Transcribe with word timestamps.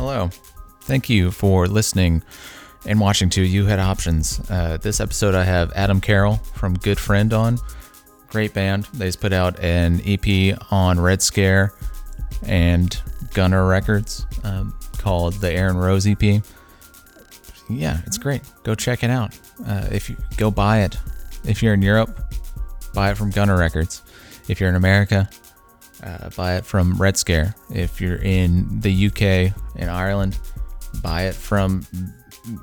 Hello. 0.00 0.30
Thank 0.80 1.10
you 1.10 1.30
for 1.30 1.68
listening 1.68 2.22
and 2.86 2.98
watching 2.98 3.28
to 3.28 3.42
You 3.42 3.66
Had 3.66 3.78
Options. 3.78 4.40
Uh, 4.48 4.78
this 4.78 4.98
episode, 4.98 5.34
I 5.34 5.44
have 5.44 5.70
Adam 5.74 6.00
Carroll 6.00 6.36
from 6.54 6.72
Good 6.78 6.98
Friend 6.98 7.30
on. 7.34 7.58
Great 8.28 8.54
band. 8.54 8.84
They 8.94 9.04
just 9.04 9.20
put 9.20 9.34
out 9.34 9.60
an 9.60 10.00
EP 10.06 10.58
on 10.70 10.98
Red 10.98 11.20
Scare 11.20 11.74
and 12.46 12.98
Gunner 13.34 13.66
Records 13.66 14.24
um, 14.42 14.74
called 14.96 15.34
the 15.34 15.52
Erin 15.52 15.76
Rose 15.76 16.06
EP. 16.06 16.22
Yeah, 17.68 18.00
it's 18.06 18.16
great. 18.16 18.40
Go 18.62 18.74
check 18.74 19.04
it 19.04 19.10
out. 19.10 19.38
Uh, 19.66 19.86
if 19.92 20.08
you 20.08 20.16
go 20.38 20.50
buy 20.50 20.80
it, 20.80 20.96
if 21.44 21.62
you're 21.62 21.74
in 21.74 21.82
Europe, 21.82 22.18
buy 22.94 23.10
it 23.10 23.18
from 23.18 23.28
Gunner 23.32 23.58
Records. 23.58 24.02
If 24.48 24.60
you're 24.60 24.70
in 24.70 24.76
America, 24.76 25.28
uh, 26.02 26.30
buy 26.30 26.56
it 26.56 26.64
from 26.64 26.96
Red 26.96 27.16
Scare. 27.16 27.54
If 27.70 28.00
you're 28.00 28.16
in 28.16 28.80
the 28.80 29.06
UK 29.06 29.54
and 29.76 29.90
Ireland, 29.90 30.38
buy 31.02 31.22
it 31.24 31.34
from 31.34 31.86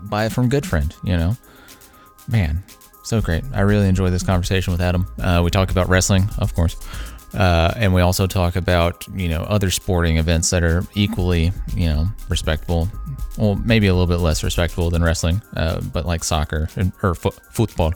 buy 0.03 0.25
it 0.25 0.31
from 0.31 0.49
Good 0.49 0.66
Friend. 0.66 0.93
You 1.03 1.17
know, 1.17 1.38
man, 2.27 2.63
so 3.03 3.21
great. 3.21 3.43
I 3.53 3.62
really 3.62 3.88
enjoy 3.88 4.09
this 4.09 4.23
conversation 4.23 4.71
with 4.71 4.81
Adam. 4.81 5.07
Uh, 5.20 5.41
we 5.43 5.52
talk 5.52 5.71
about 5.71 5.88
wrestling, 5.89 6.27
of 6.39 6.53
course, 6.53 6.76
uh, 7.34 7.73
and 7.76 7.93
we 7.93 8.02
also 8.02 8.27
talk 8.27 8.55
about 8.55 9.07
you 9.13 9.29
know 9.29 9.43
other 9.43 9.70
sporting 9.70 10.17
events 10.17 10.49
that 10.49 10.63
are 10.63 10.84
equally 10.95 11.51
you 11.76 11.88
know 11.88 12.07
respectable. 12.29 12.90
Well, 13.38 13.55
maybe 13.55 13.88
a 13.88 13.93
little 13.93 14.07
bit 14.07 14.21
less 14.21 14.43
respectable 14.43 14.90
than 14.90 15.04
wrestling, 15.04 15.41
uh, 15.55 15.79
but 15.93 16.05
like 16.05 16.23
soccer 16.23 16.70
and, 16.76 16.91
or 17.04 17.13
fo- 17.13 17.35
football, 17.51 17.93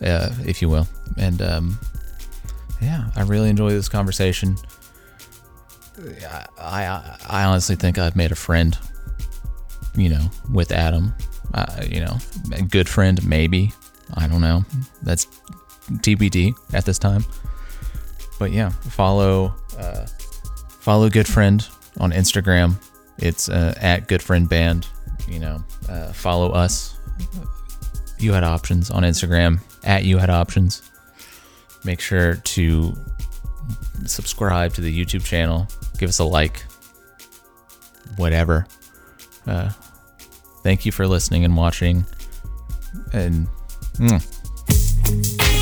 uh, 0.00 0.30
if 0.46 0.62
you 0.62 0.70
will. 0.70 0.88
And 1.18 1.42
um, 1.42 1.78
yeah, 2.80 3.10
I 3.16 3.22
really 3.22 3.50
enjoy 3.50 3.70
this 3.70 3.88
conversation. 3.88 4.56
I, 6.60 7.16
I, 7.28 7.44
honestly 7.44 7.76
think 7.76 7.98
I've 7.98 8.16
made 8.16 8.32
a 8.32 8.36
friend, 8.36 8.78
you 9.96 10.08
know, 10.10 10.30
with 10.52 10.72
Adam. 10.72 11.14
Uh, 11.54 11.82
you 11.88 12.00
know, 12.00 12.16
a 12.52 12.62
good 12.62 12.88
friend, 12.88 13.26
maybe. 13.26 13.72
I 14.14 14.26
don't 14.26 14.40
know. 14.40 14.64
That's 15.02 15.26
TBD 15.90 16.54
at 16.74 16.84
this 16.84 16.98
time. 16.98 17.24
But 18.38 18.52
yeah, 18.52 18.70
follow 18.70 19.54
uh, 19.78 20.06
follow 20.68 21.08
Good 21.08 21.26
Friend 21.26 21.66
on 21.98 22.12
Instagram. 22.12 22.74
It's 23.18 23.48
uh, 23.48 23.74
at 23.80 24.06
Good 24.08 24.22
Friend 24.22 24.48
Band. 24.48 24.86
You 25.26 25.40
know, 25.40 25.64
uh, 25.88 26.12
follow 26.12 26.50
us. 26.52 26.96
You 28.18 28.32
had 28.32 28.44
options 28.44 28.90
on 28.90 29.02
Instagram 29.02 29.60
at 29.84 30.04
You 30.04 30.18
had 30.18 30.30
options. 30.30 30.82
Make 31.84 32.00
sure 32.00 32.36
to 32.36 32.94
subscribe 34.06 34.72
to 34.74 34.80
the 34.80 35.04
YouTube 35.04 35.24
channel. 35.24 35.66
Give 35.98 36.08
us 36.08 36.18
a 36.18 36.24
like. 36.24 36.64
Whatever. 38.16 38.66
Uh, 39.46 39.70
thank 40.62 40.86
you 40.86 40.92
for 40.92 41.06
listening 41.06 41.44
and 41.44 41.56
watching. 41.56 42.06
And. 43.12 43.48
Mm. 43.96 45.57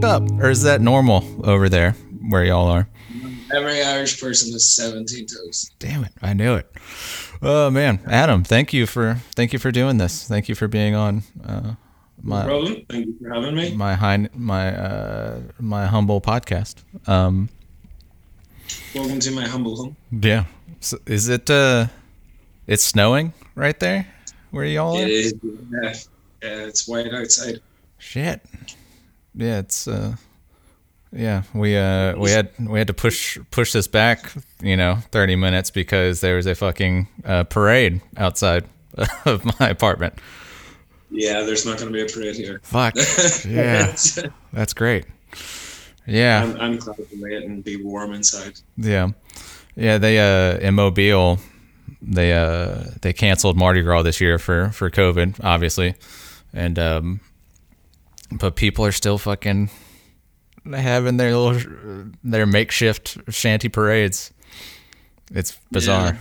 Fucked 0.00 0.04
up. 0.32 0.40
Or 0.40 0.50
is 0.50 0.62
that 0.62 0.80
normal 0.80 1.24
over 1.48 1.68
there 1.68 1.92
where 2.28 2.44
y'all 2.44 2.66
are? 2.68 2.88
Every 3.54 3.82
Irish 3.82 4.20
person 4.20 4.52
has 4.52 4.68
17 4.74 5.26
toes. 5.26 5.70
Damn 5.78 6.04
it! 6.04 6.12
I 6.20 6.32
knew 6.32 6.54
it. 6.54 6.70
Oh 7.40 7.70
man, 7.70 8.00
Adam, 8.06 8.42
thank 8.42 8.72
you 8.72 8.86
for 8.86 9.18
thank 9.36 9.52
you 9.52 9.58
for 9.58 9.70
doing 9.70 9.98
this. 9.98 10.26
Thank 10.26 10.48
you 10.48 10.54
for 10.54 10.66
being 10.66 10.94
on 10.96 11.22
uh, 11.44 11.60
No 11.60 11.76
my 12.22 12.44
problem. 12.44 12.84
Thank 12.88 13.06
you 13.06 13.16
for 13.22 13.32
having 13.32 13.54
me. 13.54 13.74
my 13.76 13.94
high 13.94 14.28
my 14.34 14.76
uh, 14.76 15.40
my 15.60 15.86
humble 15.86 16.20
podcast. 16.20 16.76
Um, 17.06 17.48
Welcome 18.94 19.20
to 19.20 19.30
my 19.30 19.46
humble 19.46 19.76
home. 19.76 19.96
yeah. 20.10 20.46
So 20.80 20.98
is 21.06 21.28
it 21.28 21.48
uh, 21.48 21.86
it's 22.66 22.82
snowing 22.82 23.32
right 23.54 23.78
there 23.78 24.08
where 24.50 24.64
y'all 24.64 24.96
are? 24.96 25.02
It 25.02 25.10
is. 25.10 25.34
Yeah, 25.44 25.92
yeah, 26.42 26.66
it's 26.66 26.88
white 26.88 27.14
outside. 27.14 27.60
Shit. 27.98 28.40
Yeah, 29.36 29.58
it's 29.58 29.86
uh 29.86 30.16
yeah, 31.12 31.42
we 31.54 31.76
uh 31.76 32.16
we 32.16 32.30
had 32.30 32.50
we 32.58 32.78
had 32.78 32.88
to 32.88 32.94
push 32.94 33.38
push 33.50 33.72
this 33.72 33.86
back, 33.86 34.32
you 34.62 34.76
know, 34.76 34.96
30 35.12 35.36
minutes 35.36 35.70
because 35.70 36.20
there 36.20 36.36
was 36.36 36.46
a 36.46 36.54
fucking 36.54 37.08
uh, 37.24 37.44
parade 37.44 38.00
outside 38.16 38.64
of 39.24 39.44
my 39.60 39.68
apartment. 39.68 40.14
Yeah, 41.10 41.42
there's 41.42 41.64
not 41.64 41.78
going 41.78 41.92
to 41.92 41.92
be 41.92 42.02
a 42.02 42.06
parade 42.06 42.36
here. 42.36 42.60
Fuck. 42.62 42.96
Yeah. 43.48 43.94
That's 44.52 44.74
great. 44.74 45.06
Yeah. 46.06 46.42
I'm, 46.42 46.60
I'm 46.60 46.76
glad 46.78 46.96
to 46.96 47.06
lay 47.16 47.34
it 47.34 47.44
and 47.44 47.62
be 47.62 47.76
warm 47.82 48.12
inside. 48.12 48.60
Yeah. 48.76 49.10
Yeah, 49.76 49.98
they 49.98 50.18
uh 50.18 50.58
in 50.58 50.74
Mobile 50.74 51.38
they 52.02 52.32
uh 52.32 52.84
they 53.02 53.12
canceled 53.12 53.56
Mardi 53.56 53.82
Gras 53.82 54.02
this 54.02 54.20
year 54.20 54.38
for 54.38 54.70
for 54.70 54.90
COVID, 54.90 55.40
obviously. 55.44 55.94
And 56.52 56.78
um 56.78 57.20
but 58.32 58.56
people 58.56 58.84
are 58.84 58.92
still 58.92 59.18
fucking 59.18 59.70
having 60.70 61.16
their 61.16 61.36
little 61.36 62.10
their 62.24 62.46
makeshift 62.46 63.18
shanty 63.28 63.68
parades. 63.68 64.32
It's 65.32 65.58
bizarre. 65.70 66.12
Yeah. 66.14 66.16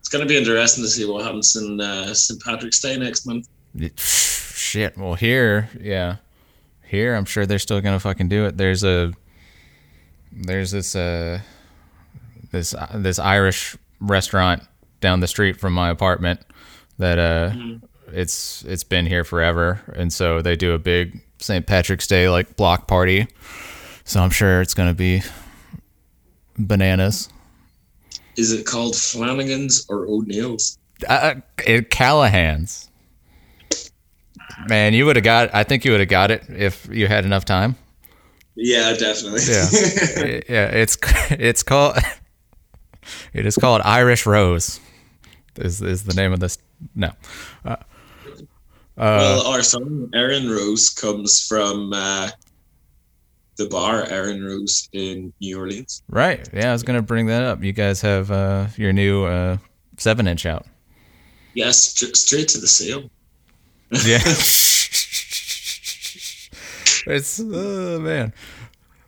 It's 0.00 0.08
going 0.08 0.22
to 0.22 0.28
be 0.28 0.36
interesting 0.36 0.84
to 0.84 0.90
see 0.90 1.04
what 1.04 1.24
happens 1.24 1.56
in 1.56 1.80
uh, 1.80 2.14
St. 2.14 2.40
Patrick's 2.42 2.80
Day 2.80 2.96
next 2.96 3.26
month. 3.26 3.48
It- 3.78 3.98
shit. 3.98 4.96
Well, 4.98 5.14
here, 5.14 5.68
yeah. 5.80 6.16
Here, 6.84 7.14
I'm 7.14 7.24
sure 7.24 7.46
they're 7.46 7.58
still 7.58 7.80
going 7.80 7.94
to 7.96 8.00
fucking 8.00 8.28
do 8.28 8.46
it. 8.46 8.56
There's 8.56 8.84
a 8.84 9.12
there's 10.32 10.70
this 10.70 10.94
uh 10.94 11.40
this 12.52 12.74
this 12.94 13.18
Irish 13.18 13.76
restaurant 14.00 14.62
down 15.00 15.20
the 15.20 15.26
street 15.26 15.58
from 15.58 15.72
my 15.72 15.88
apartment 15.90 16.40
that 16.98 17.18
uh 17.18 17.52
it's 18.12 18.64
it's 18.64 18.84
been 18.84 19.06
here 19.06 19.24
forever 19.24 19.80
and 19.94 20.12
so 20.12 20.42
they 20.42 20.56
do 20.56 20.72
a 20.72 20.78
big 20.78 21.20
St. 21.38 21.66
Patrick's 21.66 22.06
Day 22.06 22.28
like 22.28 22.56
block 22.56 22.86
party. 22.86 23.28
So 24.04 24.20
I'm 24.20 24.30
sure 24.30 24.60
it's 24.60 24.74
going 24.74 24.88
to 24.88 24.94
be 24.94 25.22
bananas. 26.58 27.28
Is 28.36 28.52
it 28.52 28.66
called 28.66 28.94
Flanagan's 28.94 29.86
or 29.88 30.06
O'Neill's? 30.06 30.78
Uh, 31.08 31.34
it, 31.66 31.90
Callahan's. 31.90 32.90
Man, 34.68 34.94
you 34.94 35.06
would 35.06 35.16
have 35.16 35.24
got. 35.24 35.54
I 35.54 35.64
think 35.64 35.84
you 35.84 35.90
would 35.90 36.00
have 36.00 36.08
got 36.08 36.30
it 36.30 36.44
if 36.48 36.88
you 36.90 37.06
had 37.06 37.24
enough 37.24 37.44
time. 37.44 37.76
Yeah, 38.54 38.94
definitely. 38.94 39.40
Yeah, 39.46 40.40
yeah. 40.48 40.68
It's 40.68 40.96
it's 41.30 41.62
called. 41.62 41.96
It 43.32 43.46
is 43.46 43.54
called 43.54 43.82
Irish 43.84 44.26
Rose. 44.26 44.80
Is 45.54 45.80
is 45.80 46.02
the 46.02 46.14
name 46.14 46.32
of 46.32 46.40
this? 46.40 46.58
No. 46.96 47.12
Uh, 47.64 47.76
well, 48.96 49.46
our 49.46 49.62
song 49.62 50.10
Erin 50.14 50.48
Rose 50.50 50.88
comes 50.90 51.46
from 51.46 51.92
uh, 51.92 52.30
the 53.56 53.66
bar 53.68 54.04
Erin 54.08 54.42
Rose 54.44 54.88
in 54.92 55.32
New 55.40 55.58
Orleans. 55.58 56.02
right. 56.08 56.48
Yeah, 56.52 56.70
I 56.70 56.72
was 56.72 56.82
gonna 56.82 57.02
bring 57.02 57.26
that 57.26 57.42
up. 57.42 57.62
You 57.62 57.72
guys 57.72 58.00
have 58.02 58.30
uh, 58.30 58.66
your 58.76 58.92
new 58.92 59.24
uh, 59.24 59.58
seven 59.98 60.26
inch 60.28 60.46
out. 60.46 60.66
Yes, 61.54 61.94
st- 61.94 62.16
straight 62.16 62.48
to 62.48 62.58
the 62.58 62.66
sale. 62.66 63.08
Yeah. 64.04 64.18
it's 67.06 67.40
oh 67.40 68.00
man. 68.00 68.32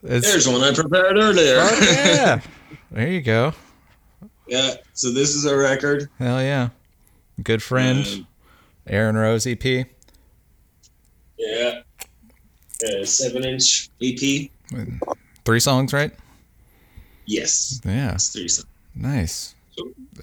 It's 0.02 0.26
There's 0.26 0.48
one 0.48 0.62
I 0.62 0.72
prepared 0.72 1.16
earlier. 1.16 1.56
oh, 1.60 1.78
yeah. 1.82 2.40
There 2.90 3.08
you 3.08 3.20
go. 3.20 3.52
yeah. 4.46 4.74
So 4.94 5.10
this 5.10 5.34
is 5.34 5.44
our 5.46 5.58
record. 5.58 6.08
Hell 6.18 6.40
yeah. 6.42 6.68
Good 7.42 7.62
friend, 7.62 8.06
Um, 8.06 8.26
Erin 8.88 9.16
Rose 9.16 9.46
EP. 9.46 9.64
yeah. 11.38 11.80
Uh, 12.84 13.04
seven 13.04 13.44
inch 13.44 13.88
EP. 14.00 14.50
Three 15.44 15.60
songs, 15.60 15.92
right? 15.92 16.12
Yes. 17.26 17.80
Yeah. 17.84 18.14
It's 18.14 18.28
three 18.28 18.48
songs. 18.48 18.66
Nice. 18.94 19.54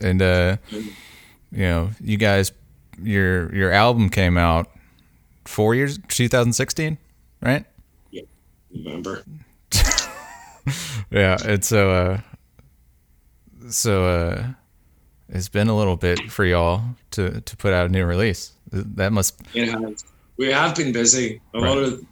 And 0.01 0.21
uh 0.21 0.57
Mm. 0.71 0.91
you 1.51 1.59
know, 1.63 1.89
you 2.01 2.17
guys 2.17 2.51
your 3.01 3.53
your 3.55 3.71
album 3.71 4.09
came 4.09 4.37
out 4.37 4.69
four 5.45 5.75
years, 5.75 5.97
2016, 6.07 6.97
right? 7.41 7.65
Yeah. 8.11 8.23
Remember? 8.73 9.23
Yeah, 11.11 11.37
it's 11.43 11.67
so 11.67 11.91
uh, 11.91 12.21
so 13.69 14.05
uh, 14.05 14.47
it's 15.29 15.49
been 15.49 15.67
a 15.67 15.75
little 15.77 15.95
bit 15.95 16.19
for 16.31 16.45
y'all 16.45 16.81
to 17.11 17.41
to 17.41 17.57
put 17.57 17.73
out 17.73 17.85
a 17.87 17.89
new 17.89 18.05
release. 18.05 18.51
That 18.71 19.11
must 19.13 19.39
It 19.53 19.69
has. 19.69 20.03
We 20.37 20.51
have 20.51 20.75
been 20.75 20.91
busy. 20.91 21.39
A 21.53 21.59
Right. 21.61 21.69
lot 21.69 21.77
of, 21.77 22.03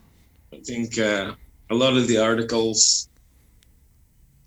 I 0.53 0.57
think, 0.63 0.97
uh, 0.97 1.33
a 1.69 1.75
lot 1.75 1.97
of 1.97 2.07
the 2.07 2.19
articles 2.19 3.09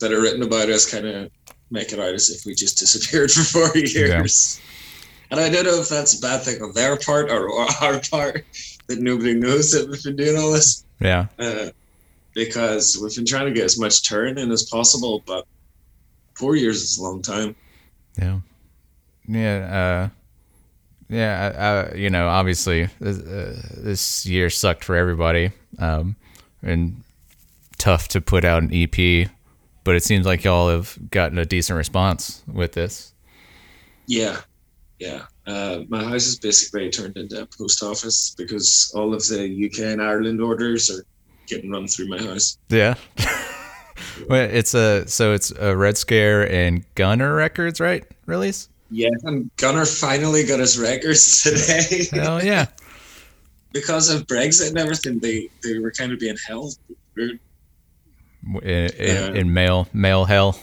that 0.01 0.13
are 0.13 0.21
written 0.21 0.43
about 0.43 0.71
us 0.71 0.91
kind 0.91 1.07
of 1.07 1.31
make 1.71 1.93
it 1.93 1.99
out 1.99 2.15
as 2.15 2.31
if 2.31 2.47
we 2.47 2.55
just 2.55 2.79
disappeared 2.79 3.31
for 3.33 3.43
four 3.43 3.77
years. 3.77 4.61
And 5.31 5.41
I 5.41 5.49
don't 5.51 5.65
know 5.65 5.81
if 5.81 5.89
that's 5.89 6.17
a 6.19 6.21
bad 6.21 6.43
thing 6.43 6.63
on 6.63 6.73
their 6.73 6.97
part 6.97 7.31
or 7.31 7.51
our 7.83 8.01
part 8.11 8.45
that 8.87 9.01
nobody 9.01 9.35
knows 9.35 9.73
that 9.73 9.89
we've 9.91 10.03
been 10.03 10.17
doing 10.17 10.37
all 10.39 10.53
this. 10.53 10.85
yeah 11.01 11.27
Uh, 11.39 11.71
because 12.35 12.99
we've 13.03 13.15
been 13.17 13.27
trying 13.27 13.47
to 13.47 13.53
get 13.53 13.65
as 13.65 13.79
much 13.79 14.09
turn 14.09 14.39
in 14.39 14.51
as 14.53 14.63
possible, 14.65 15.23
but 15.27 15.47
four 16.35 16.55
years 16.57 16.83
is 16.83 16.99
a 16.99 17.03
long 17.03 17.21
time. 17.23 17.55
yeah 18.19 18.39
yeah 19.29 20.11
uh, 20.11 20.17
yeah. 21.09 21.53
I, 21.57 21.93
I, 21.93 21.95
you 21.95 22.11
know, 22.11 22.29
obviously 22.29 22.89
this, 23.01 23.19
uh, 23.19 23.63
this 23.77 24.27
year 24.27 24.51
sucked 24.51 24.85
for 24.85 24.97
everybody, 24.97 25.53
um, 25.79 26.17
and 26.63 27.03
tough 27.79 28.09
to 28.09 28.21
put 28.21 28.45
out 28.45 28.63
an 28.63 28.71
EP. 28.73 29.29
But 29.85 29.95
it 29.95 30.03
seems 30.03 30.27
like 30.27 30.43
y'all 30.43 30.69
have 30.69 30.99
gotten 31.11 31.39
a 31.39 31.47
decent 31.47 31.77
response 31.77 32.43
with 32.53 32.73
this. 32.73 33.13
Yeah, 34.07 34.41
yeah. 34.99 35.27
Uh, 35.47 35.83
my 35.89 36.03
house 36.03 36.27
is 36.27 36.39
basically 36.39 36.91
turned 36.91 37.17
into 37.17 37.43
a 37.43 37.47
post 37.47 37.83
office 37.83 38.35
because 38.37 38.93
all 38.97 39.15
of 39.15 39.25
the 39.29 39.71
UK 39.71 39.93
and 39.93 40.03
Ireland 40.03 40.41
orders 40.41 40.91
are 40.91 41.05
getting 41.47 41.71
run 41.71 41.87
through 41.87 42.09
my 42.09 42.21
house. 42.21 42.59
Yeah. 42.69 42.95
well, 44.29 44.49
it's 44.51 44.75
a 44.75 45.07
so 45.07 45.33
it's 45.33 45.53
a 45.53 45.77
Red 45.77 45.97
Scare 45.97 46.51
and 46.51 46.85
Gunner 46.95 47.35
Records, 47.35 47.81
right? 47.81 48.05
Release. 48.27 48.69
Yeah, 48.91 49.09
and 49.25 49.51
Gunnar 49.57 49.85
finally 49.87 50.45
got 50.45 50.61
his 50.61 50.79
records 50.79 51.43
today 51.45 52.07
Hell 52.13 52.45
yeah. 52.45 52.67
because 53.73 54.09
of 54.09 54.27
Brexit 54.27 54.69
and 54.69 54.79
everything. 54.79 55.19
They 55.19 55.49
they 55.63 55.79
were 55.79 55.91
kind 55.91 56.13
of 56.13 56.19
being 56.21 56.37
held. 56.47 56.77
In, 57.17 57.39
in, 58.63 58.91
Yeah. 58.99 59.33
in 59.35 59.53
mail 59.53 59.89
mail 59.93 60.25
hell. 60.25 60.59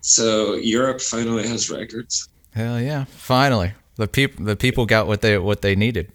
So 0.00 0.54
Europe 0.56 1.00
finally 1.00 1.46
has 1.46 1.70
records. 1.70 2.28
Hell 2.52 2.80
yeah! 2.80 3.04
Finally, 3.04 3.72
the 3.96 4.08
people 4.08 4.44
the 4.44 4.56
people 4.56 4.84
got 4.86 5.06
what 5.06 5.20
they 5.20 5.38
what 5.38 5.62
they 5.62 5.76
needed. 5.76 6.10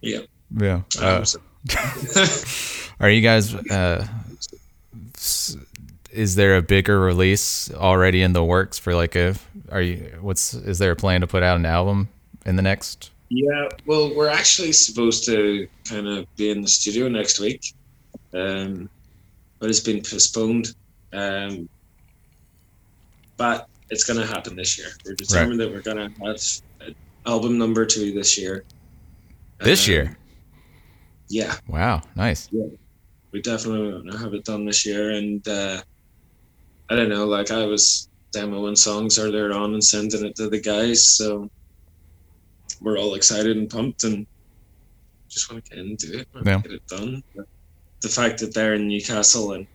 Yeah. 0.00 0.20
Yeah. 0.56 0.82
Uh, 1.00 1.24
so- 1.24 1.40
are 3.00 3.10
you 3.10 3.20
guys? 3.20 3.54
Uh, 3.54 4.06
is 6.12 6.34
there 6.34 6.56
a 6.56 6.62
bigger 6.62 7.00
release 7.00 7.72
already 7.72 8.22
in 8.22 8.32
the 8.32 8.44
works 8.44 8.78
for 8.78 8.94
like 8.94 9.16
a? 9.16 9.34
Are 9.70 9.80
you? 9.82 10.16
What's 10.20 10.54
is 10.54 10.78
there 10.78 10.92
a 10.92 10.96
plan 10.96 11.20
to 11.22 11.26
put 11.26 11.42
out 11.42 11.56
an 11.56 11.66
album 11.66 12.08
in 12.46 12.56
the 12.56 12.62
next? 12.62 13.10
Yeah, 13.30 13.68
well, 13.86 14.14
we're 14.14 14.28
actually 14.28 14.72
supposed 14.72 15.24
to 15.26 15.66
kind 15.84 16.06
of 16.06 16.26
be 16.36 16.50
in 16.50 16.60
the 16.60 16.68
studio 16.68 17.08
next 17.08 17.40
week, 17.40 17.72
um, 18.34 18.90
but 19.58 19.70
it's 19.70 19.80
been 19.80 20.02
postponed. 20.02 20.74
Um, 21.14 21.68
but 23.38 23.68
it's 23.90 24.04
going 24.04 24.20
to 24.20 24.26
happen 24.26 24.54
this 24.54 24.78
year. 24.78 24.88
We're 25.04 25.14
determined 25.14 25.60
that 25.60 25.70
we're 25.70 25.80
going 25.80 25.96
to 25.96 26.26
have 26.26 26.94
album 27.26 27.56
number 27.58 27.86
two 27.86 28.12
this 28.12 28.38
year. 28.38 28.64
This 29.60 29.86
Um, 29.88 29.92
year? 29.92 30.18
Yeah, 31.28 31.56
Wow, 31.66 32.02
nice. 32.14 32.48
yeah 32.52 32.66
we 33.32 33.40
definitely 33.40 33.92
want 33.92 34.12
to 34.12 34.18
have 34.18 34.34
it 34.34 34.44
done 34.44 34.66
this 34.66 34.84
year. 34.84 35.12
And 35.12 35.46
uh, 35.48 35.82
I 36.92 36.96
don't 36.96 37.08
know, 37.08 37.24
like 37.26 37.50
I 37.50 37.64
was 37.64 38.06
demoing 38.36 38.76
songs 38.76 39.18
earlier 39.18 39.50
on 39.52 39.72
and 39.72 39.82
sending 39.82 40.26
it 40.26 40.36
to 40.36 40.50
the 40.50 40.60
guys, 40.60 41.08
so 41.08 41.48
we're 42.82 42.98
all 42.98 43.14
excited 43.14 43.56
and 43.56 43.70
pumped 43.70 44.04
and 44.04 44.26
just 45.30 45.50
want 45.50 45.64
to 45.64 45.70
get 45.76 45.84
into 45.86 46.18
it 46.18 46.28
and 46.34 46.46
Yeah. 46.46 46.60
get 46.60 46.72
it 46.72 46.82
done. 46.88 47.22
But 47.34 47.46
the 48.02 48.08
fact 48.10 48.40
that 48.40 48.52
they're 48.52 48.74
in 48.74 48.88
Newcastle 48.88 49.52
and 49.52 49.66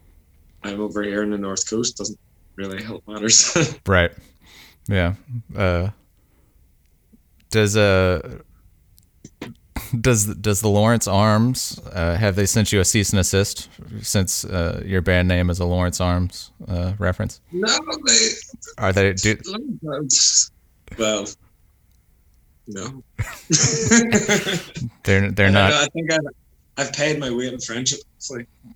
I'm 0.63 0.79
over 0.79 1.01
here 1.01 1.23
in 1.23 1.31
the 1.31 1.37
North 1.39 1.67
Coast 1.67 1.97
doesn't 1.97 2.19
really 2.55 2.83
help 2.83 3.03
matters. 3.07 3.51
Right. 3.87 4.11
Yeah. 4.87 5.15
Uh, 5.55 5.89
does 7.49 7.75
uh 7.77 8.39
does 10.01 10.25
does 10.35 10.61
the 10.61 10.69
Lawrence 10.69 11.07
Arms 11.07 11.79
uh, 11.93 12.15
have 12.15 12.35
they 12.35 12.45
sent 12.45 12.71
you 12.71 12.79
a 12.79 12.85
cease 12.85 13.11
and 13.11 13.19
assist 13.19 13.69
since 14.01 14.45
uh, 14.45 14.81
your 14.85 15.01
band 15.01 15.27
name 15.27 15.49
is 15.49 15.59
a 15.59 15.65
Lawrence 15.65 16.01
Arms 16.01 16.51
uh, 16.67 16.93
reference? 16.99 17.41
no, 17.51 17.67
they, 18.05 18.29
Are 18.77 18.93
they 18.93 19.13
do, 19.13 19.37
well, 20.97 21.25
no. 22.67 23.03
they're 25.03 25.31
they're 25.31 25.51
not 25.51 25.73
I 25.73 25.85
think 25.87 26.11
I've, 26.11 26.19
I've 26.77 26.93
paid 26.93 27.19
my 27.19 27.31
way 27.31 27.47
in 27.47 27.59
friendship, 27.59 27.99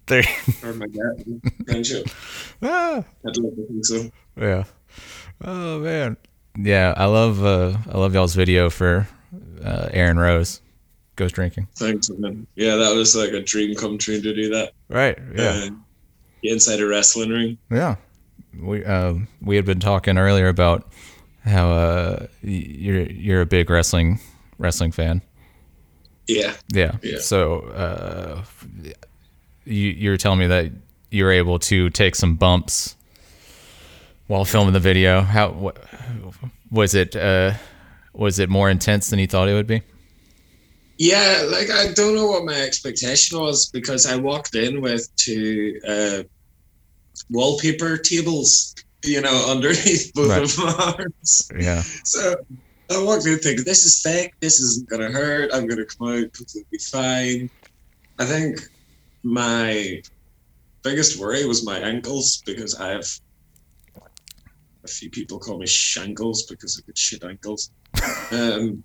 they 0.08 0.24
or 0.64 0.74
my 0.74 0.88
debt 0.88 1.26
in 1.26 1.42
friendship. 1.66 2.08
ah, 2.64 3.04
I'd 3.28 3.38
like 3.38 3.56
to 3.56 3.68
think 3.68 3.86
so. 3.86 4.12
yeah. 4.38 4.64
Oh 5.44 5.80
man. 5.80 6.18
Yeah, 6.58 6.94
I 6.98 7.06
love 7.06 7.44
uh 7.44 7.78
I 7.90 7.98
love 7.98 8.14
y'all's 8.14 8.36
video 8.36 8.70
for 8.70 9.08
uh, 9.64 9.90
Erin 9.92 10.20
Rose 10.20 10.62
goes 11.22 11.32
drinking. 11.32 11.68
Thanks, 11.76 12.10
man. 12.10 12.48
Yeah, 12.56 12.76
that 12.76 12.96
was 12.96 13.16
like 13.16 13.32
a 13.32 13.42
dream 13.42 13.76
come 13.76 13.98
true 13.98 14.20
to 14.20 14.36
do 14.36 14.50
that. 14.50 14.74
Right. 14.90 15.18
Yeah. 15.36 15.68
Uh, 15.68 15.70
inside 16.44 16.80
a 16.80 16.88
wrestling 16.88 17.30
ring. 17.30 17.58
Yeah, 17.70 17.96
we 18.60 18.84
um, 18.86 19.28
we 19.42 19.56
had 19.56 19.66
been 19.66 19.80
talking 19.80 20.18
earlier 20.18 20.48
about 20.48 20.92
how 21.46 21.72
uh, 21.72 22.28
you're 22.42 23.04
you're 23.04 23.42
a 23.42 23.46
big 23.46 23.70
wrestling 23.70 24.20
wrestling 24.58 24.92
fan. 24.92 25.22
Yeah. 26.28 26.54
Yeah. 26.70 26.98
Yeah. 27.04 27.20
So 27.20 27.60
uh, 27.60 28.44
you 29.66 29.90
you 29.90 30.10
were 30.10 30.18
telling 30.18 30.40
me 30.40 30.48
that 30.48 30.72
you 31.12 31.24
were 31.26 31.32
able 31.32 31.60
to 31.60 31.90
take 31.92 32.16
some 32.16 32.36
bumps 32.36 32.96
while 34.28 34.46
filming 34.46 34.74
the 34.74 34.80
video. 34.80 35.22
How 35.22 35.52
what, 35.52 35.78
was 36.72 36.96
it? 36.96 37.16
Uh, 37.16 37.54
was 38.14 38.40
it 38.40 38.50
more 38.50 38.70
intense 38.70 39.10
than 39.10 39.20
you 39.20 39.28
thought 39.28 39.48
it 39.48 39.54
would 39.54 39.68
be? 39.68 39.84
Yeah, 41.04 41.48
like 41.50 41.72
I 41.72 41.94
don't 41.94 42.14
know 42.14 42.28
what 42.28 42.46
my 42.46 42.62
expectation 42.62 43.40
was 43.40 43.72
because 43.74 44.06
I 44.06 44.18
walked 44.18 44.54
in 44.54 44.82
with 44.82 45.10
two 45.16 45.80
uh, 45.88 46.22
wallpaper 47.32 47.98
tables, 47.98 48.76
you 49.04 49.20
know, 49.20 49.46
underneath 49.50 50.14
both 50.14 50.30
Right. 50.30 50.44
of 50.44 50.58
my 50.60 50.94
arms. 51.00 51.52
Yeah. 51.60 51.82
So 52.06 52.36
I 52.92 53.02
walked 53.04 53.26
in 53.26 53.40
thinking, 53.40 53.66
this 53.66 53.84
is 53.84 54.00
fake, 54.04 54.32
this 54.42 54.60
isn't 54.60 54.88
gonna 54.92 55.10
hurt, 55.10 55.50
I'm 55.52 55.66
gonna 55.66 55.86
come 55.86 56.08
out 56.10 56.34
completely 56.34 56.78
fine. 56.92 57.50
I 58.20 58.26
think 58.26 58.60
my 59.24 60.04
biggest 60.84 61.20
worry 61.20 61.48
was 61.48 61.66
my 61.66 61.80
ankles 61.80 62.44
because 62.46 62.76
I 62.76 62.90
have 62.90 63.08
a 64.84 64.88
few 64.88 65.10
people 65.10 65.40
call 65.40 65.58
me 65.58 65.66
shankles 65.66 66.44
because 66.44 66.78
I've 66.78 66.86
got 66.86 66.96
shit 66.96 67.24
ankles. 67.24 67.72
Um, 68.32 68.84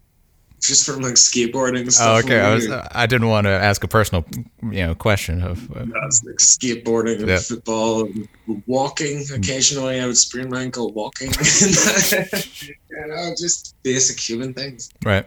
just 0.63 0.87
from 0.87 1.01
like 1.03 1.15
skateboarding 1.15 1.81
and 1.81 1.89
Oh, 1.89 1.91
stuff. 1.91 2.25
okay. 2.25 2.41
I 2.41 2.55
was 2.55 2.69
I 2.71 3.07
didn't 3.07 3.29
want 3.29 3.47
to 3.47 3.51
ask 3.51 3.85
a 3.85 3.89
personal 3.89 4.25
you 4.63 4.87
know 4.87 4.95
question 4.95 5.43
of. 5.43 5.71
Uh, 5.71 5.85
that's 6.03 6.23
like 6.25 6.37
skateboarding 6.37 7.21
and 7.21 7.29
Yeah. 7.29 7.39
football 7.39 8.07
and 8.07 8.29
walking. 8.67 9.25
Occasionally, 9.33 10.01
I 10.01 10.07
would 10.07 10.17
sprain 10.17 10.49
my 10.49 10.63
ankle 10.63 10.93
walking. 10.93 11.29
you 11.61 13.07
know, 13.07 13.35
just 13.39 13.75
basic 13.83 14.19
human 14.19 14.55
things. 14.55 14.91
right. 15.05 15.27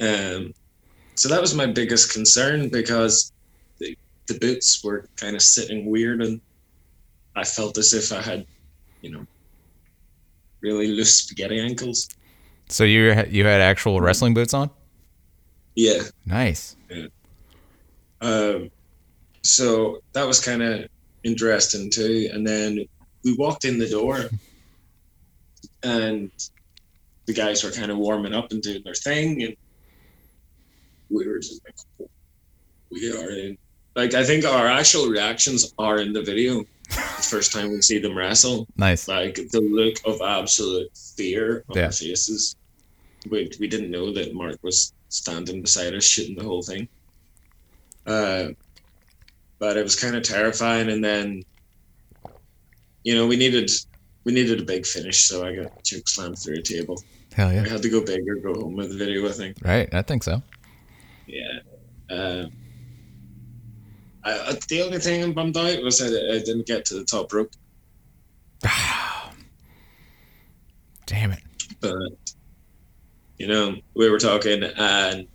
Um, 0.00 0.52
so 1.16 1.28
that 1.28 1.40
was 1.40 1.54
my 1.54 1.66
biggest 1.66 2.12
concern 2.12 2.68
because 2.68 3.32
the, 3.80 3.96
the 4.28 4.38
boots 4.38 4.80
were 4.84 5.08
kind 5.16 5.34
of 5.34 5.42
sitting 5.42 5.86
weird, 5.90 6.22
and 6.22 6.40
I 7.34 7.42
felt 7.42 7.76
as 7.78 7.92
if 7.92 8.12
I 8.12 8.22
had, 8.22 8.46
you 9.02 9.10
know, 9.10 9.26
really 10.60 10.86
loose 10.88 11.18
spaghetti 11.20 11.58
ankles. 11.58 12.08
So 12.68 12.84
you 12.84 13.12
you 13.30 13.44
had 13.44 13.60
actual 13.60 14.00
wrestling 14.00 14.34
boots 14.34 14.54
on? 14.54 14.70
Yeah. 15.74 16.02
Nice. 16.26 16.76
Um, 18.20 18.70
so 19.42 20.02
that 20.12 20.26
was 20.26 20.40
kind 20.40 20.62
of 20.62 20.88
interesting 21.24 21.90
too. 21.90 22.28
And 22.32 22.46
then 22.46 22.84
we 23.24 23.34
walked 23.34 23.64
in 23.64 23.78
the 23.78 23.88
door, 23.88 24.24
and 25.82 26.30
the 27.26 27.32
guys 27.32 27.62
were 27.64 27.70
kind 27.70 27.90
of 27.90 27.98
warming 27.98 28.34
up 28.34 28.50
and 28.52 28.62
doing 28.62 28.82
their 28.84 28.94
thing, 28.94 29.42
and 29.42 29.56
we 31.10 31.26
were 31.26 31.38
just 31.38 31.62
like, 31.64 31.74
"Oh, 32.02 32.08
we 32.90 33.12
are 33.12 33.30
in. 33.30 33.58
Like 33.96 34.14
I 34.14 34.24
think 34.24 34.44
our 34.44 34.66
actual 34.66 35.06
reactions 35.08 35.72
are 35.78 35.98
in 35.98 36.12
the 36.12 36.22
video. 36.22 36.64
the 36.90 37.22
first 37.22 37.52
time 37.52 37.68
we 37.70 37.82
see 37.82 37.98
them 37.98 38.16
wrestle, 38.16 38.66
Nice. 38.78 39.08
like 39.08 39.34
the 39.50 39.60
look 39.60 39.96
of 40.06 40.22
absolute 40.22 40.88
fear 41.16 41.62
on 41.68 41.76
Yeah. 41.76 41.82
their 41.82 41.92
faces. 41.92 42.56
We, 43.30 43.50
we 43.58 43.68
didn't 43.68 43.90
know 43.90 44.12
that 44.12 44.34
Mark 44.34 44.58
was 44.62 44.92
standing 45.08 45.62
beside 45.62 45.94
us, 45.94 46.04
shooting 46.04 46.36
the 46.36 46.44
whole 46.44 46.62
thing. 46.62 46.88
Uh, 48.06 48.48
but 49.58 49.76
it 49.76 49.82
was 49.82 49.96
kind 49.96 50.14
of 50.16 50.22
terrifying. 50.22 50.88
And 50.90 51.04
then, 51.04 51.42
you 53.02 53.14
know, 53.14 53.26
we 53.26 53.36
needed 53.36 53.70
we 54.24 54.32
needed 54.32 54.60
a 54.60 54.64
big 54.64 54.84
finish, 54.84 55.22
so 55.22 55.46
I 55.46 55.56
got 55.56 55.82
choke 55.84 56.08
slammed 56.08 56.38
through 56.38 56.56
a 56.56 56.62
table. 56.62 57.02
Hell 57.34 57.52
yeah! 57.52 57.62
I 57.62 57.68
had 57.68 57.82
to 57.82 57.88
go 57.88 58.04
big 58.04 58.28
or 58.28 58.36
go 58.36 58.54
home 58.60 58.76
with 58.76 58.90
the 58.90 58.96
video. 58.96 59.26
I 59.28 59.32
think. 59.32 59.56
Right. 59.62 59.92
I 59.94 60.02
think 60.02 60.22
so. 60.22 60.42
Yeah. 61.26 61.60
Um, 62.10 62.52
I, 64.24 64.32
I, 64.32 64.58
the 64.68 64.82
only 64.82 64.98
thing 64.98 65.22
I'm 65.22 65.32
bummed 65.32 65.56
out 65.56 65.82
was 65.82 65.98
that 65.98 66.12
I 66.12 66.38
didn't 66.44 66.66
get 66.66 66.84
to 66.86 66.94
the 66.94 67.04
top 67.04 67.32
rope, 67.32 67.52
Damn 71.06 71.32
it. 71.32 71.40
but 71.80 71.94
you 73.38 73.46
know 73.46 73.76
we 73.94 74.08
were 74.10 74.18
talking 74.18 74.62
and 74.62 75.26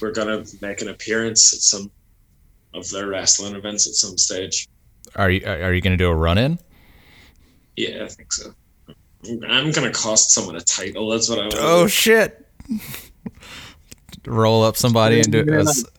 we're 0.00 0.12
gonna 0.12 0.44
make 0.60 0.82
an 0.82 0.88
appearance 0.88 1.52
at 1.54 1.60
some 1.60 1.90
of 2.74 2.88
their 2.90 3.08
wrestling 3.08 3.54
events 3.54 3.86
at 3.86 3.94
some 3.94 4.18
stage. 4.18 4.68
Are 5.14 5.30
you 5.30 5.46
are 5.46 5.72
you 5.72 5.80
gonna 5.80 5.96
do 5.96 6.08
a 6.08 6.14
run 6.14 6.38
in? 6.38 6.58
Yeah, 7.76 8.04
I 8.04 8.08
think 8.08 8.32
so. 8.32 8.52
I'm 9.48 9.70
gonna 9.72 9.90
cost 9.92 10.30
someone 10.32 10.56
a 10.56 10.60
title. 10.60 11.08
That's 11.10 11.28
what 11.28 11.38
I 11.38 11.42
want. 11.42 11.54
Oh 11.58 11.86
shit. 11.86 12.46
roll 14.26 14.64
up 14.64 14.76
somebody 14.76 15.20
and 15.20 15.30
do 15.30 15.44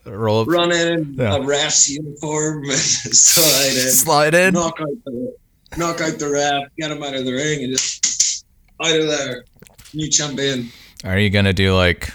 a 0.06 0.10
roll 0.10 0.42
up 0.42 0.48
run 0.48 0.70
in 0.70 1.14
Yeah. 1.14 1.36
a 1.36 1.42
ref's 1.42 1.88
uniform 1.88 2.64
and 2.64 2.72
slide 2.78 3.72
in. 3.84 3.90
slide 3.90 4.34
in. 4.34 4.54
knock 4.54 4.78
out 4.80 4.88
the 5.06 5.34
knock 5.76 6.00
out 6.00 6.18
the 6.18 6.28
ref, 6.30 6.64
get 6.78 6.90
him 6.90 7.02
out 7.02 7.14
of 7.14 7.24
the 7.24 7.32
ring, 7.32 7.64
and 7.64 7.72
just 7.72 8.44
out 8.82 8.94
of 8.98 9.06
there. 9.06 9.44
New 9.94 10.08
in. 10.38 10.68
Are 11.04 11.18
you 11.18 11.30
gonna 11.30 11.52
do 11.52 11.74
like 11.74 12.12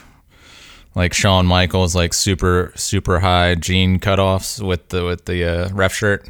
like 0.95 1.13
Shawn 1.13 1.45
Michaels 1.45 1.95
like 1.95 2.13
super 2.13 2.71
super 2.75 3.19
high 3.19 3.55
jean 3.55 3.99
cutoffs 3.99 4.65
with 4.65 4.89
the 4.89 5.05
with 5.05 5.25
the 5.25 5.43
uh, 5.43 5.69
ref 5.73 5.93
shirt? 5.93 6.29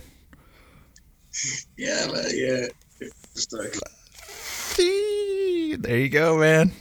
Yeah, 1.78 2.08
man, 2.12 2.26
yeah. 2.34 2.68
Like 3.52 3.76
There 4.78 5.98
you 5.98 6.10
go, 6.10 6.38
man. 6.38 6.72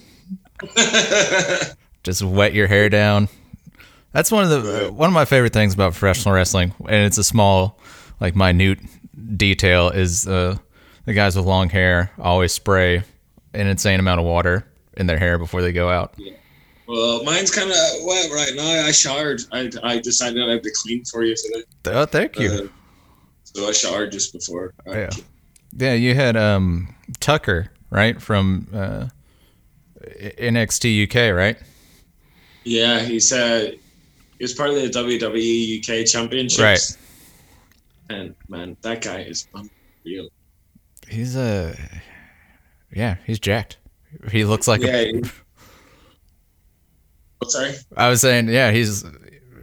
Just 2.04 2.22
wet 2.22 2.52
your 2.52 2.66
hair 2.66 2.88
down. 2.88 3.28
That's 4.12 4.30
one 4.30 4.44
of 4.44 4.50
the 4.50 4.92
one 4.92 5.08
of 5.08 5.14
my 5.14 5.24
favorite 5.24 5.52
things 5.52 5.74
about 5.74 5.92
professional 5.92 6.34
wrestling, 6.34 6.74
and 6.80 7.06
it's 7.06 7.18
a 7.18 7.24
small, 7.24 7.80
like 8.20 8.36
minute 8.36 8.78
detail. 9.36 9.88
Is 9.88 10.26
uh, 10.28 10.58
the 11.06 11.14
guys 11.14 11.34
with 11.34 11.46
long 11.46 11.70
hair 11.70 12.10
always 12.18 12.52
spray 12.52 13.04
an 13.54 13.66
insane 13.66 14.00
amount 14.00 14.20
of 14.20 14.26
water 14.26 14.66
in 14.96 15.06
their 15.06 15.18
hair 15.18 15.38
before 15.38 15.62
they 15.62 15.72
go 15.72 15.88
out. 15.88 16.14
Yeah. 16.18 16.32
well, 16.86 17.22
mine's 17.24 17.50
kind 17.50 17.70
of 17.70 17.76
wet 18.04 18.30
right 18.30 18.52
now. 18.54 18.84
I 18.86 18.92
showered. 18.92 19.40
I, 19.52 19.70
I 19.82 19.98
decided 19.98 20.48
I'd 20.48 20.62
be 20.62 20.70
clean 20.82 21.04
for 21.04 21.22
you 21.24 21.34
today. 21.36 21.64
Oh, 21.86 22.06
thank 22.06 22.38
you. 22.38 22.50
Uh, 22.50 22.66
so 23.44 23.68
I 23.68 23.72
showered 23.72 24.12
just 24.12 24.32
before. 24.32 24.74
I- 24.86 24.98
yeah, 24.98 25.10
yeah. 25.76 25.94
You 25.94 26.14
had 26.14 26.36
um 26.36 26.94
Tucker 27.20 27.70
right 27.90 28.20
from 28.20 28.68
uh, 28.74 29.08
NXT 30.00 31.04
UK, 31.08 31.34
right? 31.36 31.58
yeah. 32.64 33.00
He 33.00 33.20
said 33.20 33.78
he 34.38 34.44
was 34.44 34.54
part 34.54 34.70
of 34.70 34.76
the 34.76 34.88
WWE 34.88 35.78
UK 36.00 36.06
Championships. 36.06 36.60
Right. 36.60 38.16
And 38.18 38.34
man, 38.48 38.76
that 38.82 39.02
guy 39.02 39.20
is 39.20 39.46
unreal. 39.54 40.28
He's 41.08 41.36
a 41.36 41.76
yeah, 42.92 43.16
he's 43.26 43.38
jacked. 43.38 43.78
He 44.30 44.44
looks 44.44 44.68
like 44.68 44.82
Yeah. 44.82 44.96
a. 44.96 45.22
Oh, 47.44 47.48
sorry. 47.48 47.74
I 47.96 48.08
was 48.08 48.20
saying, 48.20 48.48
yeah, 48.48 48.70
he's 48.70 49.04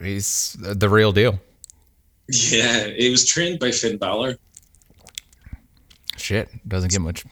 he's 0.03 0.57
the 0.59 0.89
real 0.89 1.13
deal. 1.13 1.39
Yeah, 2.27 2.87
he 2.89 3.09
was 3.09 3.25
trained 3.25 3.59
by 3.59 3.71
Finn 3.71 3.97
Balor. 3.97 4.35
Shit, 6.17 6.49
doesn't 6.67 6.91
get 6.91 6.99
much 6.99 7.23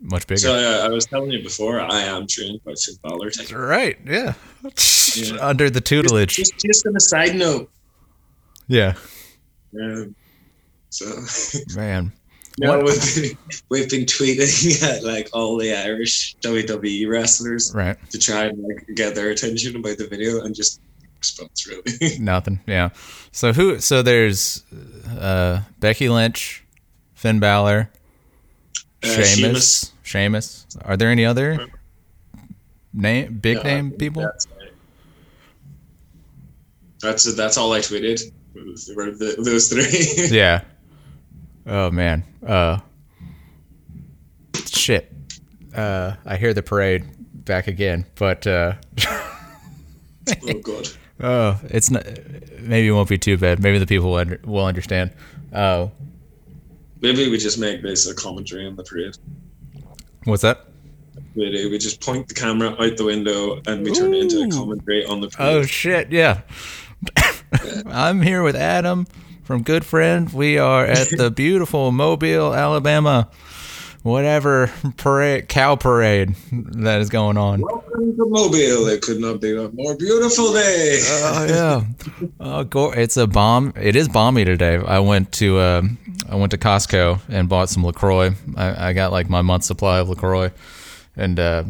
much 0.00 0.26
bigger. 0.26 0.40
So 0.40 0.54
uh, 0.54 0.84
I 0.84 0.88
was 0.88 1.06
telling 1.06 1.30
you 1.30 1.40
before, 1.42 1.80
I 1.80 2.00
am 2.00 2.26
trained 2.26 2.60
by 2.64 2.72
Finn 2.84 2.96
Balor. 3.02 3.30
right? 3.56 3.96
Yeah. 4.04 4.34
Yeah. 5.14 5.36
Under 5.40 5.70
the 5.70 5.80
tutelage. 5.80 6.34
Just, 6.36 6.58
just 6.58 6.86
on 6.86 6.96
a 6.96 7.00
side 7.00 7.36
note. 7.36 7.70
Yeah, 8.66 8.94
Um, 9.80 10.14
so 10.90 11.06
man. 11.76 12.12
No, 12.58 12.80
we've 12.80 13.14
been, 13.14 13.38
we've 13.68 13.88
been 13.90 14.04
tweeting 14.06 14.82
at 14.96 15.02
like 15.04 15.28
all 15.32 15.56
the 15.56 15.72
Irish 15.74 16.36
WWE 16.42 17.08
wrestlers 17.08 17.72
Right. 17.74 17.96
to 18.10 18.18
try 18.18 18.44
and 18.46 18.62
like 18.62 18.86
get 18.94 19.14
their 19.14 19.30
attention 19.30 19.76
about 19.76 19.98
the 19.98 20.06
video 20.06 20.42
and 20.42 20.54
just 20.54 20.80
response 21.18 21.66
really. 21.66 22.18
Nothing. 22.18 22.60
Yeah. 22.66 22.90
So 23.32 23.52
who? 23.52 23.78
So 23.78 24.02
there's 24.02 24.62
uh, 25.18 25.60
Becky 25.78 26.08
Lynch, 26.08 26.64
Finn 27.14 27.38
Balor, 27.40 27.90
Uh, 29.02 29.06
Sheamus. 29.22 29.92
Sheamus. 30.02 30.66
Are 30.84 30.96
there 30.96 31.08
any 31.10 31.24
other 31.24 31.66
name 32.92 33.38
big 33.38 33.58
No, 33.58 33.62
name 33.62 33.90
people? 33.92 34.22
That's 34.22 34.46
that's, 37.00 37.34
that's 37.34 37.56
all 37.56 37.72
I 37.72 37.78
tweeted. 37.80 38.30
Those 38.54 39.68
three. 39.68 40.28
Yeah. 40.36 40.62
Oh 41.66 41.90
man. 41.90 42.24
Uh 42.46 42.78
shit. 44.66 45.12
Uh 45.74 46.14
I 46.24 46.36
hear 46.36 46.54
the 46.54 46.62
parade 46.62 47.04
back 47.44 47.66
again, 47.66 48.06
but 48.14 48.46
uh 48.46 48.74
oh 49.06 50.60
god. 50.62 50.88
oh, 51.20 51.60
it's 51.64 51.90
not 51.90 52.04
maybe 52.60 52.88
it 52.88 52.92
won't 52.92 53.08
be 53.08 53.18
too 53.18 53.36
bad. 53.36 53.62
Maybe 53.62 53.78
the 53.78 53.86
people 53.86 54.10
will, 54.10 54.16
under, 54.18 54.40
will 54.44 54.66
understand. 54.66 55.12
Oh, 55.54 55.90
Maybe 57.00 57.30
we 57.30 57.38
just 57.38 57.58
make 57.58 57.82
this 57.82 58.06
a 58.06 58.14
commentary 58.14 58.66
on 58.66 58.76
the 58.76 58.84
parade. 58.84 59.16
what's 60.24 60.42
that? 60.42 60.66
We 61.34 61.50
do. 61.50 61.70
We 61.70 61.78
just 61.78 62.00
point 62.00 62.28
the 62.28 62.34
camera 62.34 62.70
out 62.78 62.96
the 62.96 63.04
window 63.04 63.60
and 63.66 63.82
we 63.82 63.92
turn 63.92 64.12
it 64.12 64.22
into 64.22 64.42
a 64.42 64.48
commentary 64.48 65.04
on 65.06 65.20
the 65.20 65.28
parade. 65.28 65.48
Oh 65.48 65.54
parade. 65.58 65.70
shit, 65.70 66.12
yeah. 66.12 66.42
I'm 67.86 68.20
here 68.20 68.42
with 68.42 68.54
Adam 68.56 69.06
from 69.50 69.64
Good 69.64 69.84
Friend. 69.84 70.32
We 70.32 70.58
are 70.58 70.86
at 70.86 71.08
the 71.08 71.28
beautiful 71.36 71.90
Mobile, 71.90 72.54
Alabama, 72.54 73.28
whatever 74.04 74.70
parade, 74.96 75.48
cow 75.48 75.74
parade 75.74 76.36
that 76.52 77.00
is 77.00 77.08
going 77.08 77.36
on. 77.36 77.60
Welcome 77.62 78.16
to 78.16 78.26
Mobile. 78.28 78.86
It 78.86 79.02
could 79.02 79.18
not 79.18 79.40
be 79.40 79.50
a 79.56 79.68
more 79.70 79.96
beautiful 79.96 80.52
day. 80.52 81.00
Oh 81.02 81.46
yeah, 81.48 81.84
oh, 82.38 82.62
go, 82.62 82.92
it's 82.92 83.16
a 83.16 83.26
bomb. 83.26 83.72
It 83.74 83.96
is 83.96 84.08
balmy 84.08 84.44
today. 84.44 84.76
I 84.76 85.00
went 85.00 85.32
to 85.32 85.58
um, 85.58 85.98
I 86.28 86.36
went 86.36 86.52
to 86.52 86.56
Costco 86.56 87.20
and 87.28 87.48
bought 87.48 87.70
some 87.70 87.84
Lacroix. 87.84 88.30
I, 88.56 88.90
I 88.90 88.92
got 88.92 89.10
like 89.10 89.28
my 89.28 89.42
month 89.42 89.64
supply 89.64 89.98
of 89.98 90.08
Lacroix, 90.08 90.52
and 91.16 91.40
uh, 91.40 91.64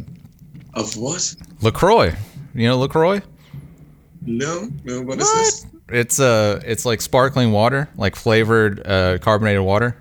of 0.75 0.99
what? 0.99 1.35
Lacroix. 1.63 2.15
You 2.55 2.69
know 2.69 2.77
Lacroix? 2.77 3.23
No, 4.21 4.69
no. 4.85 5.01
What 5.01 5.19
is 5.19 5.33
this? 5.33 5.67
It's 5.93 6.21
uh, 6.21 6.61
it's 6.65 6.85
like 6.85 7.01
sparkling 7.01 7.53
water, 7.53 7.89
like 7.97 8.17
flavored 8.17 8.87
uh, 8.87 9.19
carbonated 9.19 9.63
water. 9.63 9.97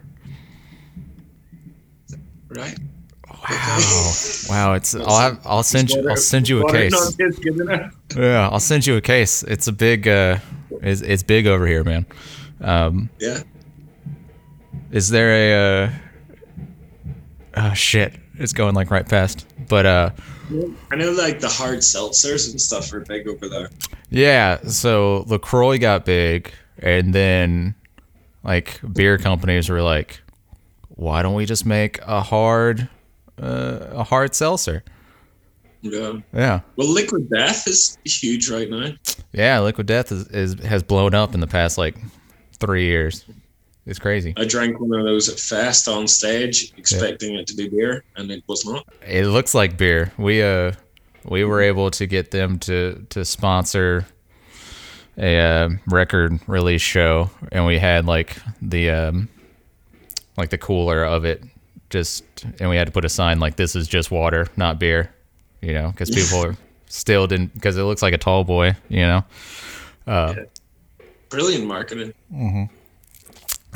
Right. 2.49 2.77
Wow, 3.49 4.13
wow! 4.49 4.73
It's 4.73 4.93
I'll 4.93 5.19
have 5.19 5.39
I'll 5.45 5.63
send 5.63 5.89
you 5.89 6.07
I'll 6.09 6.17
send 6.17 6.47
you 6.49 6.65
a 6.67 6.71
case. 6.71 6.91
not 6.91 7.27
is 7.27 7.39
good 7.39 7.59
enough. 7.59 7.93
Yeah, 8.15 8.49
I'll 8.49 8.59
send 8.59 8.85
you 8.85 8.97
a 8.97 9.01
case. 9.01 9.43
It's 9.43 9.67
a 9.67 9.71
big 9.71 10.07
uh, 10.07 10.37
it's, 10.81 11.01
it's 11.01 11.23
big 11.23 11.47
over 11.47 11.65
here, 11.65 11.83
man. 11.83 12.05
Um, 12.61 13.09
Yeah. 13.19 13.41
is 14.91 15.09
there 15.09 15.31
a 15.31 15.85
uh, 15.85 15.91
oh 17.55 17.73
shit? 17.73 18.13
It's 18.35 18.53
going 18.53 18.75
like 18.75 18.91
right 18.91 19.07
past. 19.07 19.47
But 19.67 19.85
uh, 19.85 20.09
I 20.91 20.95
know 20.95 21.11
like 21.11 21.39
the 21.39 21.49
hard 21.49 21.79
seltzers 21.79 22.49
and 22.51 22.59
stuff 22.59 22.91
are 22.93 23.01
big 23.01 23.27
over 23.27 23.47
there. 23.47 23.69
yeah. 24.09 24.57
So 24.63 25.25
Lacroix 25.27 25.77
got 25.77 26.05
big, 26.05 26.51
and 26.79 27.13
then 27.13 27.75
like 28.43 28.79
beer 28.93 29.17
companies 29.17 29.69
were 29.69 29.81
like, 29.81 30.21
why 30.89 31.21
don't 31.21 31.35
we 31.35 31.45
just 31.45 31.65
make 31.65 31.99
a 32.01 32.21
hard 32.21 32.89
uh, 33.41 33.87
a 33.91 34.03
hard 34.03 34.33
seltzer? 34.35 34.83
Yeah. 35.81 36.13
Yeah. 36.33 36.59
Well, 36.75 36.89
Liquid 36.89 37.29
Death 37.29 37.67
is 37.67 37.97
huge 38.03 38.49
right 38.49 38.69
now. 38.69 38.91
Yeah, 39.31 39.59
Liquid 39.61 39.87
Death 39.87 40.11
is, 40.11 40.27
is 40.27 40.59
has 40.65 40.83
blown 40.83 41.13
up 41.13 41.33
in 41.33 41.39
the 41.39 41.47
past 41.47 41.77
like 41.77 41.95
three 42.59 42.85
years. 42.85 43.23
It's 43.89 43.97
crazy. 43.97 44.35
I 44.37 44.45
drank 44.45 44.79
one 44.79 44.99
of 44.99 45.03
those 45.03 45.29
at 45.29 45.39
Fest 45.39 45.87
on 45.87 46.07
stage, 46.07 46.71
expecting 46.77 47.33
it 47.33 47.47
to 47.47 47.55
be 47.55 47.67
beer, 47.67 48.03
and 48.15 48.29
it 48.29 48.43
was 48.45 48.63
not. 48.63 48.85
It 49.01 49.25
looks 49.25 49.55
like 49.55 49.77
beer. 49.77 50.13
We 50.15 50.43
uh 50.43 50.73
we 51.25 51.43
were 51.43 51.59
able 51.59 51.89
to 51.91 52.05
get 52.05 52.29
them 52.29 52.59
to 52.59 53.03
to 53.09 53.25
sponsor 53.25 54.05
a 55.17 55.39
uh, 55.39 55.69
record 55.87 56.39
release 56.45 56.83
show, 56.83 57.31
and 57.51 57.65
we 57.65 57.79
had 57.79 58.05
like 58.05 58.37
the 58.61 58.91
um 58.91 59.27
like 60.37 60.51
the 60.51 60.59
cooler 60.59 61.03
of 61.03 61.25
it 61.25 61.43
just, 61.89 62.23
and 62.59 62.69
we 62.69 62.75
had 62.75 62.85
to 62.85 62.93
put 62.93 63.05
a 63.05 63.09
sign 63.09 63.39
like 63.39 63.55
this 63.55 63.75
is 63.75 63.87
just 63.87 64.11
water, 64.11 64.45
not 64.55 64.77
beer, 64.77 65.11
you 65.61 65.73
know, 65.73 65.89
because 65.89 66.09
people 66.15 66.45
are 66.45 66.55
still 66.85 67.25
didn't 67.25 67.55
because 67.55 67.75
it 67.75 67.83
looks 67.83 68.03
like 68.03 68.13
a 68.13 68.19
tall 68.19 68.43
boy, 68.43 68.75
you 68.87 69.01
know. 69.01 69.23
Uh, 70.05 70.35
Brilliant 71.29 71.65
marketing. 71.65 72.13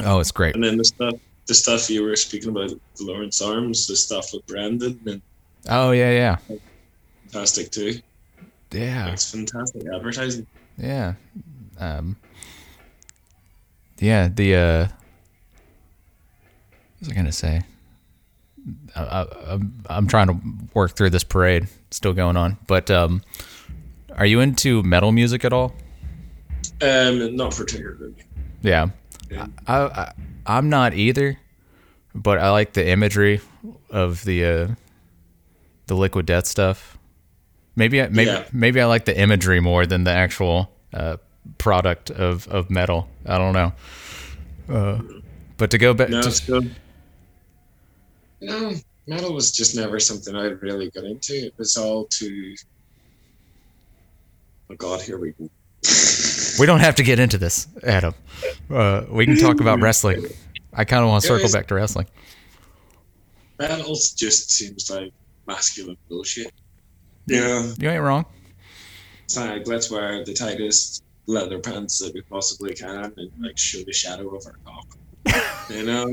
Oh, 0.05 0.19
it's 0.19 0.31
great. 0.31 0.55
And 0.55 0.63
then 0.63 0.77
the 0.77 0.85
stuff, 0.85 1.15
the 1.47 1.53
stuff 1.53 1.89
you 1.89 2.03
were 2.03 2.15
speaking 2.15 2.49
about, 2.49 2.69
the 2.69 3.03
Lawrence 3.03 3.41
Arms, 3.41 3.87
the 3.87 3.95
stuff 3.95 4.33
with 4.33 4.45
Brandon, 4.47 4.99
and 5.05 5.21
Oh 5.69 5.91
yeah, 5.91 6.11
yeah, 6.11 6.57
fantastic 7.27 7.71
too. 7.71 7.99
yeah, 8.71 9.11
It's 9.11 9.31
fantastic 9.31 9.83
advertising. 9.93 10.47
yeah. 10.77 11.13
Um, 11.79 12.15
yeah, 13.99 14.27
the 14.27 14.55
uh, 14.55 14.79
what 14.87 14.91
was 16.99 17.09
I 17.09 17.13
gonna 17.13 17.31
say? 17.31 17.61
I, 18.95 19.01
I, 19.01 19.59
I'm 19.89 20.07
trying 20.07 20.27
to 20.27 20.37
work 20.73 20.95
through 20.95 21.09
this 21.09 21.23
parade, 21.23 21.67
still 21.91 22.13
going 22.13 22.37
on. 22.37 22.57
But 22.67 22.89
um, 22.91 23.21
are 24.15 24.25
you 24.25 24.39
into 24.39 24.83
metal 24.83 25.11
music 25.11 25.43
at 25.43 25.51
all? 25.51 25.73
Um, 26.81 27.35
not 27.35 27.55
particularly. 27.55 28.13
Yeah. 28.61 28.89
I, 29.67 29.77
I 29.77 30.13
I'm 30.45 30.69
not 30.69 30.93
either, 30.93 31.37
but 32.13 32.37
I 32.39 32.51
like 32.51 32.73
the 32.73 32.87
imagery 32.87 33.41
of 33.89 34.23
the 34.25 34.45
uh, 34.45 34.67
the 35.87 35.95
liquid 35.95 36.25
death 36.25 36.47
stuff. 36.47 36.97
Maybe 37.75 38.01
I, 38.01 38.07
maybe 38.09 38.29
Yeah. 38.29 38.45
maybe 38.53 38.79
I 38.81 38.85
like 38.85 39.05
the 39.05 39.17
imagery 39.19 39.59
more 39.59 39.85
than 39.85 40.03
the 40.03 40.11
actual 40.11 40.71
uh, 40.93 41.17
product 41.57 42.11
of, 42.11 42.47
of 42.47 42.69
metal. 42.69 43.09
I 43.25 43.37
don't 43.37 43.53
know. 43.53 43.73
Uh, 44.69 45.01
but 45.57 45.71
to 45.71 45.77
go 45.77 45.93
back, 45.93 46.09
No, 46.09 46.21
to, 46.21 46.45
good. 46.45 46.75
No, 48.41 48.73
metal 49.07 49.33
was 49.33 49.51
just 49.51 49.75
never 49.75 49.99
something 49.99 50.35
I 50.35 50.45
really 50.45 50.89
got 50.91 51.03
into. 51.05 51.33
It 51.33 51.53
was 51.57 51.77
all 51.77 52.05
too. 52.05 52.55
Oh 54.69 54.75
God, 54.75 55.01
here 55.01 55.17
we 55.17 55.31
go. 55.31 55.49
We 56.59 56.65
don't 56.65 56.79
have 56.79 56.95
to 56.95 57.03
get 57.03 57.19
into 57.19 57.37
this, 57.37 57.67
Adam. 57.83 58.13
Uh, 58.69 59.03
we 59.09 59.25
can 59.25 59.37
talk 59.37 59.59
about 59.61 59.79
wrestling. 59.81 60.25
I 60.73 60.85
kind 60.85 61.03
of 61.03 61.09
want 61.09 61.21
to 61.23 61.27
circle 61.27 61.49
back 61.51 61.67
to 61.67 61.75
wrestling. 61.75 62.07
Battles 63.57 64.11
just 64.11 64.51
seems 64.51 64.89
like 64.89 65.13
masculine 65.47 65.97
bullshit. 66.09 66.51
Yeah, 67.27 67.71
You 67.77 67.89
ain't 67.89 68.01
wrong. 68.03 68.25
it's 69.23 69.37
like 69.37 69.67
let's 69.67 69.89
wear 69.89 70.25
the 70.25 70.33
tightest 70.33 71.03
leather 71.27 71.59
pants 71.59 71.99
that 71.99 72.13
we 72.13 72.21
possibly 72.21 72.73
can 72.73 73.13
and 73.17 73.31
like 73.39 73.57
show 73.57 73.81
the 73.83 73.93
shadow 73.93 74.35
of 74.35 74.45
our 74.45 74.55
cock. 74.65 74.97
you 75.69 75.83
know, 75.85 76.07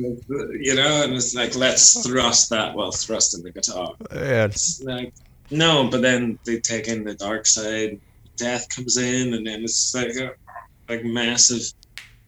you 0.60 0.74
know, 0.74 1.02
and 1.02 1.14
it's 1.14 1.34
like 1.34 1.56
let's 1.56 2.06
thrust 2.06 2.50
that 2.50 2.74
while 2.74 2.92
thrusting 2.92 3.42
the 3.42 3.50
guitar. 3.50 3.94
Yeah, 4.12 4.44
It's 4.44 4.82
like 4.82 5.12
no, 5.50 5.88
but 5.90 6.00
then 6.02 6.38
they 6.44 6.60
take 6.60 6.86
in 6.86 7.02
the 7.02 7.14
dark 7.14 7.46
side. 7.46 7.98
Death 8.40 8.66
comes 8.74 8.96
in, 8.96 9.34
and 9.34 9.46
then 9.46 9.62
it's 9.62 9.94
like 9.94 10.08
a, 10.16 10.32
like 10.88 11.04
massive. 11.04 11.62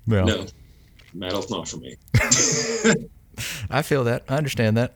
well, 0.07 0.27
No, 0.27 0.47
metal's 1.15 1.51
not 1.51 1.67
for 1.67 1.79
me. 1.79 1.97
I 3.71 3.83
feel 3.83 4.05
that. 4.05 4.25
I 4.29 4.37
understand 4.37 4.77
that. 4.77 4.95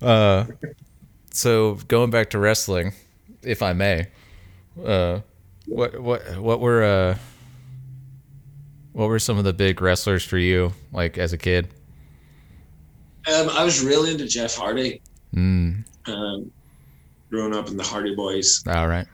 Uh, 0.00 0.46
so 1.30 1.74
going 1.88 2.10
back 2.10 2.30
to 2.30 2.38
wrestling, 2.38 2.92
if 3.42 3.62
I 3.62 3.72
may, 3.74 4.06
uh, 4.84 5.20
what 5.66 6.00
what 6.00 6.38
what 6.38 6.60
were 6.60 6.82
uh, 6.82 7.18
what 8.92 9.08
were 9.08 9.18
some 9.18 9.36
of 9.38 9.44
the 9.44 9.52
big 9.52 9.80
wrestlers 9.82 10.24
for 10.24 10.38
you, 10.38 10.72
like 10.92 11.18
as 11.18 11.32
a 11.32 11.38
kid? 11.38 11.68
Um, 13.32 13.48
I 13.50 13.64
was 13.64 13.82
really 13.84 14.12
into 14.12 14.26
Jeff 14.26 14.54
Hardy. 14.54 15.00
Mm, 15.34 15.84
Um, 16.06 16.50
growing 17.30 17.54
up 17.54 17.68
in 17.68 17.76
the 17.76 17.82
Hardy 17.82 18.14
Boys, 18.14 18.62
all 18.68 18.86
right. 18.88 19.06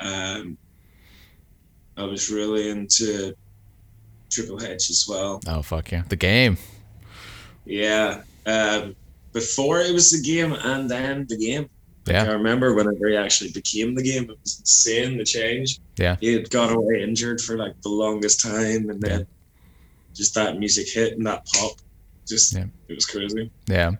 um, 0.00 0.56
I 2.00 2.04
was 2.04 2.30
really 2.30 2.70
into 2.70 3.34
Triple 4.30 4.62
H 4.62 4.88
as 4.90 5.06
well. 5.08 5.40
Oh 5.46 5.62
fuck 5.62 5.90
yeah, 5.92 6.02
the 6.08 6.16
game. 6.16 6.56
Yeah. 7.64 8.22
Um, 8.46 8.96
before 9.32 9.80
it 9.80 9.92
was 9.92 10.10
the 10.10 10.22
game, 10.22 10.52
and 10.52 10.90
then 10.90 11.26
the 11.28 11.36
game. 11.36 11.68
Yeah. 12.06 12.24
I 12.24 12.32
remember 12.32 12.74
whenever 12.74 13.08
he 13.08 13.16
actually 13.16 13.52
became 13.52 13.94
the 13.94 14.02
game, 14.02 14.24
it 14.24 14.38
was 14.42 14.58
insane 14.60 15.18
the 15.18 15.24
change. 15.24 15.78
Yeah. 15.96 16.16
He 16.20 16.32
had 16.32 16.50
gone 16.50 16.72
away 16.72 17.02
injured 17.02 17.40
for 17.40 17.56
like 17.56 17.80
the 17.82 17.90
longest 17.90 18.40
time, 18.40 18.88
and 18.90 19.00
then 19.00 19.26
just 20.14 20.34
that 20.34 20.58
music 20.58 20.88
hit 20.88 21.12
and 21.18 21.26
that 21.26 21.46
pop, 21.46 21.72
just 22.26 22.54
Yeah. 22.54 22.64
it 22.88 22.94
was 22.94 23.06
crazy. 23.06 23.50
yeah, 23.66 23.92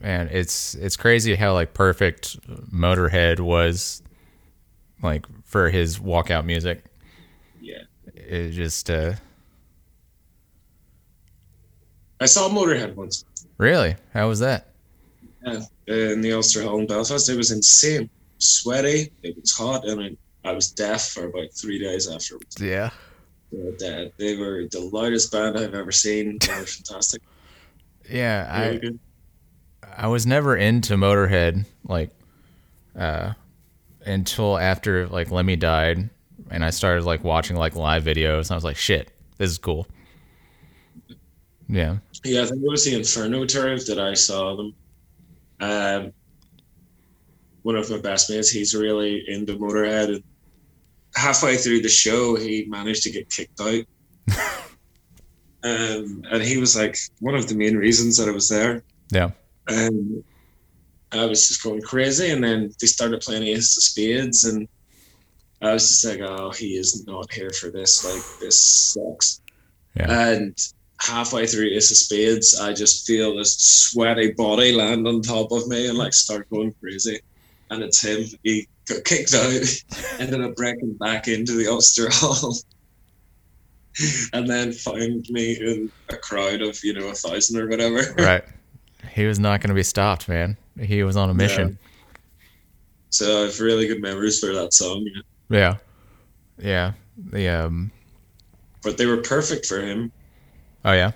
man. 0.00 0.28
It's 0.30 0.74
it's 0.76 0.96
crazy 0.96 1.34
how 1.34 1.52
like 1.52 1.74
perfect 1.74 2.38
Motorhead 2.72 3.40
was, 3.40 4.02
like 5.02 5.26
for 5.44 5.68
his 5.68 5.98
walkout 5.98 6.44
music. 6.46 6.84
Yeah. 8.30 8.36
It 8.36 8.50
just 8.52 8.90
uh, 8.90 9.14
I 12.20 12.26
saw 12.26 12.48
Motorhead 12.48 12.94
once 12.94 13.24
really. 13.58 13.96
How 14.14 14.28
was 14.28 14.40
that? 14.40 14.66
uh, 15.46 15.60
in 15.86 16.20
the 16.20 16.32
Ulster 16.32 16.62
Hall 16.62 16.78
in 16.78 16.86
Belfast. 16.86 17.28
It 17.28 17.36
was 17.36 17.50
insane, 17.50 18.10
sweaty. 18.38 19.10
It 19.22 19.36
was 19.40 19.52
hot, 19.52 19.86
and 19.86 20.16
I, 20.44 20.48
I 20.48 20.52
was 20.52 20.70
deaf 20.70 21.08
for 21.08 21.26
about 21.26 21.52
three 21.52 21.78
days 21.78 22.08
afterwards. 22.10 22.56
Yeah. 22.60 22.90
But, 23.52 23.82
uh, 23.82 24.04
they 24.16 24.36
were 24.36 24.66
the 24.70 24.80
loudest 24.92 25.32
band 25.32 25.58
I've 25.58 25.74
ever 25.74 25.92
seen. 25.92 26.38
They 26.40 26.54
were 26.54 26.66
fantastic. 26.66 27.22
Yeah, 28.08 28.48
I 28.50 28.76
good. 28.76 28.98
I 29.96 30.06
was 30.08 30.26
never 30.26 30.56
into 30.56 30.94
Motorhead 30.94 31.64
like 31.84 32.10
uh 32.96 33.32
until 34.04 34.58
after 34.58 35.06
like 35.08 35.30
Lemmy 35.30 35.56
died 35.56 36.10
and 36.50 36.64
I 36.64 36.70
started 36.70 37.04
like 37.04 37.24
watching 37.24 37.56
like 37.56 37.76
live 37.76 38.04
videos 38.04 38.42
and 38.42 38.52
I 38.52 38.54
was 38.54 38.64
like 38.64 38.76
shit, 38.76 39.12
this 39.38 39.50
is 39.50 39.58
cool. 39.58 39.86
Yeah. 41.68 41.98
Yeah, 42.24 42.42
I 42.42 42.46
think 42.46 42.62
it 42.62 42.68
was 42.68 42.84
the 42.84 42.96
Inferno 42.96 43.44
tour 43.46 43.78
that 43.78 43.98
I 43.98 44.14
saw 44.14 44.56
them. 44.56 44.74
Um, 45.60 46.12
one 47.62 47.76
of 47.76 47.90
my 47.90 48.00
best 48.00 48.28
mates, 48.28 48.50
he's 48.50 48.74
really 48.74 49.24
into 49.28 49.56
Motorhead, 49.56 50.14
and 50.14 50.24
halfway 51.14 51.56
through 51.56 51.82
the 51.82 51.88
show, 51.88 52.36
he 52.36 52.64
managed 52.68 53.02
to 53.04 53.10
get 53.10 53.30
kicked 53.30 53.60
out. 53.60 53.84
um, 55.62 56.24
and 56.30 56.42
he 56.42 56.58
was 56.58 56.76
like 56.76 56.96
one 57.20 57.34
of 57.34 57.48
the 57.48 57.54
main 57.54 57.76
reasons 57.76 58.16
that 58.16 58.28
I 58.28 58.32
was 58.32 58.48
there. 58.48 58.82
Yeah. 59.12 59.30
And 59.68 60.24
I 61.12 61.24
was 61.26 61.48
just 61.48 61.62
going 61.62 61.82
crazy, 61.82 62.30
and 62.30 62.42
then 62.42 62.72
they 62.80 62.86
started 62.86 63.20
playing 63.20 63.44
Ace 63.44 63.76
of 63.76 63.82
Spades, 63.82 64.44
and 64.44 64.68
I 65.62 65.72
was 65.72 65.88
just 65.88 66.04
like, 66.06 66.20
"Oh, 66.20 66.50
he 66.50 66.76
is 66.76 67.06
not 67.06 67.32
here 67.32 67.50
for 67.50 67.70
this. 67.70 68.04
Like, 68.04 68.22
this 68.40 68.58
sucks." 68.58 69.40
Yeah. 69.96 70.10
And 70.10 70.56
halfway 71.00 71.46
through 71.46 71.68
Ace 71.70 71.90
of 71.90 71.96
Spades, 71.96 72.58
I 72.60 72.72
just 72.72 73.06
feel 73.06 73.36
this 73.36 73.56
sweaty 73.58 74.32
body 74.32 74.72
land 74.72 75.06
on 75.06 75.22
top 75.22 75.52
of 75.52 75.66
me 75.68 75.88
and 75.88 75.98
like 75.98 76.14
start 76.14 76.48
going 76.50 76.74
crazy. 76.80 77.20
And 77.70 77.82
it's 77.82 78.02
him. 78.02 78.24
He 78.42 78.68
got 78.88 79.04
kicked 79.04 79.34
out, 79.34 79.52
ended 80.18 80.42
up 80.42 80.56
breaking 80.56 80.94
back 80.94 81.28
into 81.28 81.52
the 81.52 81.68
Ulster 81.68 82.08
Hall, 82.10 82.56
and 84.32 84.48
then 84.48 84.72
found 84.72 85.26
me 85.30 85.52
in 85.52 85.92
a 86.08 86.16
crowd 86.16 86.62
of 86.62 86.78
you 86.82 86.94
know 86.94 87.08
a 87.08 87.14
thousand 87.14 87.60
or 87.60 87.68
whatever. 87.68 88.02
Right. 88.18 88.44
He 89.12 89.24
was 89.24 89.38
not 89.38 89.60
going 89.60 89.68
to 89.70 89.74
be 89.74 89.82
stopped, 89.82 90.28
man. 90.28 90.56
He 90.78 91.02
was 91.02 91.16
on 91.16 91.30
a 91.30 91.34
mission. 91.34 91.78
So 93.08 93.38
I 93.38 93.46
have 93.46 93.58
really 93.58 93.88
good 93.88 94.00
memories 94.00 94.38
for 94.38 94.52
that 94.52 94.72
song. 94.74 95.02
Yeah. 95.04 95.22
Yeah. 95.50 95.76
Yeah. 96.58 96.92
The 97.32 97.48
um 97.48 97.90
But 98.82 98.96
they 98.96 99.06
were 99.06 99.18
perfect 99.18 99.66
for 99.66 99.80
him. 99.80 100.10
Oh 100.84 100.92
yeah. 100.92 101.12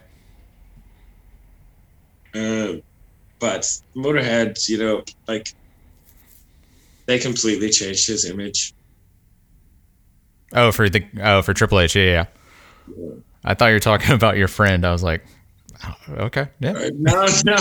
Uh, 2.34 2.80
but 3.38 3.62
Motorhead, 3.94 4.68
you 4.68 4.78
know, 4.78 5.04
like 5.28 5.54
they 7.06 7.18
completely 7.18 7.70
changed 7.70 8.06
his 8.06 8.28
image. 8.28 8.74
Oh, 10.52 10.72
for 10.72 10.88
the 10.88 11.04
oh 11.22 11.42
for 11.42 11.54
Triple 11.54 11.80
H. 11.80 11.94
Yeah, 11.96 12.26
yeah. 12.88 12.94
I 13.44 13.54
thought 13.54 13.68
you 13.68 13.74
were 13.74 13.80
talking 13.80 14.12
about 14.14 14.36
your 14.36 14.48
friend. 14.48 14.84
I 14.84 14.92
was 14.92 15.02
like, 15.02 15.24
oh, 15.84 15.94
okay, 16.26 16.48
yeah, 16.60 16.72
Uh, 16.72 16.90
No, 16.94 17.26
no, 17.44 17.56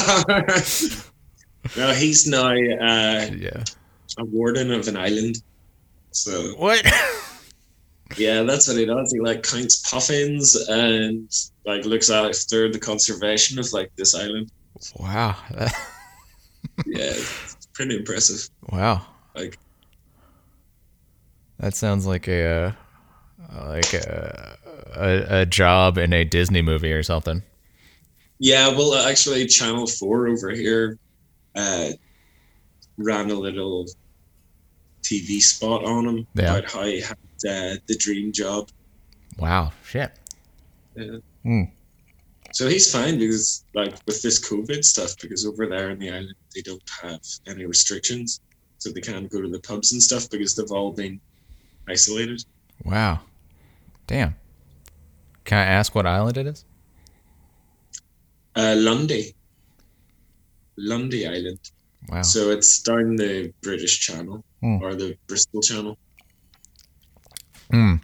no. 1.77 1.93
He's 1.93 2.27
now 2.27 2.47
uh, 2.49 3.29
yeah. 3.38 3.63
a 4.17 4.25
warden 4.25 4.71
of 4.71 4.88
an 4.88 4.97
island. 4.97 5.41
So 6.15 6.54
What? 6.56 6.86
yeah, 8.17 8.43
that's 8.43 8.67
what 8.67 8.78
he 8.78 8.86
does. 8.86 9.12
He 9.12 9.19
like 9.19 9.43
counts 9.43 9.89
puffins 9.89 10.56
and 10.69 11.30
like 11.65 11.86
looks 11.86 12.10
after 12.10 12.71
the 12.71 12.80
conservation 12.80 13.60
of 13.60 13.71
like 13.73 13.91
this 13.95 14.15
island. 14.15 14.52
wow. 14.99 15.36
Yeah, 15.49 15.67
it's 16.86 17.67
pretty 17.73 17.97
impressive. 17.97 18.49
wow. 18.69 19.06
Like- 19.36 19.58
that 21.60 21.76
sounds 21.76 22.06
like 22.06 22.28
a 22.28 22.76
uh, 23.56 23.67
like 23.69 23.93
a, 23.93 24.58
a 24.95 25.41
a 25.41 25.45
job 25.45 25.97
in 25.97 26.12
a 26.12 26.23
Disney 26.26 26.62
movie 26.62 26.91
or 26.91 27.04
something. 27.04 27.41
Yeah, 28.39 28.69
well, 28.69 28.93
uh, 28.93 29.10
actually, 29.10 29.45
Channel 29.45 29.88
Four 29.88 30.28
over 30.28 30.49
here 30.49 30.97
uh, 31.56 31.89
ran 32.97 33.30
a 33.32 33.36
little 33.36 33.86
TV 35.03 35.39
spot 35.41 35.83
on 35.83 36.07
him 36.07 36.27
Yeah. 36.35 36.55
about 36.57 36.71
how 36.71 36.83
he 36.83 37.01
had 37.01 37.17
uh, 37.47 37.75
the 37.87 37.95
dream 37.97 38.31
job. 38.31 38.69
Wow. 39.37 39.71
Shit. 39.85 40.11
Yeah. 40.95 41.17
Hmm. 41.43 41.63
So 42.53 42.67
he's 42.67 42.91
fine 42.91 43.17
because, 43.17 43.65
like, 43.73 43.95
with 44.05 44.21
this 44.21 44.39
COVID 44.47 44.83
stuff, 44.85 45.15
because 45.19 45.45
over 45.45 45.65
there 45.65 45.89
in 45.89 45.97
the 45.99 46.09
island 46.09 46.35
they 46.53 46.61
don't 46.61 46.87
have 47.01 47.21
any 47.47 47.65
restrictions, 47.65 48.41
so 48.77 48.91
they 48.91 49.01
can't 49.01 49.29
go 49.31 49.41
to 49.41 49.49
the 49.49 49.59
pubs 49.59 49.91
and 49.93 50.01
stuff 50.01 50.29
because 50.29 50.55
they've 50.55 50.71
all 50.71 50.91
been 50.91 51.19
isolated. 51.89 52.45
Wow. 52.85 53.21
Damn. 54.07 54.35
Can 55.45 55.57
I 55.57 55.65
ask 55.65 55.95
what 55.95 56.05
island 56.05 56.37
it 56.37 56.47
is? 56.47 56.63
Uh, 58.55 58.75
Lundy, 58.77 59.33
Lundy 60.77 61.27
Island. 61.27 61.59
Wow. 62.09 62.21
So 62.21 62.51
it's 62.51 62.81
down 62.83 63.15
the 63.15 63.51
British 63.61 63.99
Channel 63.99 64.43
Hmm. 64.63 64.82
or 64.82 64.95
the 64.95 65.17
Bristol 65.28 65.62
Channel. 65.62 65.97
Hmm. 67.69 67.95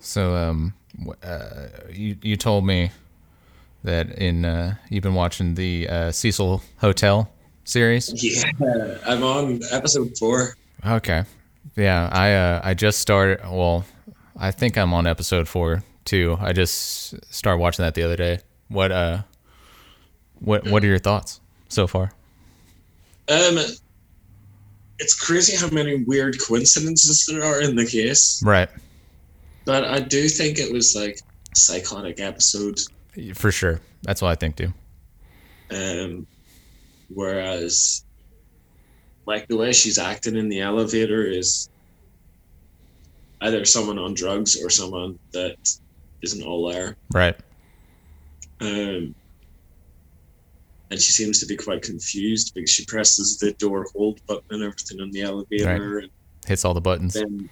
So, 0.00 0.34
um, 0.34 0.74
uh, 1.22 1.68
you 1.92 2.16
you 2.20 2.36
told 2.36 2.66
me 2.66 2.90
that 3.84 4.10
in 4.18 4.44
uh, 4.44 4.74
you've 4.90 5.04
been 5.04 5.14
watching 5.14 5.54
the 5.54 5.88
uh, 5.88 6.10
Cecil 6.10 6.62
Hotel 6.78 7.30
series. 7.62 8.12
Yeah, 8.16 8.98
I'm 9.06 9.22
on 9.22 9.60
episode 9.70 10.18
four. 10.18 10.56
Okay. 10.84 11.22
Yeah, 11.76 12.08
I 12.10 12.32
uh, 12.32 12.60
I 12.64 12.74
just 12.74 12.98
started. 12.98 13.38
Well, 13.44 13.84
I 14.36 14.50
think 14.50 14.76
I'm 14.76 14.92
on 14.92 15.06
episode 15.06 15.46
four 15.46 15.84
too. 16.04 16.36
I 16.40 16.52
just 16.52 17.14
started 17.32 17.60
watching 17.60 17.84
that 17.84 17.94
the 17.94 18.02
other 18.02 18.16
day. 18.16 18.40
What 18.66 18.90
uh, 18.90 19.22
what 20.40 20.66
what 20.66 20.82
are 20.82 20.88
your 20.88 20.98
thoughts 20.98 21.40
so 21.68 21.86
far? 21.86 22.10
Um, 23.28 23.58
it's 24.98 25.14
crazy 25.14 25.56
how 25.56 25.68
many 25.70 26.02
weird 26.04 26.36
coincidences 26.40 27.26
there 27.26 27.44
are 27.44 27.60
in 27.62 27.76
the 27.76 27.86
case, 27.86 28.42
Right. 28.44 28.68
but 29.64 29.84
I 29.84 30.00
do 30.00 30.28
think 30.28 30.58
it 30.58 30.72
was 30.72 30.94
like 30.96 31.20
a 31.52 31.56
psychotic 31.56 32.20
episode. 32.20 32.80
For 33.34 33.50
sure. 33.52 33.80
That's 34.02 34.22
what 34.22 34.30
I 34.30 34.34
think 34.34 34.56
too. 34.56 34.72
Um, 35.70 36.26
whereas, 37.12 38.04
like 39.26 39.46
the 39.48 39.56
way 39.56 39.72
she's 39.72 39.98
acting 39.98 40.36
in 40.36 40.48
the 40.48 40.60
elevator 40.60 41.22
is 41.24 41.68
either 43.40 43.64
someone 43.64 43.98
on 43.98 44.14
drugs 44.14 44.60
or 44.62 44.70
someone 44.70 45.18
that 45.32 45.56
isn't 46.22 46.42
all 46.42 46.70
there. 46.70 46.96
Right. 47.12 47.36
Um, 48.60 49.14
and 50.90 51.00
she 51.00 51.12
seems 51.12 51.38
to 51.40 51.46
be 51.46 51.56
quite 51.56 51.82
confused 51.82 52.54
because 52.54 52.70
she 52.70 52.84
presses 52.84 53.38
the 53.38 53.52
door 53.52 53.86
hold 53.94 54.24
button 54.26 54.44
and 54.50 54.62
everything 54.62 55.00
on 55.00 55.10
the 55.10 55.22
elevator. 55.22 55.98
And 55.98 56.10
Hits 56.46 56.64
all 56.64 56.74
the 56.74 56.80
buttons. 56.80 57.14
then, 57.14 57.48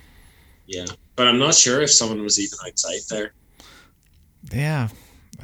yeah. 0.66 0.86
But 1.16 1.28
I'm 1.28 1.38
not 1.38 1.54
sure 1.54 1.82
if 1.82 1.90
someone 1.90 2.22
was 2.22 2.38
even 2.40 2.58
outside 2.66 3.00
there. 3.10 3.32
Yeah, 4.52 4.88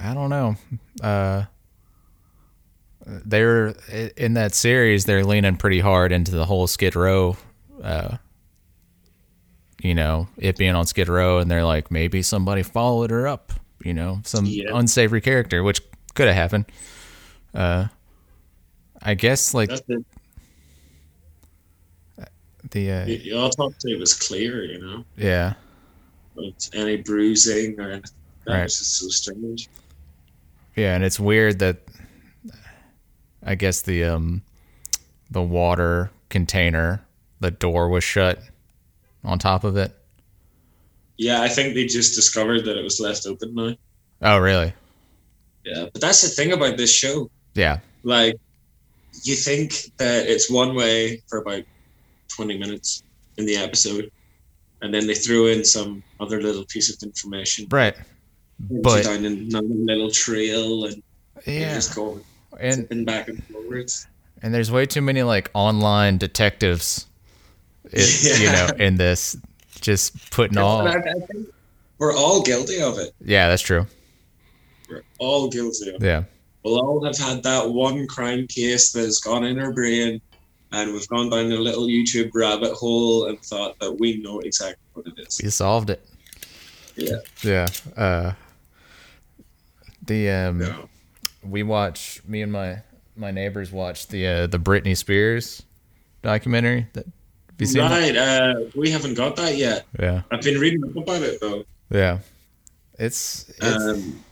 I 0.01 0.15
don't 0.15 0.31
know. 0.31 0.57
Uh, 1.03 1.45
they're 3.05 3.69
in 4.17 4.35
that 4.35 4.55
series. 4.55 5.05
They're 5.05 5.25
leaning 5.25 5.57
pretty 5.57 5.81
hard 5.81 6.13
into 6.13 6.31
the 6.33 6.47
whole 6.47 6.67
Skid 6.67 6.95
Row. 6.95 7.37
Uh, 7.83 8.17
you 9.83 9.95
know, 9.95 10.29
it 10.39 10.57
being 10.57 10.77
on 10.77 10.87
Skid 10.87 11.09
Row, 11.09 11.39
and 11.39 11.51
they're 11.51 11.65
like, 11.65 11.91
maybe 11.91 12.23
somebody 12.23 12.63
followed 12.63 13.11
her 13.11 13.27
up. 13.27 13.53
You 13.85 13.93
know, 13.95 14.21
some 14.25 14.47
Yeah. 14.47 14.71
unsavory 14.73 15.21
character, 15.21 15.65
which 15.65 15.81
could 16.15 16.29
have 16.29 16.37
happened. 16.37 16.67
Uh, 17.55 17.89
I 19.03 19.15
guess 19.15 19.53
like 19.55 19.71
the 22.71 22.91
uh, 22.91 23.07
You, 23.07 23.17
you 23.17 23.39
all 23.39 23.51
thought 23.51 23.75
it 23.85 23.99
was 23.99 24.15
clear, 24.15 24.65
you 24.65 24.81
know, 24.81 25.05
yeah, 25.17 25.55
but 26.35 26.69
any 26.73 26.97
bruising 26.97 27.79
or 27.79 27.91
anything. 27.91 28.11
That 28.47 28.53
Right. 28.55 28.63
was 28.65 28.79
just 28.79 28.97
so 28.99 29.09
strange. 29.09 29.69
Yeah, 30.75 30.95
and 30.95 31.05
it's 31.05 31.21
weird 31.21 31.59
that 31.61 31.79
I 33.45 33.55
guess 33.55 33.83
the 33.83 34.05
um 34.05 34.43
the 35.31 35.43
water 35.43 36.11
container, 36.29 37.05
the 37.41 37.51
door 37.51 37.89
was 37.89 38.05
shut 38.05 38.41
on 39.25 39.39
top 39.39 39.65
of 39.65 39.77
it. 39.77 39.93
Yeah, 41.19 41.43
I 41.43 41.49
think 41.49 41.75
they 41.75 41.87
just 41.87 42.15
discovered 42.15 42.65
that 42.65 42.77
it 42.77 42.83
was 42.83 42.99
left 43.01 43.27
open 43.27 43.55
now. 43.55 43.75
Oh, 44.23 44.39
really? 44.39 44.73
Yeah, 45.65 45.87
but 45.93 46.01
that's 46.01 46.23
the 46.23 46.29
thing 46.29 46.53
about 46.53 46.77
this 46.77 46.93
show. 46.93 47.31
Yeah. 47.55 47.79
Like, 48.03 48.37
you 49.25 49.35
think 49.35 49.91
that 49.99 50.27
it's 50.27 50.51
one 50.51 50.75
way 50.75 51.23
for 51.29 51.39
about 51.39 51.63
20 52.29 52.59
minutes 52.59 53.03
in 53.37 53.47
the 53.47 53.57
episode, 53.57 54.11
and 54.81 54.93
then 54.93 55.07
they 55.07 55.15
threw 55.15 55.47
in 55.49 55.65
some 55.65 56.03
other 56.21 56.41
little 56.43 56.65
piece 56.65 56.95
of 56.95 57.03
information. 57.03 57.67
Right. 57.71 57.95
But- 58.59 59.05
down 59.05 59.25
another 59.25 59.67
little 59.69 60.11
trail 60.11 60.85
and 60.87 61.03
Yeah. 61.47 61.75
just 61.75 61.95
going 61.95 62.25
And 62.61 62.75
zipping 62.75 63.05
back 63.05 63.29
and 63.29 63.43
forwards. 63.45 64.07
and 64.43 64.53
there's 64.55 64.71
way 64.71 64.87
too 64.87 65.01
many 65.03 65.23
like 65.23 65.51
online 65.55 66.19
detectives 66.19 67.07
it, 67.91 68.41
you 68.41 68.47
know 68.53 68.69
in 68.85 68.97
this 68.97 69.37
just 69.81 70.31
putting 70.31 70.59
all 70.59 70.87
I, 70.87 70.95
I 70.97 71.03
we're 71.99 72.15
all 72.15 72.43
guilty 72.43 72.81
of 72.81 72.99
it. 72.99 73.13
Yeah, 73.25 73.49
that's 73.49 73.63
true. 73.63 73.87
We're 74.89 75.03
all 75.19 75.49
guilty 75.49 75.89
of 75.89 75.97
it. 75.97 76.03
Yeah. 76.07 76.25
We'll 76.65 76.81
all 76.81 77.05
have 77.05 77.19
had 77.19 77.43
that 77.43 77.71
one 77.71 78.07
crime 78.07 78.47
case 78.47 78.93
that 78.93 79.01
has 79.01 79.19
gone 79.19 79.45
in 79.45 79.59
our 79.59 79.73
brain, 79.73 80.21
and 80.71 80.93
we've 80.93 81.09
gone 81.09 81.29
down 81.31 81.51
a 81.53 81.57
little 81.57 81.87
YouTube 81.87 82.31
rabbit 82.35 82.73
hole 82.75 83.27
and 83.27 83.41
thought 83.41 83.79
that 83.81 83.93
we 83.99 84.19
know 84.19 84.41
exactly 84.41 84.83
what 84.95 85.07
it 85.07 85.15
is. 85.27 85.41
We 85.43 85.51
solved 85.51 85.91
it. 85.91 86.05
Yeah. 86.97 87.17
Yeah. 87.43 87.67
Uh 87.97 88.33
the 90.05 90.31
um 90.31 90.89
we 91.43 91.63
watch 91.63 92.21
me 92.27 92.43
and 92.43 92.53
my 92.53 92.83
my 93.17 93.31
neighbors 93.31 93.71
watch 93.73 94.09
the 94.09 94.27
uh, 94.27 94.47
the 94.47 94.59
Britney 94.59 94.97
Spears 94.97 95.63
documentary. 96.23 96.87
That 96.93 97.07
have 97.07 97.61
you 97.61 97.67
seen? 97.67 97.83
Right, 97.83 98.17
uh, 98.17 98.55
we 98.75 98.91
haven't 98.91 99.15
got 99.15 99.37
that 99.37 99.57
yet. 99.57 99.85
Yeah, 100.01 100.23
I've 100.31 100.43
been 100.43 100.59
reading 100.59 100.83
about 100.97 101.23
it 101.23 101.41
though. 101.41 101.65
yeah. 101.91 102.19
It's, 102.99 103.49
it's 103.61 103.63
Um, 103.85 104.23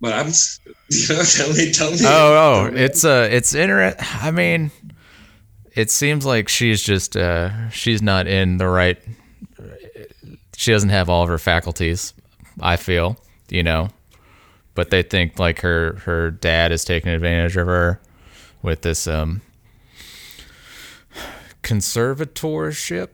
but 0.00 0.12
I'm, 0.12 0.26
you 0.90 1.08
know, 1.08 1.22
tell 1.22 1.52
me, 1.52 1.72
tell 1.72 1.90
me. 1.90 1.98
oh 2.02 2.66
oh 2.66 2.70
it's 2.74 3.04
uh 3.04 3.28
it's 3.30 3.54
interest. 3.54 3.98
I 4.22 4.30
mean, 4.30 4.70
it 5.74 5.90
seems 5.90 6.24
like 6.24 6.48
she's 6.48 6.82
just 6.82 7.16
uh 7.16 7.70
she's 7.70 8.02
not 8.02 8.26
in 8.26 8.58
the 8.58 8.68
right. 8.68 8.98
She 10.56 10.72
doesn't 10.72 10.90
have 10.90 11.08
all 11.08 11.22
of 11.22 11.28
her 11.28 11.38
faculties. 11.38 12.14
I 12.60 12.76
feel 12.76 13.16
you 13.48 13.62
know, 13.62 13.88
but 14.74 14.90
they 14.90 15.02
think 15.02 15.38
like 15.38 15.60
her 15.60 15.94
her 16.04 16.30
dad 16.30 16.72
is 16.72 16.84
taking 16.84 17.10
advantage 17.10 17.56
of 17.56 17.66
her 17.66 18.00
with 18.62 18.82
this 18.82 19.06
um 19.06 19.42
conservatorship. 21.62 23.08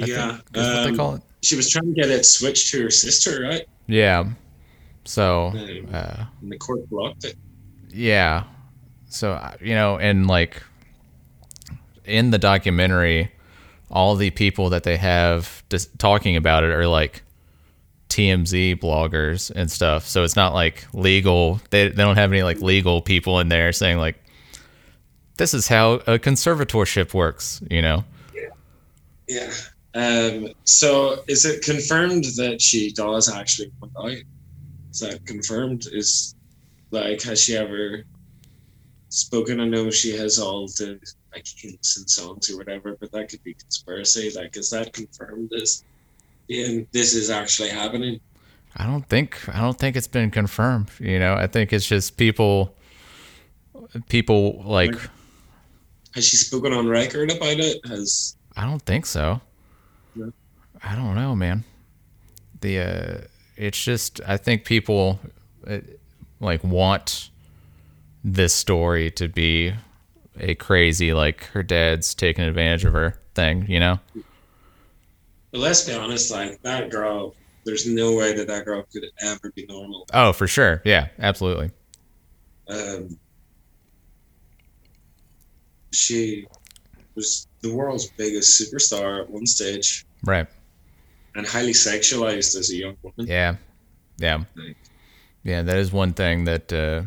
I 0.00 0.04
yeah, 0.06 0.30
is 0.36 0.40
what 0.42 0.52
they 0.54 0.88
um, 0.90 0.96
call 0.96 1.14
it. 1.16 1.22
She 1.42 1.56
was 1.56 1.68
trying 1.68 1.92
to 1.94 2.00
get 2.00 2.10
it 2.10 2.24
switched 2.24 2.70
to 2.72 2.84
her 2.84 2.90
sister, 2.90 3.42
right? 3.42 3.66
Yeah. 3.86 4.30
So, 5.04 5.52
uh, 5.92 6.24
And 6.40 6.52
the 6.52 6.58
court 6.58 6.88
blocked 6.88 7.24
it. 7.24 7.36
yeah. 7.88 8.44
So, 9.08 9.32
uh, 9.32 9.56
you 9.60 9.74
know, 9.74 9.98
and 9.98 10.26
like 10.26 10.62
in 12.04 12.30
the 12.30 12.38
documentary, 12.38 13.30
all 13.90 14.16
the 14.16 14.30
people 14.30 14.70
that 14.70 14.84
they 14.84 14.96
have 14.96 15.62
just 15.68 15.98
talking 15.98 16.36
about 16.36 16.64
it 16.64 16.70
are 16.70 16.86
like 16.86 17.22
TMZ 18.08 18.80
bloggers 18.80 19.50
and 19.50 19.70
stuff. 19.70 20.06
So 20.06 20.24
it's 20.24 20.36
not 20.36 20.54
like 20.54 20.86
legal. 20.94 21.60
They, 21.70 21.88
they 21.88 22.02
don't 22.02 22.16
have 22.16 22.32
any 22.32 22.42
like 22.42 22.60
legal 22.60 23.02
people 23.02 23.38
in 23.40 23.48
there 23.48 23.72
saying 23.72 23.98
like, 23.98 24.16
this 25.36 25.54
is 25.54 25.66
how 25.68 25.94
a 25.94 26.18
conservatorship 26.18 27.14
works, 27.14 27.62
you 27.70 27.82
know? 27.82 28.04
Yeah. 29.28 29.52
Um, 29.94 30.48
so 30.64 31.22
is 31.26 31.44
it 31.44 31.62
confirmed 31.62 32.24
that 32.36 32.60
she 32.60 32.92
does 32.92 33.28
actually 33.28 33.70
want 33.80 33.92
out? 33.98 34.22
Is 34.92 35.00
that 35.00 35.24
confirmed? 35.26 35.86
Is 35.90 36.34
like 36.90 37.22
has 37.22 37.42
she 37.42 37.56
ever 37.56 38.04
spoken? 39.08 39.60
I 39.60 39.66
know 39.66 39.90
she 39.90 40.16
has 40.16 40.38
all 40.38 40.66
the 40.66 41.00
like 41.32 41.46
hints 41.56 41.96
and 41.96 42.08
songs 42.08 42.50
or 42.50 42.58
whatever, 42.58 42.96
but 43.00 43.10
that 43.12 43.30
could 43.30 43.42
be 43.42 43.54
conspiracy. 43.54 44.30
Like, 44.36 44.56
is 44.56 44.70
that 44.70 44.92
confirmed? 44.92 45.50
Is 45.52 45.84
and 46.50 46.86
this 46.92 47.14
is 47.14 47.30
actually 47.30 47.70
happening? 47.70 48.20
I 48.76 48.86
don't 48.86 49.06
think 49.08 49.48
I 49.48 49.60
don't 49.60 49.78
think 49.78 49.96
it's 49.96 50.06
been 50.06 50.30
confirmed. 50.30 50.90
You 50.98 51.18
know, 51.18 51.34
I 51.34 51.46
think 51.46 51.72
it's 51.72 51.86
just 51.86 52.16
people 52.16 52.74
people 54.08 54.62
like 54.64 54.94
Has 56.14 56.26
she 56.26 56.36
spoken 56.36 56.72
on 56.72 56.86
record 56.86 57.30
about 57.30 57.58
it? 57.58 57.80
Has 57.86 58.36
I 58.56 58.66
don't 58.66 58.82
think 58.82 59.06
so. 59.06 59.40
No. 60.14 60.32
I 60.82 60.94
don't 60.94 61.14
know, 61.14 61.34
man. 61.34 61.64
The 62.60 62.78
uh 62.78 63.26
it's 63.56 63.82
just 63.82 64.20
I 64.26 64.36
think 64.36 64.64
people 64.64 65.20
uh, 65.66 65.78
like 66.40 66.62
want 66.64 67.30
this 68.24 68.54
story 68.54 69.10
to 69.12 69.28
be 69.28 69.74
a 70.38 70.54
crazy 70.54 71.12
like 71.12 71.44
her 71.46 71.62
dad's 71.62 72.14
taking 72.14 72.44
advantage 72.44 72.84
of 72.84 72.92
her 72.92 73.18
thing, 73.34 73.66
you 73.68 73.80
know? 73.80 73.98
But 75.50 75.60
let's 75.60 75.86
be 75.86 75.92
honest, 75.94 76.30
like 76.30 76.60
that 76.62 76.90
girl, 76.90 77.34
there's 77.64 77.86
no 77.86 78.16
way 78.16 78.34
that 78.34 78.46
that 78.48 78.64
girl 78.64 78.84
could 78.92 79.04
ever 79.20 79.52
be 79.54 79.66
normal. 79.68 80.06
Oh, 80.12 80.32
for 80.32 80.46
sure. 80.46 80.80
Yeah, 80.84 81.08
absolutely. 81.18 81.70
Um, 82.68 83.18
she 85.92 86.46
was 87.14 87.46
the 87.60 87.74
world's 87.74 88.10
biggest 88.12 88.60
superstar 88.60 89.22
at 89.22 89.30
one 89.30 89.46
stage 89.46 90.06
Right. 90.24 90.46
And 91.34 91.46
highly 91.46 91.72
sexualized 91.72 92.56
as 92.56 92.70
a 92.70 92.76
young 92.76 92.96
woman. 93.02 93.26
Yeah. 93.26 93.56
Yeah. 94.18 94.44
Yeah, 95.44 95.62
that 95.62 95.76
is 95.76 95.92
one 95.92 96.12
thing 96.12 96.44
that 96.44 96.72
uh, 96.72 97.02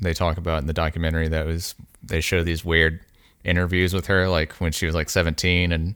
they 0.00 0.12
talk 0.12 0.36
about 0.36 0.60
in 0.60 0.66
the 0.66 0.72
documentary. 0.72 1.28
That 1.28 1.46
was 1.46 1.74
they 2.02 2.20
show 2.20 2.42
these 2.42 2.64
weird 2.64 3.00
interviews 3.44 3.94
with 3.94 4.06
her, 4.06 4.28
like 4.28 4.52
when 4.54 4.72
she 4.72 4.84
was 4.84 4.94
like 4.94 5.08
seventeen, 5.08 5.72
and 5.72 5.94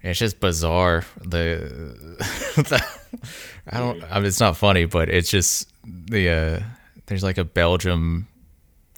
it's 0.00 0.18
just 0.18 0.40
bizarre. 0.40 1.04
The, 1.20 2.16
the 2.56 2.84
I 3.70 3.78
don't. 3.78 4.02
I 4.04 4.16
mean, 4.16 4.26
it's 4.26 4.40
not 4.40 4.56
funny, 4.56 4.86
but 4.86 5.10
it's 5.10 5.30
just 5.30 5.70
the 5.84 6.30
uh, 6.30 6.60
there's 7.06 7.22
like 7.22 7.38
a 7.38 7.44
Belgium 7.44 8.26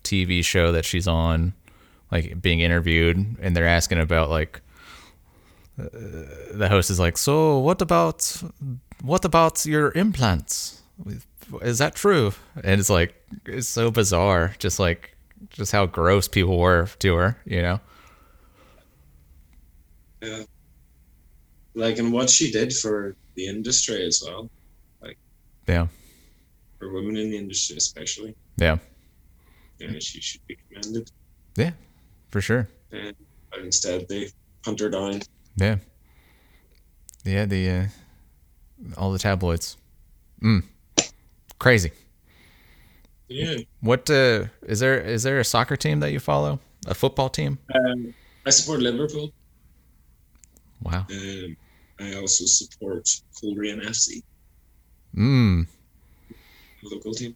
TV 0.05 0.45
show 0.45 0.71
that 0.73 0.85
she's 0.85 1.09
on, 1.09 1.55
like 2.13 2.41
being 2.41 2.61
interviewed, 2.61 3.37
and 3.41 3.57
they're 3.57 3.67
asking 3.67 3.99
about 3.99 4.31
like 4.31 4.61
uh, 5.79 5.85
the 6.55 6.69
host 6.71 6.91
is 6.91 6.99
like, 6.99 7.17
so 7.19 7.59
what 7.59 7.83
about 7.83 8.43
what 9.03 9.25
about 9.25 9.65
your 9.67 9.93
implants? 9.95 10.83
Is 11.63 11.79
that 11.79 11.95
true? 11.95 12.33
And 12.65 12.81
it's 12.81 12.91
like 12.91 13.15
it's 13.45 13.69
so 13.69 13.91
bizarre, 13.91 14.55
just 14.59 14.79
like 14.79 15.17
just 15.51 15.73
how 15.73 15.87
gross 15.87 16.29
people 16.29 16.59
were 16.59 16.89
to 17.01 17.15
her, 17.15 17.37
you 17.45 17.63
know? 17.63 17.81
yeah. 20.23 20.43
Like, 21.75 21.99
and 21.99 22.11
what 22.13 22.31
she 22.31 22.51
did 22.51 22.73
for 22.73 23.15
the 23.35 23.47
industry 23.47 24.05
as 24.07 24.23
well, 24.25 24.49
Like 25.03 25.19
Yeah, 25.69 25.89
for 26.79 26.91
women 26.93 27.17
in 27.19 27.31
the 27.31 27.37
industry 27.37 27.77
especially. 27.77 28.35
yeah, 28.57 28.79
You 29.79 29.89
know, 29.91 29.99
she 29.99 30.21
should 30.23 30.41
be 30.47 30.57
commended. 30.69 31.11
yeah, 31.57 31.73
for 32.31 32.41
sure. 32.41 32.67
And, 32.93 33.15
but 33.51 33.61
instead, 33.61 34.09
they 34.09 34.31
hunt 34.65 34.81
her 34.81 34.89
down. 34.89 35.21
Yeah, 35.57 35.77
yeah. 37.25 37.47
The 37.47 37.71
uh, 37.71 37.87
all 38.97 39.13
the 39.13 39.19
tabloids, 39.19 39.77
mm, 40.43 40.63
crazy. 41.59 41.93
Yeah. 43.29 43.57
What 43.81 44.09
uh, 44.11 44.45
is 44.67 44.81
there? 44.81 45.01
Is 45.01 45.23
there 45.23 45.39
a 45.41 45.45
soccer 45.45 45.77
team 45.77 46.01
that 46.01 46.13
you 46.13 46.21
follow? 46.21 46.61
A 46.87 46.95
football 46.95 47.29
team? 47.29 47.59
Um, 47.75 48.15
I 48.47 48.51
support 48.51 48.81
Liverpool. 48.81 49.33
Wow. 50.83 51.07
Um, 51.11 51.57
I 51.99 52.15
also 52.15 52.45
support 52.45 53.09
Coleraine 53.41 53.81
FC, 53.81 54.23
Mm. 55.17 55.67
local 56.83 57.13
team 57.15 57.35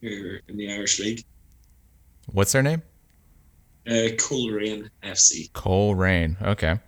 here 0.00 0.42
in 0.48 0.56
the 0.56 0.70
Irish 0.72 0.98
League. 0.98 1.24
What's 2.32 2.52
their 2.52 2.62
name? 2.62 2.82
Uh, 3.86 4.08
Coleraine 4.18 4.90
FC. 5.02 5.50
Cole 5.52 5.94
Rain. 5.94 6.36
Okay. 6.42 6.78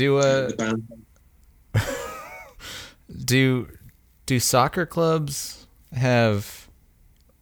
Do 0.00 0.16
uh 0.16 0.50
do 3.26 3.68
do 4.24 4.40
soccer 4.40 4.86
clubs 4.86 5.66
have 5.92 6.70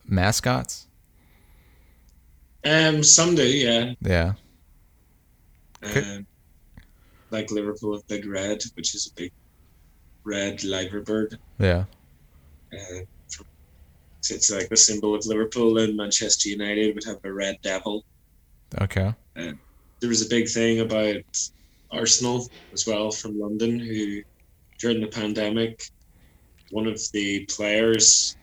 mascots? 0.05 0.89
Um, 2.65 3.05
some 3.05 3.37
do, 3.37 3.47
yeah. 3.47 3.95
Yeah. 4.01 4.33
Um, 5.85 6.27
like 7.31 7.53
Liverpool 7.53 7.95
have 7.95 8.09
Big 8.09 8.27
Red, 8.27 8.61
which 8.75 8.93
is 8.97 9.07
a 9.07 9.15
big 9.15 9.31
red 10.25 10.65
liver 10.65 11.03
bird. 11.03 11.39
Yeah. 11.61 11.85
Uh, 12.73 13.05
so 13.29 13.45
it's 14.35 14.51
like 14.51 14.69
the 14.69 14.77
symbol 14.77 15.15
of 15.15 15.25
Liverpool, 15.27 15.79
and 15.79 15.97
Manchester 15.97 16.49
United 16.49 16.97
would 16.97 17.05
have 17.05 17.21
a 17.23 17.33
red 17.33 17.59
devil. 17.63 18.05
Okay. 18.81 19.15
There 19.37 20.09
was 20.09 20.27
a 20.27 20.29
big 20.29 20.49
thing 20.49 20.81
about 20.81 21.23
Arsenal 21.91 22.49
as 22.73 22.87
well 22.87 23.11
from 23.11 23.39
London, 23.39 23.79
who 23.79 24.23
during 24.79 25.01
the 25.01 25.09
pandemic, 25.09 25.83
one 26.71 26.87
of 26.87 27.01
the 27.13 27.45
players 27.47 28.37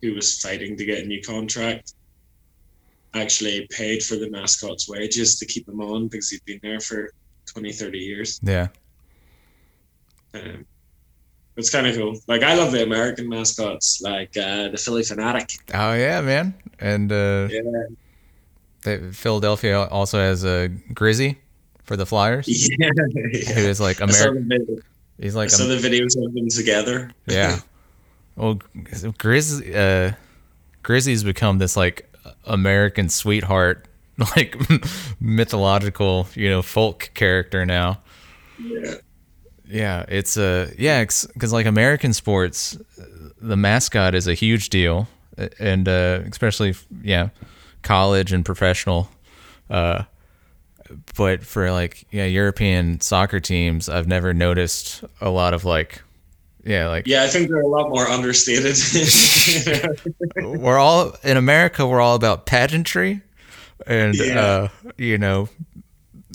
who 0.00 0.14
was 0.14 0.40
fighting 0.40 0.76
to 0.76 0.84
get 0.84 1.04
a 1.04 1.06
new 1.06 1.22
contract 1.22 1.94
actually 3.14 3.66
paid 3.70 4.02
for 4.02 4.16
the 4.16 4.30
mascot's 4.30 4.88
wages 4.88 5.38
to 5.38 5.46
keep 5.46 5.68
him 5.68 5.80
on 5.80 6.08
because 6.08 6.30
he'd 6.30 6.44
been 6.44 6.60
there 6.62 6.80
for 6.80 7.10
20, 7.46 7.72
30 7.72 7.98
years. 7.98 8.40
Yeah. 8.42 8.68
Um, 10.34 10.64
it's 11.56 11.70
kind 11.70 11.86
of 11.86 11.94
cool. 11.94 12.18
Like 12.26 12.42
I 12.42 12.54
love 12.54 12.72
the 12.72 12.82
American 12.82 13.28
mascots, 13.28 14.00
like 14.00 14.36
uh, 14.36 14.68
the 14.68 14.78
Phillie 14.78 15.02
Phanatic. 15.02 15.58
Oh 15.74 15.92
yeah, 15.92 16.20
man. 16.22 16.54
And 16.78 17.12
uh 17.12 17.48
Yeah, 17.50 17.60
they, 18.82 19.12
Philadelphia 19.12 19.84
also 19.84 20.18
has 20.18 20.44
a 20.44 20.68
Gritty 20.94 21.38
for 21.92 21.98
the 21.98 22.06
Flyers. 22.06 22.48
yeah. 22.78 22.88
Who 23.54 23.60
is 23.68 23.78
like 23.78 24.00
I 24.00 24.06
saw, 24.06 24.30
American 24.30 24.82
he's 25.20 25.36
like 25.36 25.52
a, 25.52 25.56
the 25.56 25.76
videos 25.76 26.16
of 26.16 26.32
them 26.32 26.48
together. 26.48 27.12
Yeah. 27.26 27.58
Well, 28.34 28.54
Grizz, 28.54 29.60
uh, 29.76 30.14
Gritty's 30.82 31.22
become 31.22 31.58
this 31.58 31.76
like 31.76 32.10
American 32.46 33.10
sweetheart, 33.10 33.86
like 34.36 34.56
mythological, 35.20 36.28
you 36.34 36.48
know, 36.48 36.62
folk 36.62 37.10
character 37.12 37.66
now. 37.66 38.00
Yeah. 38.58 38.94
Yeah, 39.68 40.06
it's 40.08 40.38
a 40.38 40.62
uh, 40.62 40.70
yeah, 40.78 41.04
because 41.04 41.52
like 41.52 41.66
American 41.66 42.14
sports, 42.14 42.78
the 43.38 43.56
mascot 43.58 44.14
is 44.14 44.26
a 44.26 44.34
huge 44.34 44.70
deal, 44.70 45.08
and 45.58 45.86
uh, 45.86 46.22
especially 46.24 46.74
yeah, 47.02 47.28
college 47.82 48.32
and 48.32 48.46
professional. 48.46 49.10
Uh, 49.68 50.04
but 51.16 51.42
for 51.44 51.70
like 51.72 52.04
yeah, 52.10 52.24
European 52.26 53.00
soccer 53.00 53.40
teams, 53.40 53.88
I've 53.88 54.06
never 54.08 54.32
noticed 54.34 55.04
a 55.20 55.30
lot 55.30 55.54
of 55.54 55.64
like 55.64 56.02
yeah, 56.64 56.88
like 56.88 57.06
Yeah, 57.06 57.24
I 57.24 57.28
think 57.28 57.48
they're 57.48 57.60
a 57.60 57.66
lot 57.66 57.88
more 57.90 58.06
understated. 58.06 58.76
we're 60.36 60.78
all 60.78 61.16
in 61.24 61.36
America. 61.36 61.86
We're 61.86 62.00
all 62.00 62.14
about 62.14 62.46
pageantry, 62.46 63.20
and 63.86 64.14
Yeah. 64.14 64.40
uh, 64.40 64.68
you 64.96 65.18
know, 65.18 65.48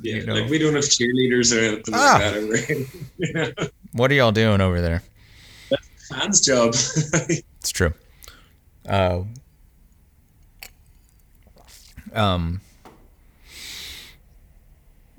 yeah, 0.01 0.15
You 0.17 0.25
know. 0.25 0.33
like 0.35 0.49
we 0.49 0.57
don't 0.59 0.75
have 0.75 0.83
cheerleaders 0.83 1.55
or 1.55 1.59
anything 1.63 1.93
Ah. 1.93 2.13
like 2.13 2.21
that. 2.21 2.35
over 2.37 2.57
here. 3.63 3.69
what 3.93 4.11
are 4.11 4.15
y'all 4.15 4.31
doing 4.33 4.59
over 4.61 4.81
there? 4.81 5.01
That's 5.69 6.07
Fans' 6.09 6.41
job. 6.41 6.73
It's 7.59 7.71
true. 7.71 7.93
Uh, 8.87 9.23
um, 12.13 12.61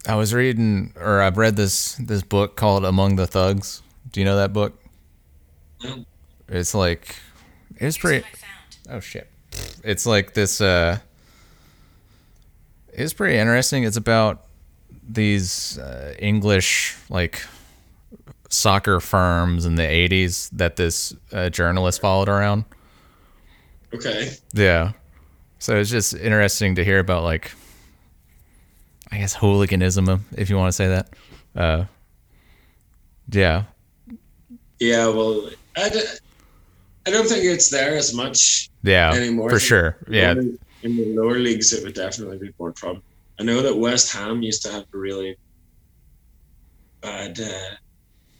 I 0.08 0.14
was 0.14 0.32
reading, 0.32 0.94
or 0.98 1.20
I've 1.20 1.36
read 1.36 1.56
this 1.56 1.94
this 1.96 2.22
book 2.22 2.56
called 2.56 2.84
Among 2.84 3.16
the 3.16 3.26
Thugs. 3.26 3.82
Do 4.10 4.20
you 4.20 4.24
know 4.24 4.36
that 4.36 4.54
book? 4.54 4.82
No. 5.84 6.04
It's 6.48 6.74
like 6.74 7.14
it's 7.76 7.98
pretty. 7.98 8.24
What 8.24 8.32
I 8.32 8.36
found. 8.36 8.96
Oh 8.96 9.00
shit! 9.00 9.30
It's 9.84 10.06
like 10.06 10.32
this. 10.32 10.60
uh 10.62 10.98
It's 12.92 13.12
pretty 13.12 13.36
interesting. 13.36 13.84
It's 13.84 13.98
about 13.98 14.46
these 15.06 15.78
uh, 15.78 16.14
English 16.18 16.96
like 17.10 17.42
soccer 18.48 19.00
firms 19.00 19.66
in 19.66 19.74
the 19.74 19.82
'80s 19.82 20.48
that 20.52 20.76
this 20.76 21.14
uh, 21.32 21.50
journalist 21.50 22.00
followed 22.00 22.30
around. 22.30 22.64
okay. 23.94 24.32
Yeah. 24.54 24.92
So 25.58 25.76
it's 25.76 25.90
just 25.90 26.14
interesting 26.14 26.76
to 26.76 26.84
hear 26.84 26.98
about 26.98 27.24
like 27.24 27.52
I 29.10 29.18
guess 29.18 29.34
hooliganism 29.34 30.24
if 30.36 30.50
you 30.50 30.56
want 30.56 30.68
to 30.68 30.72
say 30.72 30.88
that. 30.88 31.10
Uh 31.56 31.84
yeah. 33.30 33.64
Yeah, 34.80 35.08
well, 35.08 35.50
I, 35.76 35.88
d- 35.88 36.00
I 37.06 37.10
don't 37.10 37.26
think 37.28 37.44
it's 37.44 37.68
there 37.68 37.96
as 37.96 38.14
much 38.14 38.70
Yeah. 38.84 39.12
anymore. 39.12 39.50
For 39.50 39.58
sure. 39.58 39.96
Yeah. 40.08 40.32
In 40.82 40.96
the 40.96 41.14
lower 41.16 41.38
leagues, 41.38 41.72
it 41.72 41.82
would 41.84 41.94
definitely 41.94 42.38
be 42.38 42.54
more 42.58 42.72
problem. 42.72 43.02
I 43.40 43.42
know 43.42 43.60
that 43.60 43.76
West 43.76 44.12
Ham 44.14 44.40
used 44.42 44.62
to 44.62 44.72
have 44.72 44.84
a 44.94 44.96
really 44.96 45.36
bad 47.02 47.38
uh, 47.40 47.74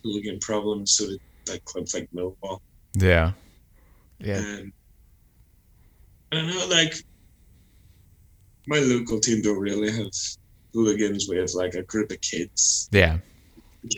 hooligan 0.03 0.39
problem, 0.39 0.87
so 0.87 1.07
did 1.09 1.21
like 1.49 1.65
clubs 1.65 1.93
like 1.95 2.09
Millwall. 2.15 2.61
Yeah. 2.95 3.33
Yeah. 4.21 4.37
And 4.39 4.73
I 6.33 6.37
don't 6.37 6.47
know, 6.49 6.67
like 6.71 6.95
my 8.69 8.79
local 8.79 9.19
team 9.21 9.43
don't 9.43 9.59
really 9.59 9.91
have 9.91 10.11
hooligans. 10.73 11.29
We 11.29 11.37
have 11.39 11.51
like 11.55 11.75
a 11.75 11.83
group 11.83 12.11
of 12.11 12.21
kids. 12.21 12.89
Yeah. 12.93 13.19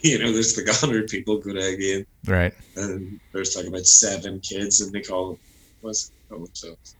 You 0.04 0.18
know, 0.18 0.30
there's 0.30 0.56
like 0.58 0.68
a 0.68 0.74
hundred 0.78 1.08
people 1.08 1.38
go 1.38 1.54
to 1.54 1.58
a 1.58 2.06
Right. 2.26 2.52
and 2.76 3.18
there's 3.32 3.56
like 3.56 3.66
about 3.66 3.86
seven 3.86 4.38
kids, 4.40 4.82
and 4.82 4.92
they 4.92 5.00
call 5.00 5.38
what's 5.80 6.08
it 6.08 6.12
call 6.28 6.44
themselves? 6.44 6.94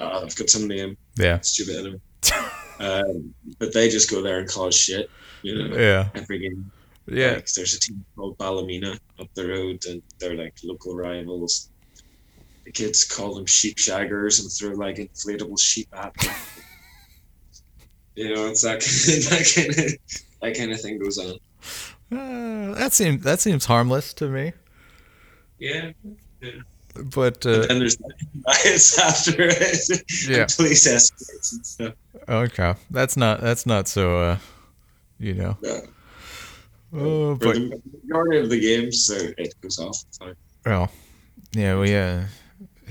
Oh, 0.00 0.24
I've 0.24 0.34
got 0.34 0.50
some 0.50 0.66
name. 0.66 0.96
Yeah. 1.16 1.38
Stupid 1.40 1.76
anyway. 1.76 2.00
um, 2.80 3.34
but 3.58 3.72
they 3.72 3.88
just 3.88 4.10
go 4.10 4.20
there 4.20 4.40
and 4.40 4.48
cause 4.48 4.74
shit. 4.74 5.08
You 5.42 5.54
know, 5.68 5.76
Yeah. 5.76 6.08
every 6.14 6.38
game. 6.40 6.70
Yeah. 7.06 7.34
Like, 7.34 7.52
there's 7.52 7.74
a 7.74 7.80
team 7.80 8.04
called 8.16 8.36
Ballymena 8.38 8.98
up 9.18 9.28
the 9.34 9.46
road, 9.48 9.84
and 9.88 10.02
they're 10.18 10.34
like 10.36 10.54
local 10.64 10.96
rivals. 10.96 11.70
The 12.70 12.84
kids 12.84 13.02
call 13.02 13.34
them 13.34 13.46
sheep 13.46 13.78
shaggers 13.78 14.40
and 14.40 14.48
throw 14.48 14.78
like 14.78 14.94
inflatable 14.98 15.58
sheep 15.58 15.88
at 15.92 16.14
them. 16.14 16.34
you 18.14 18.32
know, 18.32 18.46
it's 18.46 18.62
that 18.62 18.78
kind 18.78 19.18
of, 19.18 19.30
that 19.30 19.52
kind 19.56 19.86
of 19.86 20.40
that 20.40 20.56
kind 20.56 20.72
of 20.72 20.80
thing 20.80 21.00
goes 21.00 21.18
on. 21.18 21.34
Uh, 22.16 22.74
that 22.76 22.92
seems 22.92 23.24
that 23.24 23.40
seems 23.40 23.64
harmless 23.64 24.14
to 24.14 24.28
me. 24.28 24.52
Yeah. 25.58 25.90
But 26.94 27.42
But 27.42 27.46
uh, 27.46 27.66
then 27.66 27.80
there's 27.80 27.96
riots 28.46 28.98
after 29.02 29.34
it. 29.38 30.28
Yeah. 30.28 30.46
Police 30.56 30.86
escorts 30.86 31.52
and 31.52 31.66
stuff. 31.66 31.94
okay, 32.28 32.74
that's 32.88 33.16
not 33.16 33.40
that's 33.40 33.66
not 33.66 33.88
so. 33.88 34.16
Uh, 34.16 34.38
you 35.18 35.34
know. 35.34 35.56
Yeah. 35.60 35.80
Oh, 36.92 37.34
For 37.34 37.46
but 37.46 37.54
the 37.56 37.82
majority 38.04 38.38
of 38.38 38.48
the 38.48 38.60
games, 38.60 39.06
so 39.06 39.14
it 39.16 39.54
goes 39.60 39.80
off 39.80 40.04
well, 40.64 40.90
yeah, 41.52 41.78
we 41.78 41.96
uh, 41.96 42.22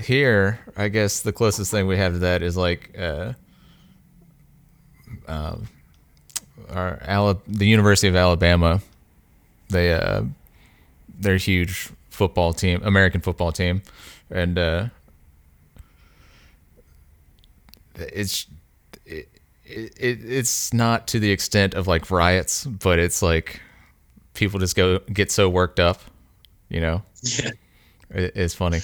here 0.00 0.58
I 0.76 0.88
guess 0.88 1.20
the 1.20 1.32
closest 1.32 1.70
thing 1.70 1.86
we 1.86 1.96
have 1.96 2.14
to 2.14 2.18
that 2.20 2.42
is 2.42 2.56
like 2.56 2.96
uh, 2.98 3.32
um, 5.28 5.68
our 6.70 6.98
Ala- 7.06 7.38
the 7.46 7.66
University 7.66 8.08
of 8.08 8.16
Alabama. 8.16 8.80
They 9.68 9.92
uh, 9.92 10.24
they're 11.18 11.34
a 11.34 11.38
huge 11.38 11.90
football 12.10 12.52
team, 12.52 12.80
American 12.84 13.20
football 13.20 13.52
team, 13.52 13.82
and 14.30 14.58
uh, 14.58 14.86
it's 17.94 18.46
it, 19.06 19.28
it 19.64 20.18
it's 20.24 20.72
not 20.72 21.06
to 21.08 21.20
the 21.20 21.30
extent 21.30 21.74
of 21.74 21.86
like 21.86 22.10
riots, 22.10 22.64
but 22.64 22.98
it's 22.98 23.22
like 23.22 23.60
people 24.34 24.58
just 24.58 24.76
go 24.76 24.98
get 25.12 25.30
so 25.30 25.48
worked 25.48 25.78
up, 25.80 26.00
you 26.68 26.80
know. 26.80 27.02
Yeah. 27.22 27.50
It, 28.10 28.32
it's 28.34 28.54
funny. 28.54 28.80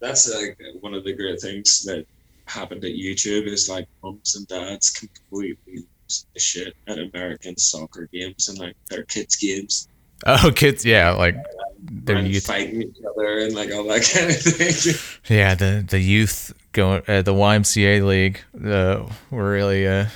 That's 0.00 0.32
like 0.34 0.58
one 0.80 0.94
of 0.94 1.04
the 1.04 1.12
great 1.12 1.40
things 1.40 1.82
that 1.82 2.06
happened 2.46 2.84
at 2.84 2.92
YouTube 2.92 3.46
is 3.46 3.68
like 3.68 3.86
moms 4.02 4.34
and 4.36 4.46
dads 4.48 4.90
completely 4.90 5.56
lose 5.66 6.26
the 6.34 6.40
shit 6.40 6.74
at 6.86 6.98
American 6.98 7.56
soccer 7.56 8.08
games 8.12 8.48
and 8.48 8.58
like 8.58 8.76
their 8.88 9.04
kids' 9.04 9.36
games. 9.36 9.88
Oh, 10.26 10.50
kids, 10.54 10.84
yeah, 10.84 11.12
like 11.12 11.36
their 11.82 12.16
and 12.16 12.28
youth, 12.28 12.46
fighting 12.46 12.82
each 12.82 12.96
other 13.08 13.38
and 13.38 13.54
like 13.54 13.72
all 13.72 13.84
that 13.84 14.02
kind 14.14 14.30
of 14.30 14.36
thing. 14.36 14.94
yeah, 15.34 15.54
the 15.54 15.84
the 15.88 15.98
youth 16.00 16.52
going 16.72 17.02
uh, 17.08 17.22
the 17.22 17.32
YMCA 17.32 18.04
league. 18.06 18.40
Uh, 18.54 19.08
we're 19.30 19.52
really, 19.52 19.86
uh, 19.86 20.06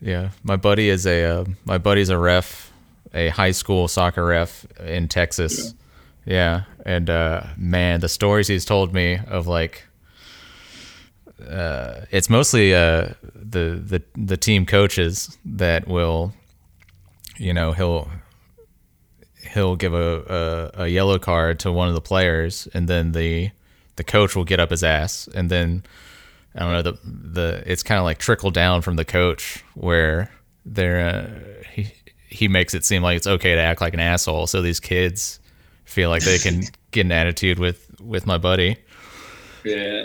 yeah. 0.00 0.30
My 0.42 0.56
buddy 0.56 0.88
is 0.88 1.06
a 1.06 1.24
uh, 1.24 1.44
my 1.64 1.78
buddy's 1.78 2.08
a 2.08 2.18
ref, 2.18 2.72
a 3.14 3.28
high 3.28 3.52
school 3.52 3.86
soccer 3.88 4.24
ref 4.24 4.66
in 4.80 5.08
Texas. 5.08 5.74
Yeah, 6.26 6.64
and 6.84 7.08
uh, 7.08 7.44
man, 7.56 8.00
the 8.00 8.08
stories 8.08 8.48
he's 8.48 8.64
told 8.64 8.92
me 8.92 9.18
of 9.26 9.46
like, 9.46 9.86
uh, 11.48 12.02
it's 12.10 12.28
mostly 12.28 12.74
uh, 12.74 13.10
the 13.34 13.80
the 13.82 14.02
the 14.16 14.36
team 14.36 14.66
coaches 14.66 15.38
that 15.44 15.88
will, 15.88 16.34
you 17.38 17.54
know, 17.54 17.72
he'll 17.72 18.08
he'll 19.52 19.76
give 19.76 19.94
a, 19.94 20.70
a, 20.76 20.82
a 20.84 20.88
yellow 20.88 21.18
card 21.18 21.58
to 21.60 21.72
one 21.72 21.88
of 21.88 21.94
the 21.94 22.00
players, 22.00 22.68
and 22.74 22.86
then 22.88 23.12
the 23.12 23.50
the 23.96 24.04
coach 24.04 24.36
will 24.36 24.44
get 24.44 24.60
up 24.60 24.70
his 24.70 24.84
ass, 24.84 25.28
and 25.34 25.50
then 25.50 25.82
I 26.54 26.60
don't 26.60 26.72
know 26.72 26.82
the 26.82 26.98
the 27.04 27.62
it's 27.66 27.82
kind 27.82 27.98
of 27.98 28.04
like 28.04 28.18
trickle 28.18 28.50
down 28.50 28.82
from 28.82 28.96
the 28.96 29.04
coach 29.04 29.64
where 29.74 30.30
they're 30.66 31.00
uh, 31.00 31.64
he 31.72 31.90
he 32.28 32.46
makes 32.46 32.74
it 32.74 32.84
seem 32.84 33.02
like 33.02 33.16
it's 33.16 33.26
okay 33.26 33.54
to 33.54 33.60
act 33.60 33.80
like 33.80 33.94
an 33.94 34.00
asshole, 34.00 34.46
so 34.46 34.60
these 34.60 34.80
kids 34.80 35.39
feel 35.90 36.08
like 36.10 36.22
they 36.24 36.38
can 36.38 36.62
get 36.90 37.06
an 37.06 37.12
attitude 37.12 37.58
with 37.58 37.90
with 38.00 38.26
my 38.26 38.38
buddy. 38.38 38.76
yeah. 39.64 40.04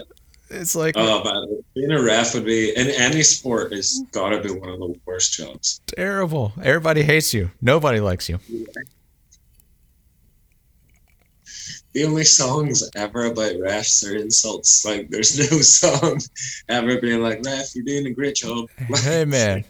It's 0.50 0.76
like 0.76 0.93
Oh 0.95 1.24
man, 1.24 1.63
being 1.74 1.91
a 1.91 2.02
ref 2.04 2.36
would 2.36 2.45
be 2.45 2.69
in 2.76 2.88
any 2.91 3.24
sport 3.24 3.74
is 3.74 4.04
gotta 4.12 4.39
be 4.41 4.52
one 4.52 4.69
of 4.69 4.80
the 4.80 4.93
worst 5.06 5.34
jobs. 5.34 5.82
terrible. 5.88 6.54
Everybody 6.62 7.02
hates 7.02 7.34
you. 7.34 7.50
Nobody 7.62 8.00
likes 8.00 8.30
you. 8.30 8.39
The 11.93 12.04
only 12.04 12.26
songs 12.26 12.88
ever 12.95 13.26
about 13.26 13.54
refs 13.54 14.06
are 14.08 14.15
insults. 14.15 14.86
Like 14.86 15.10
there's 15.10 15.38
no 15.39 15.60
song 15.62 16.19
ever 16.69 17.00
being 17.00 17.21
like, 17.21 17.41
ref, 17.45 17.74
you're 17.76 17.86
doing 17.86 18.08
a 18.08 18.12
great 18.12 18.36
job. 18.36 18.69
hey 18.98 19.26
man 19.26 19.63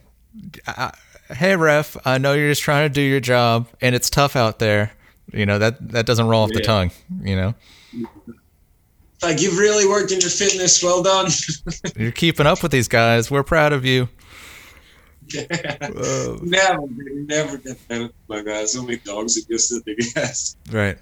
I, 0.67 0.91
hey 1.29 1.55
ref 1.55 1.95
i 2.05 2.17
know 2.17 2.33
you're 2.33 2.49
just 2.51 2.61
trying 2.61 2.89
to 2.89 2.93
do 2.93 3.01
your 3.01 3.21
job 3.21 3.67
and 3.81 3.95
it's 3.95 4.09
tough 4.09 4.35
out 4.35 4.59
there 4.59 4.91
you 5.35 5.45
know 5.45 5.59
that 5.59 5.89
that 5.91 6.05
doesn't 6.05 6.27
roll 6.27 6.43
off 6.43 6.51
the 6.51 6.61
tongue 6.61 6.91
you 7.21 7.35
know? 7.35 7.53
Like 9.21 9.41
you've 9.41 9.57
really 9.57 9.87
worked 9.87 10.11
in 10.11 10.19
your 10.19 10.29
fitness, 10.29 10.83
well 10.83 11.01
done. 11.01 11.31
you're 11.95 12.11
keeping 12.11 12.45
up 12.45 12.61
with 12.61 12.71
these 12.71 12.87
guys. 12.87 13.31
We're 13.31 13.43
proud 13.43 13.73
of 13.73 13.85
you. 13.85 14.09
Uh, 15.35 16.37
never, 16.43 16.81
never 16.87 17.59
like 18.27 18.45
that. 18.45 18.69
So 18.69 18.83
many 18.83 18.97
dogs 18.97 19.35
exist 19.37 19.71
at 19.71 19.83
the 19.83 19.95
gas. 19.95 20.55
right. 20.71 20.99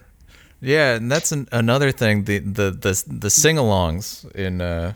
Yeah 0.62 0.96
and 0.96 1.12
that's 1.12 1.34
an, 1.34 1.50
another 1.52 1.92
thing. 1.92 2.24
The 2.24 2.40
the 2.40 2.72
the, 2.72 3.04
the 3.06 3.30
sing-alongs 3.30 4.32
in 4.34 4.62
uh 4.62 4.94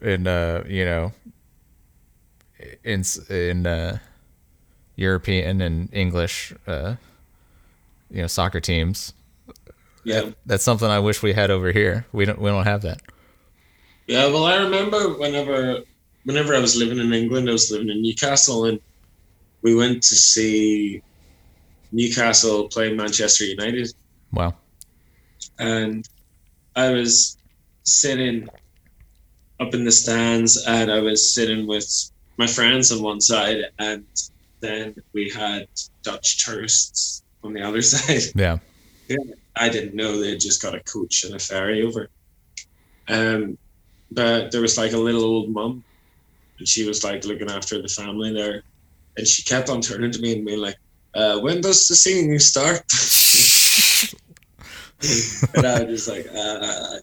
in 0.00 0.26
uh 0.26 0.64
you 0.66 0.84
know 0.84 1.12
in 2.82 3.04
in 3.28 3.66
uh 3.66 3.98
european 4.96 5.60
and 5.60 5.88
english 5.92 6.52
uh 6.66 6.96
you 8.10 8.20
know 8.22 8.26
soccer 8.26 8.60
teams 8.60 9.12
Yeah. 10.04 10.30
That's 10.46 10.64
something 10.64 10.88
I 10.88 10.98
wish 10.98 11.22
we 11.22 11.32
had 11.32 11.50
over 11.50 11.72
here. 11.72 12.06
We 12.12 12.24
don't 12.24 12.40
we 12.40 12.48
don't 12.50 12.64
have 12.64 12.82
that. 12.82 13.00
Yeah, 14.06 14.26
well, 14.26 14.44
I 14.44 14.56
remember 14.56 15.16
whenever, 15.18 15.82
whenever 16.24 16.54
I 16.56 16.58
was 16.58 16.74
living 16.74 16.98
in 16.98 17.12
England, 17.12 17.48
I 17.48 17.52
was 17.52 17.70
living 17.70 17.90
in 17.90 18.02
Newcastle, 18.02 18.64
and 18.64 18.80
we 19.62 19.74
went 19.76 20.02
to 20.02 20.14
see 20.16 21.00
Newcastle 21.92 22.68
play 22.68 22.92
Manchester 22.92 23.44
United, 23.44 23.92
Wow. 24.32 24.54
and 25.58 26.08
I 26.74 26.90
was 26.90 27.36
sitting 27.84 28.48
up 29.60 29.74
in 29.74 29.84
the 29.84 29.92
stands, 29.92 30.56
and 30.66 30.90
I 30.90 31.00
was 31.00 31.32
sitting 31.32 31.66
with 31.68 31.86
my 32.36 32.46
friends 32.48 32.90
on 32.90 33.02
one 33.02 33.20
side, 33.20 33.66
and 33.78 34.04
then 34.60 34.94
we 35.12 35.30
had 35.30 35.68
Dutch 36.02 36.44
tourists 36.44 37.22
on 37.42 37.52
the 37.52 37.62
other 37.62 37.82
side. 37.82 38.32
Yeah. 38.34 38.58
yeah. 39.08 39.16
I 39.56 39.68
didn't 39.68 39.94
know 39.94 40.18
they 40.18 40.30
had 40.30 40.40
just 40.40 40.62
got 40.62 40.74
a 40.74 40.80
coach 40.80 41.24
and 41.24 41.34
a 41.34 41.38
ferry 41.38 41.82
over. 41.82 42.08
Um, 43.08 43.58
but 44.10 44.50
there 44.50 44.60
was 44.60 44.78
like 44.78 44.92
a 44.92 44.98
little 44.98 45.24
old 45.24 45.50
mum, 45.50 45.84
and 46.58 46.66
she 46.66 46.86
was 46.86 47.04
like 47.04 47.24
looking 47.24 47.50
after 47.50 47.80
the 47.80 47.88
family 47.88 48.32
there, 48.32 48.62
and 49.16 49.26
she 49.26 49.42
kept 49.42 49.68
on 49.68 49.80
turning 49.80 50.12
to 50.12 50.20
me 50.20 50.36
and 50.36 50.46
being 50.46 50.60
like, 50.60 50.76
uh, 51.14 51.38
"When 51.40 51.60
does 51.60 51.88
the 51.88 51.96
singing 51.96 52.38
start?" 52.38 52.78
and 55.54 55.66
I 55.66 55.84
was 55.84 56.06
just 56.06 56.08
like, 56.08 56.26
uh, 56.34 56.98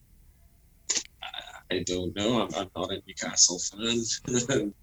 "I 1.72 1.84
don't 1.86 2.16
know. 2.16 2.42
I'm, 2.42 2.56
I'm 2.56 2.70
not 2.76 2.92
a 2.92 3.02
Newcastle 3.06 3.60
fan. 3.60 4.04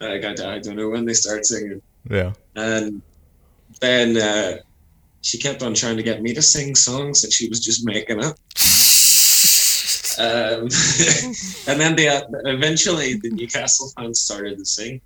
like, 0.00 0.24
I, 0.24 0.54
I 0.54 0.58
don't 0.58 0.76
know 0.76 0.90
when 0.90 1.04
they 1.04 1.14
start 1.14 1.46
singing." 1.46 1.82
Yeah. 2.08 2.32
And 2.56 3.02
then 3.80 4.16
uh, 4.16 4.58
she 5.22 5.38
kept 5.38 5.62
on 5.62 5.74
trying 5.74 5.96
to 5.96 6.02
get 6.02 6.22
me 6.22 6.34
to 6.34 6.42
sing 6.42 6.74
songs 6.74 7.22
that 7.22 7.32
she 7.32 7.48
was 7.48 7.60
just 7.60 7.84
making 7.84 8.24
up. 8.24 8.36
Um, 10.18 10.62
and 11.66 11.80
then 11.80 11.96
they, 11.96 12.08
uh, 12.08 12.22
eventually 12.44 13.14
the 13.14 13.30
Newcastle 13.30 13.90
fans 13.96 14.20
started 14.20 14.58
to 14.58 14.64
sing. 14.64 15.00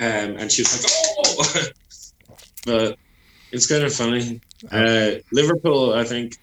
Um, 0.00 0.36
and 0.36 0.50
she 0.50 0.62
was 0.62 0.82
like, 0.82 0.92
oh! 1.26 1.62
but 2.66 2.98
it's 3.52 3.66
kind 3.66 3.84
of 3.84 3.94
funny. 3.94 4.40
Uh, 4.70 5.20
Liverpool, 5.32 5.94
I 5.94 6.04
think, 6.04 6.36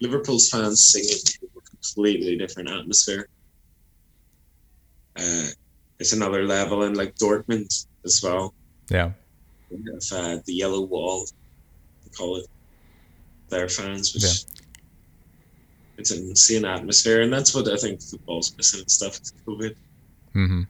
Liverpool's 0.00 0.48
fans 0.48 0.90
singing 0.90 1.50
a 1.56 1.60
completely 1.70 2.36
different 2.36 2.70
atmosphere. 2.70 3.28
Uh, 5.16 5.48
it's 5.98 6.12
another 6.12 6.44
level, 6.44 6.84
and 6.84 6.96
like 6.96 7.14
Dortmund 7.16 7.86
as 8.04 8.20
well. 8.22 8.54
Yeah. 8.90 9.12
Have 9.70 10.12
uh, 10.12 10.38
the 10.46 10.54
yellow 10.54 10.80
wall, 10.80 11.26
call 12.16 12.36
it. 12.36 12.46
Their 13.48 13.68
fans, 13.68 14.14
which 14.14 14.44
it's 15.98 16.10
an 16.12 16.28
insane 16.30 16.64
atmosphere, 16.64 17.22
and 17.22 17.32
that's 17.32 17.54
what 17.54 17.68
I 17.68 17.76
think 17.76 18.00
football's 18.00 18.56
missing 18.56 18.80
and 18.80 18.90
stuff 18.90 19.18
with 19.18 19.44
COVID. 19.44 19.74
Mm-hmm. 20.36 20.62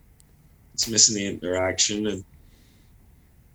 It's 0.73 0.89
missing 0.89 1.15
the 1.15 1.27
interaction 1.27 2.07
and 2.07 2.25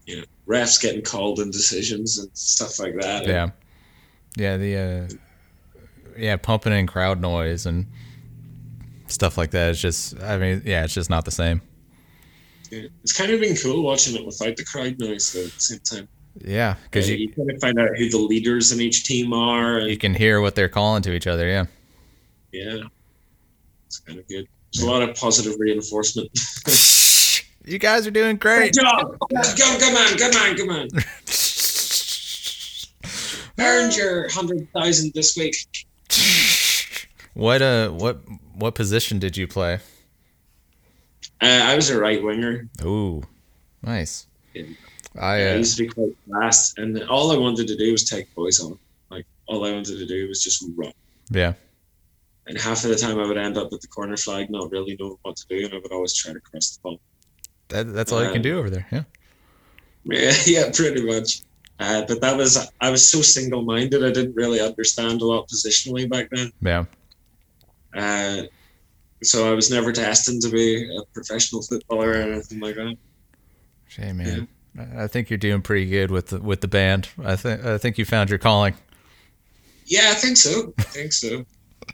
you 0.05 0.17
know 0.17 0.23
refs 0.47 0.79
getting 0.79 1.01
called 1.01 1.39
in 1.39 1.49
decisions 1.49 2.19
and 2.19 2.29
stuff 2.33 2.79
like 2.79 2.93
that. 3.01 3.25
Yeah. 3.25 3.49
Yeah. 4.37 4.57
The 4.57 4.77
uh, 4.77 5.07
yeah 6.17 6.37
pumping 6.37 6.73
in 6.73 6.85
crowd 6.87 7.19
noise 7.19 7.65
and 7.65 7.87
stuff 9.07 9.37
like 9.37 9.51
that. 9.51 9.71
It's 9.71 9.81
just, 9.81 10.19
I 10.21 10.37
mean, 10.37 10.61
yeah, 10.65 10.83
it's 10.83 10.93
just 10.93 11.09
not 11.09 11.25
the 11.25 11.31
same. 11.31 11.61
Yeah. 12.71 12.87
It's 13.03 13.13
kind 13.13 13.31
of 13.31 13.39
been 13.39 13.55
cool 13.55 13.83
watching 13.83 14.15
it 14.15 14.25
without 14.25 14.55
the 14.55 14.65
crowd 14.65 14.99
noise 14.99 15.31
though, 15.33 15.45
at 15.45 15.51
the 15.51 15.59
same 15.59 15.79
time. 15.79 16.07
Yeah, 16.43 16.75
because 16.83 17.09
you 17.09 17.17
you 17.17 17.31
kind 17.31 17.49
of 17.49 17.59
find 17.61 17.79
out 17.79 17.97
who 17.97 18.09
the 18.09 18.17
leaders 18.17 18.71
in 18.71 18.81
each 18.81 19.05
team 19.05 19.31
are. 19.33 19.79
And, 19.79 19.89
you 19.89 19.97
can 19.97 20.13
hear 20.13 20.41
what 20.41 20.55
they're 20.55 20.69
calling 20.69 21.01
to 21.03 21.13
each 21.13 21.27
other. 21.27 21.47
Yeah. 21.47 21.65
yeah, 22.51 22.83
it's 23.87 23.99
kind 23.99 24.19
of 24.19 24.27
good. 24.27 24.47
There's 24.73 24.85
a 24.85 24.91
lot 24.91 25.01
of 25.01 25.15
positive 25.15 25.55
reinforcement. 25.59 26.29
You 27.67 27.79
guys 27.79 28.05
are 28.05 28.11
doing 28.11 28.37
great. 28.37 28.73
Good 28.73 28.81
job. 28.81 29.17
Go, 29.17 29.77
come 29.79 29.95
on, 29.95 30.17
come 30.19 30.35
on, 30.35 30.55
come 30.55 30.69
on. 30.69 30.87
Earned 33.57 33.95
your 33.95 34.29
hundred 34.29 34.71
thousand 34.71 35.13
this 35.13 35.35
week. 35.35 35.55
What 37.35 37.61
uh, 37.61 37.89
what 37.89 38.21
what 38.53 38.75
position 38.75 39.19
did 39.19 39.35
you 39.35 39.45
play? 39.45 39.79
Uh, 41.41 41.63
I 41.63 41.75
was 41.75 41.89
a 41.89 41.99
right 41.99 42.23
winger. 42.23 42.69
Ooh, 42.81 43.23
nice. 43.83 44.27
Yeah. 44.53 44.63
I 45.19 45.35
I 45.41 45.51
uh, 45.53 45.57
used 45.57 45.77
to 45.77 45.83
be 45.83 45.89
quite 45.89 46.15
fast, 46.31 46.77
and 46.77 47.01
all 47.03 47.31
I 47.31 47.37
wanted 47.37 47.67
to 47.67 47.75
do 47.75 47.91
was 47.91 48.03
take 48.03 48.33
boys 48.35 48.59
on. 48.59 48.77
Like 49.09 49.25
all 49.47 49.65
I 49.65 49.71
wanted 49.71 49.97
to 49.99 50.05
do 50.05 50.27
was 50.27 50.43
just 50.43 50.63
run. 50.75 50.91
yeah, 51.31 51.53
And 52.47 52.57
half 52.59 52.83
of 52.83 52.89
the 52.89 52.95
time, 52.95 53.19
I 53.19 53.25
would 53.25 53.37
end 53.37 53.57
up 53.57 53.71
at 53.71 53.81
the 53.81 53.87
corner 53.87 54.17
flag, 54.17 54.49
not 54.49 54.71
really 54.71 54.95
knowing 54.99 55.17
what 55.23 55.35
to 55.37 55.45
do, 55.47 55.65
and 55.65 55.73
I 55.73 55.77
would 55.77 55.91
always 55.91 56.13
try 56.15 56.33
to 56.33 56.39
cross 56.39 56.75
the 56.75 56.81
ball. 56.83 56.99
that, 57.69 57.93
that's 57.93 58.11
all 58.11 58.23
you 58.23 58.29
can 58.31 58.39
Uh, 58.41 58.43
do 58.43 58.59
over 58.59 58.69
there. 58.69 58.87
Yeah. 58.91 59.03
Yeah, 60.05 60.33
yeah, 60.45 60.71
pretty 60.73 61.03
much. 61.05 61.41
Uh, 61.79 62.03
but 62.07 62.21
that 62.21 62.37
was 62.37 62.57
I 62.79 62.89
was 62.89 63.09
so 63.09 63.21
single 63.21 63.61
minded. 63.63 64.03
I 64.05 64.11
didn't 64.11 64.35
really 64.35 64.61
understand 64.61 65.21
a 65.21 65.25
lot 65.25 65.47
positionally 65.49 66.09
back 66.09 66.29
then. 66.31 66.51
Yeah. 66.61 66.85
Uh, 67.93 68.43
so 69.23 69.49
I 69.51 69.53
was 69.55 69.71
never 69.71 69.91
destined 69.91 70.41
to 70.43 70.49
be 70.49 70.89
a 70.97 71.03
professional 71.13 71.61
footballer 71.61 72.11
or 72.11 72.15
anything 72.15 72.59
like 72.59 72.75
that. 72.75 72.95
Hey 73.89 74.11
man, 74.13 74.47
I 74.97 75.07
think 75.07 75.29
you're 75.29 75.37
doing 75.37 75.61
pretty 75.61 75.85
good 75.85 76.11
with 76.11 76.27
the, 76.27 76.39
with 76.41 76.61
the 76.61 76.67
band. 76.67 77.09
I 77.23 77.35
think 77.35 77.63
I 77.63 77.77
think 77.77 77.97
you 77.97 78.05
found 78.05 78.29
your 78.29 78.39
calling. 78.39 78.73
Yeah, 79.85 80.09
I 80.09 80.13
think 80.15 80.37
so. 80.37 80.73
I 80.77 80.81
think 80.83 81.13
so. 81.13 81.45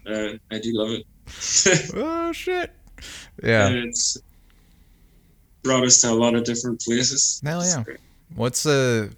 Uh, 0.06 0.38
I 0.50 0.58
do 0.58 0.70
love 0.72 0.90
it. 0.90 1.90
oh 1.94 2.32
shit. 2.32 2.72
And 3.42 3.48
Yeah. 3.48 3.68
it's 3.68 4.18
brought 5.62 5.84
us 5.84 6.00
to 6.00 6.10
a 6.10 6.14
lot 6.14 6.34
of 6.34 6.44
different 6.44 6.80
places. 6.80 7.40
Hell 7.44 7.64
yeah. 7.64 7.84
What's 8.34 8.66
uh 8.66 9.08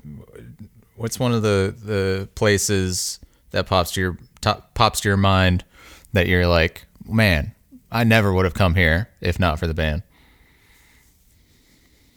what's 0.96 1.18
one 1.18 1.32
of 1.32 1.42
the 1.42 1.74
the 1.84 2.28
places 2.34 3.18
that 3.52 3.66
pops 3.66 3.92
to 3.92 4.00
your 4.00 4.18
top, 4.40 4.74
pops 4.74 5.00
to 5.00 5.08
your 5.08 5.16
mind 5.16 5.64
that 6.12 6.26
you're 6.26 6.46
like, 6.46 6.86
man, 7.08 7.54
I 7.90 8.04
never 8.04 8.32
would 8.32 8.44
have 8.44 8.54
come 8.54 8.74
here 8.74 9.08
if 9.20 9.38
not 9.38 9.58
for 9.58 9.66
the 9.66 9.74
band. 9.74 10.02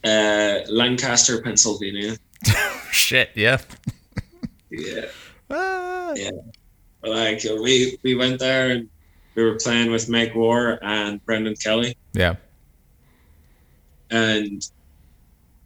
Uh, 0.04 0.60
Lancaster, 0.68 1.40
Pennsylvania. 1.42 2.16
Shit. 2.92 3.30
Yeah. 3.34 3.58
Yeah. 4.70 5.06
Ah. 5.50 6.12
Yeah. 6.14 6.30
Like 7.02 7.42
we 7.44 7.96
we 8.02 8.14
went 8.14 8.38
there 8.38 8.68
and 8.70 8.88
we 9.34 9.42
were 9.44 9.54
playing 9.56 9.90
with 9.90 10.10
Make 10.10 10.34
War 10.34 10.78
and 10.82 11.24
Brendan 11.24 11.54
Kelly, 11.56 11.96
Yeah. 12.12 12.34
and 14.10 14.62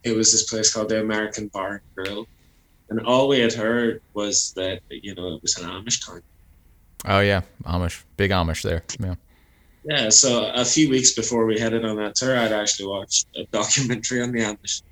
it 0.04 0.14
was 0.16 0.30
this 0.32 0.48
place 0.48 0.72
called 0.72 0.88
the 0.88 1.00
American 1.00 1.48
Bar 1.48 1.72
and 1.72 1.80
Grill, 1.96 2.26
and 2.90 3.00
all 3.00 3.26
we 3.28 3.40
had 3.40 3.52
heard 3.52 4.02
was 4.14 4.52
that 4.54 4.82
you 4.90 5.14
know 5.16 5.34
it 5.34 5.42
was 5.42 5.56
an 5.56 5.68
Amish 5.68 6.06
town. 6.06 6.22
Oh 7.06 7.20
yeah. 7.20 7.42
Amish. 7.64 8.04
Big 8.16 8.30
Amish 8.30 8.62
there. 8.62 8.82
Yeah. 9.00 9.14
Yeah, 9.84 10.10
so 10.10 10.50
a 10.54 10.64
few 10.64 10.88
weeks 10.88 11.12
before 11.12 11.44
we 11.44 11.58
headed 11.58 11.84
on 11.84 11.96
that 11.96 12.14
tour, 12.14 12.36
I'd 12.38 12.52
actually 12.52 12.86
watched 12.86 13.26
a 13.36 13.44
documentary 13.50 14.22
on 14.22 14.30
the 14.32 14.40
Amish. 14.40 14.82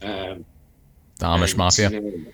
Um, 0.00 0.44
The 1.18 1.26
Amish 1.26 1.50
and, 1.50 1.56
Mafia. 1.58 1.90
you 1.90 2.00
know, 2.00 2.32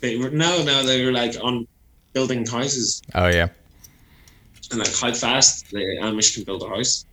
they 0.00 0.16
were 0.18 0.30
no, 0.30 0.62
no, 0.62 0.84
they 0.84 1.04
were 1.04 1.12
like 1.12 1.36
on 1.42 1.66
building 2.12 2.44
houses 2.46 3.00
Oh 3.14 3.28
yeah. 3.28 3.48
and 4.70 4.80
like 4.80 4.94
how 4.94 5.12
fast 5.12 5.70
the 5.70 5.78
Amish 6.02 6.34
can 6.34 6.44
build 6.44 6.62
a 6.62 6.68
house, 6.68 7.06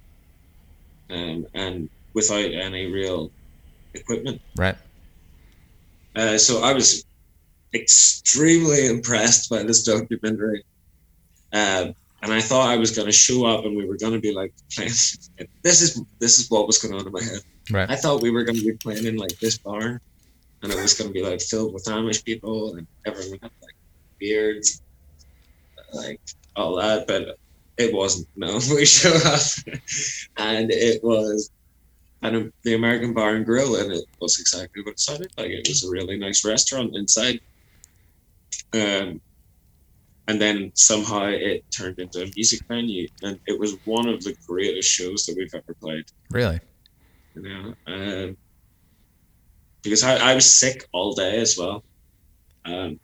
um, 1.10 1.48
and 1.54 1.90
without 2.14 2.52
any 2.52 2.86
real 2.88 3.32
equipment. 3.94 4.42
Right. 4.56 4.76
Uh, 6.16 6.38
so 6.38 6.62
I 6.64 6.74
was 6.74 7.06
extremely 7.74 8.88
impressed 8.88 9.50
by 9.50 9.64
this 9.64 9.84
documentary, 9.84 10.64
um, 11.54 11.94
and 12.22 12.34
I 12.34 12.42
thought 12.42 12.70
I 12.70 12.78
was 12.78 12.92
going 12.92 13.06
to 13.06 13.12
show 13.12 13.46
up 13.46 13.66
and 13.66 13.76
we 13.76 13.86
were 13.86 13.98
going 13.98 14.14
to 14.14 14.20
be 14.20 14.34
like 14.34 14.54
playing. 14.74 14.92
This 15.64 15.82
is 15.82 16.02
this 16.20 16.40
is 16.40 16.50
what 16.50 16.68
was 16.68 16.78
going 16.78 16.94
on 16.94 17.06
in 17.06 17.12
my 17.12 17.22
head. 17.24 17.40
Right. 17.72 17.90
I 17.90 17.96
thought 17.96 18.22
we 18.22 18.32
were 18.32 18.44
going 18.44 18.58
to 18.58 18.66
be 18.66 18.74
playing 18.74 19.06
in 19.06 19.16
like 19.18 19.38
this 19.40 19.58
barn, 19.58 20.00
and 20.64 20.72
it 20.72 20.76
was 20.76 20.94
going 20.96 21.10
to 21.10 21.14
be 21.14 21.24
like 21.24 21.42
filled 21.42 21.74
with 21.74 21.86
Amish 21.86 22.24
people, 22.24 22.76
and 22.76 22.88
everyone 23.06 23.40
have 23.42 23.52
like 23.62 23.76
beards, 24.18 24.82
like 25.94 26.20
all 26.56 26.76
that. 26.76 27.08
But 27.08 27.38
it 27.78 27.94
wasn't. 27.94 28.28
No, 28.36 28.60
we 28.74 28.86
showed 28.86 29.26
up, 29.26 29.42
and 30.38 30.72
it 30.72 31.04
was, 31.04 31.52
and 32.22 32.52
the 32.64 32.76
American 32.76 33.14
Bar 33.14 33.36
and 33.36 33.46
Grill, 33.46 33.76
and 33.76 33.92
it 33.92 34.06
was 34.20 34.40
exactly 34.40 34.82
what 34.84 34.92
it 34.92 35.00
sounded 35.00 35.32
like. 35.38 35.52
It 35.52 35.68
was 35.68 35.84
a 35.84 35.90
really 35.90 36.18
nice 36.18 36.46
restaurant 36.46 36.96
inside. 36.96 37.40
Um, 38.74 39.22
and 40.30 40.40
then 40.40 40.72
somehow 40.76 41.26
it 41.26 41.66
turned 41.72 41.98
into 41.98 42.22
a 42.22 42.32
music 42.36 42.62
venue, 42.68 43.08
and 43.24 43.40
it 43.48 43.60
was 43.60 43.78
one 43.86 44.08
of 44.08 44.24
the 44.24 44.36
greatest 44.46 44.88
shows 44.88 45.26
that 45.26 45.36
we've 45.36 45.54
ever 45.56 45.74
played 45.82 46.06
Really. 46.30 46.60
you 47.34 47.42
know, 47.42 47.74
um, 47.88 48.38
because 49.82 50.04
I, 50.04 50.32
I 50.32 50.36
was 50.36 50.60
sick 50.60 50.88
all 50.94 51.14
day 51.14 51.40
as 51.40 51.58
well, 51.58 51.84
um, 52.66 53.00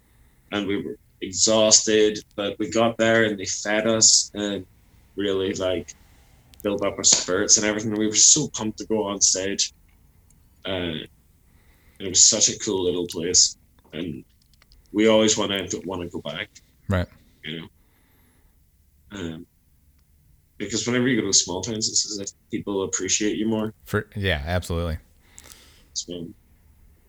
and 0.52 0.68
we 0.68 0.84
were 0.84 0.98
exhausted. 1.20 2.20
But 2.36 2.60
we 2.60 2.70
got 2.70 2.96
there 2.98 3.24
and 3.24 3.40
they 3.40 3.46
fed 3.46 3.88
us 3.88 4.30
and 4.36 4.64
really 5.16 5.54
like 5.54 5.96
built 6.62 6.86
up 6.86 6.96
our 6.96 7.04
spirits 7.04 7.58
and 7.58 7.66
everything. 7.66 7.96
We 7.96 8.06
were 8.06 8.14
so 8.14 8.50
pumped 8.50 8.78
to 8.80 8.86
go 8.86 9.04
on 9.04 9.20
stage. 9.20 9.74
Uh, 10.64 11.08
it 12.00 12.10
was 12.10 12.30
such 12.30 12.50
a 12.50 12.60
cool 12.60 12.84
little 12.84 13.08
place, 13.08 13.58
and 13.94 14.24
we 14.92 15.08
always 15.08 15.36
want 15.40 15.52
to 15.72 15.82
want 15.86 16.04
to 16.04 16.08
go 16.08 16.22
back. 16.22 16.50
Right. 16.88 17.08
You 17.44 17.62
know. 17.62 17.68
Um, 19.12 19.46
because 20.58 20.86
whenever 20.88 21.08
you 21.08 21.20
go 21.22 21.28
to 21.28 21.34
small 21.34 21.62
towns, 21.62 21.90
it's 21.90 22.06
as 22.12 22.20
if 22.20 22.30
people 22.52 22.84
appreciate 22.84 23.38
you 23.38 23.48
more. 23.48 23.74
For 23.86 24.08
yeah, 24.16 24.44
absolutely. 24.46 24.98
So 25.94 26.28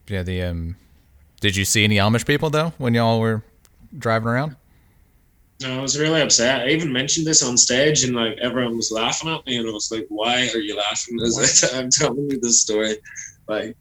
Yeah. 0.08 0.22
The 0.22 0.42
um. 0.42 0.76
Did 1.40 1.54
you 1.54 1.64
see 1.64 1.84
any 1.84 1.96
Amish 1.96 2.26
people 2.26 2.50
though 2.50 2.72
when 2.78 2.94
y'all 2.94 3.20
were 3.20 3.42
driving 3.98 4.28
around? 4.28 4.56
No, 5.62 5.78
I 5.78 5.82
was 5.82 5.98
really 5.98 6.20
upset. 6.20 6.62
I 6.62 6.68
even 6.68 6.92
mentioned 6.92 7.26
this 7.26 7.42
on 7.42 7.56
stage, 7.56 8.04
and 8.04 8.14
like 8.14 8.36
everyone 8.42 8.76
was 8.76 8.90
laughing 8.90 9.30
at 9.30 9.46
me, 9.46 9.56
and 9.56 9.68
I 9.68 9.72
was 9.72 9.90
like, 9.90 10.06
"Why 10.08 10.48
are 10.54 10.58
you 10.58 10.76
laughing?" 10.76 11.18
As 11.22 11.70
I'm 11.74 11.88
telling 11.90 12.30
you 12.30 12.38
this 12.40 12.60
story, 12.60 12.96
like, 13.48 13.76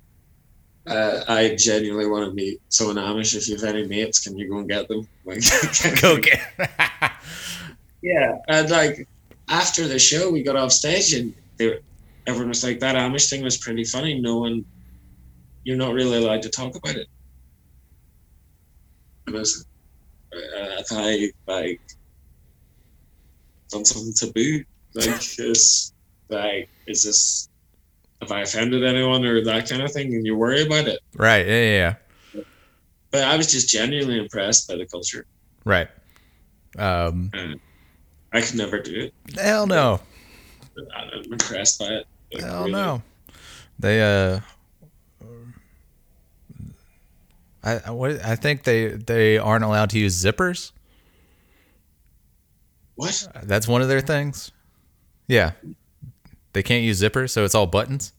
uh, 0.88 1.24
I 1.28 1.56
genuinely 1.56 2.08
want 2.08 2.30
to 2.30 2.34
meet 2.34 2.62
someone 2.70 2.98
Amish. 2.98 3.36
If 3.36 3.48
you 3.48 3.56
have 3.56 3.64
any 3.76 3.88
mates, 3.88 4.20
can 4.20 4.38
you 4.38 4.50
go 4.50 4.60
and 4.60 4.70
get 4.70 4.88
them? 4.88 5.08
Like, 5.26 5.42
Go 6.02 6.20
get. 6.20 6.40
yeah, 8.04 8.38
and 8.48 8.70
like 8.70 9.08
after 9.50 9.88
the 9.88 9.98
show, 9.98 10.30
we 10.30 10.44
got 10.44 10.56
off 10.56 10.72
stage, 10.72 11.14
and 11.14 11.34
they, 11.58 11.68
were- 11.68 11.82
everyone 12.28 12.50
was 12.50 12.64
like, 12.64 12.80
"That 12.80 12.96
Amish 12.96 13.30
thing 13.30 13.44
was 13.44 13.58
pretty 13.58 13.84
funny." 13.84 14.20
No 14.20 14.38
one, 14.40 14.64
you're 15.64 15.78
not 15.78 15.94
really 15.96 16.18
allowed 16.24 16.44
to 16.44 16.50
talk 16.50 16.76
about 16.76 16.96
it. 16.96 17.08
And 19.26 19.36
I 19.36 19.40
was, 19.40 19.66
uh, 20.32 20.84
I 20.92 21.32
like 21.48 21.82
done 23.70 23.86
something 23.86 24.14
taboo. 24.14 24.64
Like, 24.94 25.40
is 25.40 25.92
like, 26.30 26.70
is 26.88 27.04
this? 27.04 27.50
Have 28.22 28.32
I 28.32 28.42
offended 28.42 28.84
anyone 28.84 29.24
or 29.26 29.44
that 29.44 29.70
kind 29.70 29.82
of 29.82 29.92
thing? 29.92 30.14
And 30.14 30.26
you 30.26 30.36
worry 30.36 30.64
about 30.66 30.88
it. 30.88 31.00
right. 31.16 31.46
Yeah. 31.46 31.54
Yeah. 31.54 31.96
yeah. 32.34 32.42
But 33.12 33.24
I 33.24 33.38
was 33.38 33.52
just 33.52 33.70
genuinely 33.70 34.18
impressed 34.20 34.68
by 34.68 34.76
the 34.76 34.86
culture. 34.86 35.26
Right. 35.64 35.88
Um. 36.78 37.32
I 38.34 38.42
could 38.42 38.56
never 38.56 38.80
do 38.82 39.10
it. 39.28 39.40
Hell 39.40 39.66
no. 39.68 40.02
I'm 40.96 41.24
impressed 41.32 41.80
by 41.80 41.86
it. 41.86 42.08
Like, 42.34 42.44
Hell 42.44 42.60
really. 42.62 42.72
no. 42.74 43.02
They 43.80 44.02
uh. 44.02 44.40
I 47.64 47.80
I- 47.86 47.92
what 47.92 48.24
I 48.24 48.36
think 48.36 48.64
they 48.64 48.90
they 48.90 49.38
aren't 49.38 49.64
allowed 49.64 49.90
to 49.92 50.00
use 50.00 50.22
zippers. 50.24 50.72
What? 52.96 53.28
That's 53.44 53.68
one 53.68 53.82
of 53.82 53.88
their 53.88 54.02
things. 54.02 54.52
Yeah. 55.28 55.52
They 56.56 56.64
can't 56.64 56.84
use 56.86 57.02
zippers, 57.02 57.32
so 57.32 57.44
it's 57.44 57.54
all 57.54 57.68
buttons. 57.68 58.14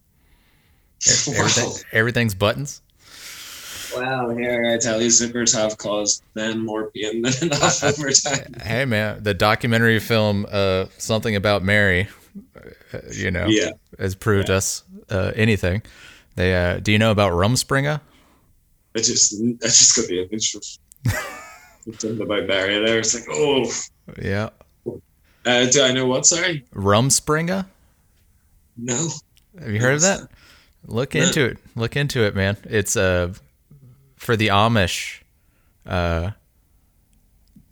Everything 1.26 1.64
Wow. 1.68 1.74
everything's 1.92 2.34
buttons. 2.34 2.82
Wow, 3.94 4.28
here 4.36 4.70
I 4.74 4.76
tell 4.78 5.00
you, 5.00 5.08
zippers 5.08 5.56
have 5.56 5.78
caused 5.78 6.22
men 6.34 6.62
more 6.64 6.90
pain 6.90 7.22
than 7.22 7.32
enough 7.42 7.82
over 7.90 8.10
time. 8.10 8.54
Hey 8.62 8.84
man, 8.84 9.22
the 9.22 9.32
documentary 9.32 9.98
film 10.00 10.44
uh, 10.50 10.86
"Something 10.98 11.34
About 11.34 11.62
Mary," 11.62 12.08
uh, 12.92 12.98
you 13.10 13.30
know, 13.30 13.46
Yeah. 13.48 13.70
has 13.98 14.14
proved 14.14 14.50
us 14.50 14.84
uh, 15.08 15.32
anything. 15.34 15.80
They 16.34 16.54
uh, 16.54 16.78
do 16.80 16.92
you 16.92 16.98
know 16.98 17.10
about 17.10 17.32
Rumspringa? 17.32 18.00
I 18.94 18.98
just, 18.98 19.34
I 19.62 19.66
just 19.66 19.96
got 19.96 20.06
the 20.08 20.22
image 20.24 20.54
of 20.54 20.64
something 21.98 22.20
about 22.20 22.46
Barry 22.46 22.84
there. 22.84 22.98
It's 22.98 23.14
like, 23.14 23.24
oh, 23.30 23.70
Yeah, 24.20 24.50
uh, 25.46 25.66
do 25.70 25.82
I 25.82 25.92
know 25.92 26.06
what? 26.06 26.26
Sorry, 26.26 26.64
Rumspringa. 26.74 27.66
No. 28.76 29.08
Have 29.58 29.70
you 29.70 29.80
heard 29.80 29.94
of 29.94 30.00
that? 30.02 30.28
Look 30.86 31.14
No. 31.14 31.22
into 31.22 31.44
it. 31.46 31.58
Look 31.74 31.96
into 31.96 32.24
it, 32.24 32.34
man. 32.34 32.56
It's 32.64 32.96
uh 32.96 33.32
for 34.16 34.36
the 34.36 34.48
Amish. 34.48 35.20
Uh, 35.86 36.32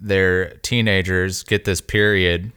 their 0.00 0.50
teenagers 0.59 1.42
get 1.42 1.64
this 1.64 1.80
period. 1.80 2.52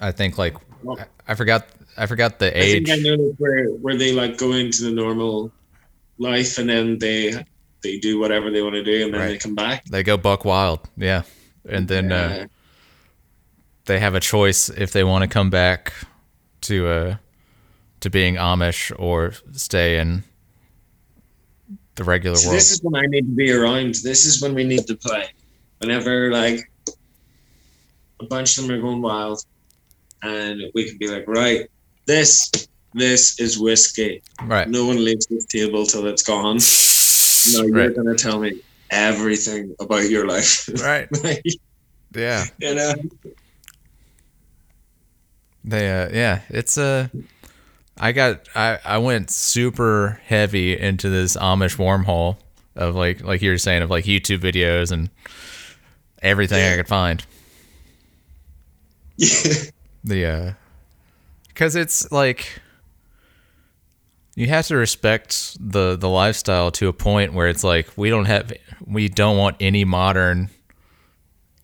I 0.00 0.12
think 0.12 0.38
like 0.38 0.56
I- 0.98 1.06
I 1.28 1.34
forgot. 1.34 1.66
I 1.96 2.06
forgot 2.06 2.38
the 2.40 2.46
I 2.56 2.60
age. 2.60 2.86
think 2.88 3.06
I 3.06 3.08
know 3.08 3.16
where 3.38 3.66
where 3.68 3.96
they 3.96 4.12
like 4.12 4.36
go 4.36 4.52
into 4.52 4.82
the 4.84 4.90
normal 4.90 5.52
life 6.18 6.58
and 6.58 6.68
then 6.68 6.98
they 6.98 7.44
they 7.82 7.98
do 7.98 8.18
whatever 8.18 8.50
they 8.50 8.62
want 8.62 8.74
to 8.74 8.82
do 8.82 9.04
and 9.04 9.14
then 9.14 9.20
Right. 9.20 9.28
they 9.28 9.38
come 9.38 9.54
back. 9.54 9.84
They 9.84 10.02
go 10.02 10.16
buck 10.16 10.44
wild. 10.44 10.80
Yeah, 10.96 11.22
and 11.68 11.86
then 11.86 12.10
uh, 12.12 12.46
they 13.84 14.00
have 14.00 14.14
a 14.14 14.20
choice 14.20 14.68
if 14.70 14.92
they 14.92 15.04
want 15.04 15.22
to 15.22 15.28
come 15.28 15.50
back 15.50 15.92
to 16.64 16.88
uh 16.88 17.16
to 18.00 18.10
being 18.10 18.34
Amish 18.34 18.92
or 18.98 19.32
stay 19.52 19.98
in 19.98 20.24
the 21.96 22.04
regular 22.04 22.36
So 22.36 22.48
world. 22.48 22.58
this 22.58 22.70
is 22.72 22.82
when 22.82 22.96
I 23.02 23.06
need 23.06 23.22
to 23.26 23.34
be 23.34 23.52
around. 23.52 23.94
This 24.02 24.26
is 24.26 24.42
when 24.42 24.54
we 24.54 24.64
need 24.64 24.86
to 24.88 24.96
play. 24.96 25.26
Whenever 25.78 26.30
like 26.32 26.60
a 28.20 28.26
bunch 28.26 28.58
of 28.58 28.66
them 28.66 28.76
are 28.76 28.80
going 28.80 29.02
wild, 29.02 29.42
and 30.22 30.60
we 30.74 30.88
can 30.88 30.98
be 30.98 31.08
like, 31.08 31.24
right, 31.26 31.66
this 32.06 32.50
this 32.94 33.38
is 33.40 33.58
whiskey. 33.58 34.22
right. 34.42 34.68
No 34.68 34.86
one 34.86 35.04
leaves 35.04 35.26
this 35.26 35.44
table 35.46 35.84
till 35.86 36.06
it's 36.06 36.22
gone. 36.22 36.58
No, 37.52 37.66
you're 37.66 37.88
Right. 37.88 37.94
gonna 37.96 38.14
tell 38.14 38.38
me 38.40 38.60
everything 38.90 39.74
about 39.80 40.08
your 40.08 40.26
life. 40.26 40.68
Right. 40.82 41.08
Like, 41.24 41.42
Yeah. 42.14 42.44
you 42.60 42.74
know. 42.74 42.94
They 45.64 45.90
uh 45.90 46.10
yeah, 46.12 46.40
it's 46.48 46.76
uh 46.76 47.08
I 47.98 48.12
got 48.12 48.48
I 48.54 48.78
I 48.84 48.98
went 48.98 49.30
super 49.30 50.20
heavy 50.26 50.78
into 50.78 51.08
this 51.08 51.36
Amish 51.36 51.76
wormhole 51.76 52.36
of 52.76 52.94
like 52.94 53.22
like 53.22 53.40
you 53.40 53.50
were 53.50 53.58
saying 53.58 53.82
of 53.82 53.90
like 53.90 54.04
YouTube 54.04 54.40
videos 54.40 54.92
and 54.92 55.08
everything 56.22 56.62
I 56.62 56.76
could 56.76 56.88
find. 56.88 57.24
Yeah. 59.16 59.54
The 60.06 60.26
uh 60.26 60.52
cuz 61.54 61.76
it's 61.76 62.12
like 62.12 62.60
you 64.34 64.48
have 64.48 64.66
to 64.66 64.76
respect 64.76 65.56
the 65.58 65.96
the 65.96 66.10
lifestyle 66.10 66.70
to 66.72 66.88
a 66.88 66.92
point 66.92 67.32
where 67.32 67.48
it's 67.48 67.64
like 67.64 67.88
we 67.96 68.10
don't 68.10 68.26
have 68.26 68.52
we 68.84 69.08
don't 69.08 69.38
want 69.38 69.56
any 69.60 69.82
modern 69.82 70.50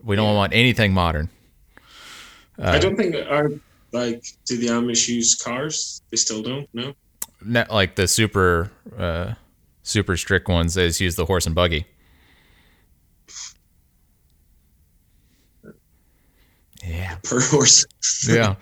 we 0.03 0.17
don't 0.17 0.35
want 0.35 0.55
anything 0.55 0.95
modern. 0.95 1.29
I 2.59 2.79
don't 2.79 2.97
think 2.97 3.15
our 3.29 3.51
like 3.93 4.23
do 4.47 4.57
the 4.57 4.69
Amish 4.69 5.09
use 5.09 5.35
cars? 5.35 6.03
They 6.11 6.17
still 6.17 6.43
don't. 6.43 6.69
No. 6.73 6.95
not 7.45 7.71
like 7.71 7.97
the 7.97 8.07
super 8.07 8.71
uh 8.99 9.35
super 9.83 10.17
strict 10.17 10.49
ones 10.49 10.77
is 10.77 11.01
use 11.01 11.17
the 11.17 11.25
horse 11.27 11.47
and 11.47 11.55
buggy 11.55 11.87
yeah 16.85 17.17
Per 17.25 17.41
horse. 17.41 17.87
yeah 18.29 18.55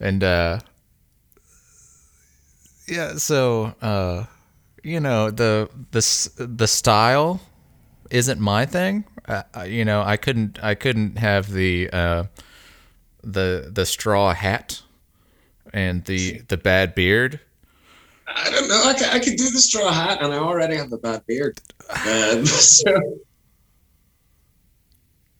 and 0.00 0.22
uh 0.24 0.58
yeah 2.88 3.14
so 3.16 3.74
uh 3.82 4.24
you 4.82 5.00
know 5.00 5.30
the 5.30 5.68
the 5.92 6.46
the 6.46 6.66
style 6.66 7.40
isn't 8.10 8.40
my 8.40 8.66
thing 8.66 9.04
uh, 9.28 9.42
you 9.66 9.84
know 9.84 10.02
i 10.02 10.16
couldn't 10.16 10.62
i 10.62 10.74
couldn't 10.74 11.18
have 11.18 11.52
the 11.52 11.88
uh 11.92 12.24
the 13.22 13.70
the 13.72 13.86
straw 13.86 14.32
hat 14.34 14.82
and 15.72 16.04
the 16.06 16.40
the 16.48 16.56
bad 16.56 16.94
beard 16.94 17.40
I 18.34 18.50
don't 18.50 18.68
know. 18.68 18.82
I 18.86 18.94
could, 18.94 19.08
I 19.08 19.18
could 19.18 19.36
do 19.36 19.50
the 19.50 19.58
straw 19.60 19.90
hat, 19.92 20.22
and 20.22 20.32
I 20.32 20.38
already 20.38 20.76
have 20.76 20.88
the 20.90 20.96
bad 20.96 21.26
beard. 21.26 21.60
Um, 21.90 22.46
so 22.46 23.16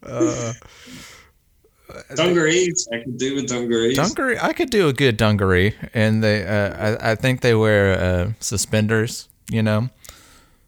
uh 0.04 0.52
dungarees, 2.16 2.88
I 2.92 2.98
could 3.04 3.18
do 3.18 3.36
with 3.36 3.48
dungarees. 3.48 3.96
Dungaree, 3.96 4.38
I 4.40 4.52
could 4.52 4.70
do 4.70 4.88
a 4.88 4.92
good 4.92 5.16
dungaree, 5.16 5.74
and 5.94 6.22
they, 6.22 6.44
uh, 6.46 6.96
I, 6.98 7.12
I 7.12 7.14
think 7.14 7.40
they 7.40 7.54
wear 7.54 7.98
uh, 7.98 8.32
suspenders. 8.40 9.28
You 9.50 9.62
know, 9.62 9.88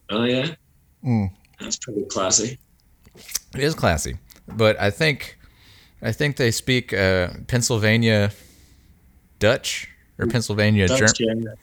oh 0.09 0.23
yeah, 0.23 0.55
Mm. 1.03 1.29
that's 1.59 1.77
pretty 1.77 2.05
classy. 2.05 2.57
it 3.15 3.59
is 3.61 3.75
classy, 3.75 4.17
but 4.47 4.79
I 4.79 4.89
think, 4.89 5.37
I 6.01 6.11
think 6.11 6.37
they 6.37 6.51
speak 6.51 6.93
uh, 6.93 7.29
Pennsylvania 7.47 8.31
Dutch 9.39 9.89
or 10.17 10.27
Pennsylvania 10.27 10.87
That's, 10.87 11.13
German. 11.13 11.55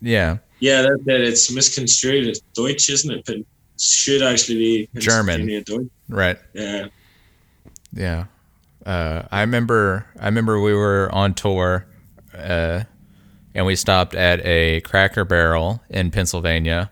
yeah, 0.00 0.38
Yeah, 0.58 0.82
that, 0.82 1.02
that 1.06 1.20
it's 1.20 1.50
misconstrued. 1.50 2.26
It's 2.26 2.40
Deutsch, 2.54 2.90
isn't 2.90 3.10
it? 3.10 3.24
But 3.24 3.36
it 3.36 3.46
should 3.78 4.22
actually 4.22 4.58
be 4.58 4.88
German. 5.00 5.46
Deutsch. 5.64 5.86
right. 6.08 6.38
Yeah, 6.52 6.88
Yeah, 7.92 8.24
uh, 8.84 9.22
I 9.30 9.40
remember. 9.40 10.06
I 10.18 10.26
remember 10.26 10.60
we 10.60 10.74
were 10.74 11.08
on 11.12 11.34
tour, 11.34 11.86
uh, 12.34 12.84
and 13.54 13.66
we 13.66 13.76
stopped 13.76 14.14
at 14.14 14.44
a 14.44 14.80
Cracker 14.82 15.24
Barrel 15.24 15.82
in 15.88 16.10
Pennsylvania, 16.10 16.90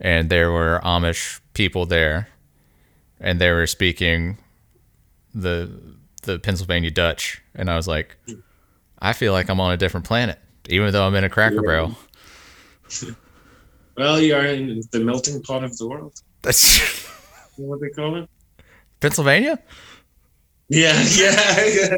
and 0.00 0.30
there 0.30 0.50
were 0.50 0.80
Amish 0.84 1.40
people 1.54 1.86
there, 1.86 2.28
and 3.20 3.40
they 3.40 3.50
were 3.50 3.66
speaking 3.66 4.38
the 5.34 5.70
the 6.22 6.38
Pennsylvania 6.38 6.90
Dutch, 6.90 7.42
and 7.54 7.68
I 7.70 7.76
was 7.76 7.88
like, 7.88 8.16
I 9.00 9.12
feel 9.12 9.32
like 9.32 9.48
I'm 9.48 9.60
on 9.60 9.72
a 9.72 9.76
different 9.76 10.06
planet, 10.06 10.38
even 10.68 10.92
though 10.92 11.06
I'm 11.06 11.14
in 11.14 11.24
a 11.24 11.28
Cracker 11.30 11.56
Yeah. 11.56 11.60
Barrel. 11.66 11.96
well, 13.96 14.20
you 14.20 14.34
are 14.34 14.46
in 14.46 14.82
the 14.92 15.00
melting 15.00 15.42
pot 15.42 15.64
of 15.64 15.76
the 15.78 15.88
world. 15.88 16.14
That's 16.42 16.80
You 17.58 17.64
know 17.64 17.70
what 17.70 17.80
they 17.80 17.90
call 17.90 18.16
it? 18.16 18.28
Pennsylvania. 19.00 19.58
Yeah, 20.68 21.02
yeah, 21.16 21.64
yeah. 21.66 21.96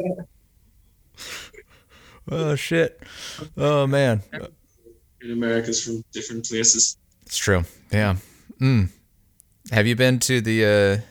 Oh 2.30 2.54
shit! 2.54 3.02
Oh 3.56 3.86
man, 3.86 4.22
In 5.20 5.30
America's 5.30 5.84
from 5.84 6.02
different 6.12 6.48
places. 6.48 6.96
It's 7.26 7.36
true. 7.36 7.64
Yeah. 7.92 8.16
Mm. 8.60 8.88
Have 9.70 9.86
you 9.86 9.94
been 9.96 10.18
to 10.20 10.40
the? 10.40 10.64
uh 10.64 11.02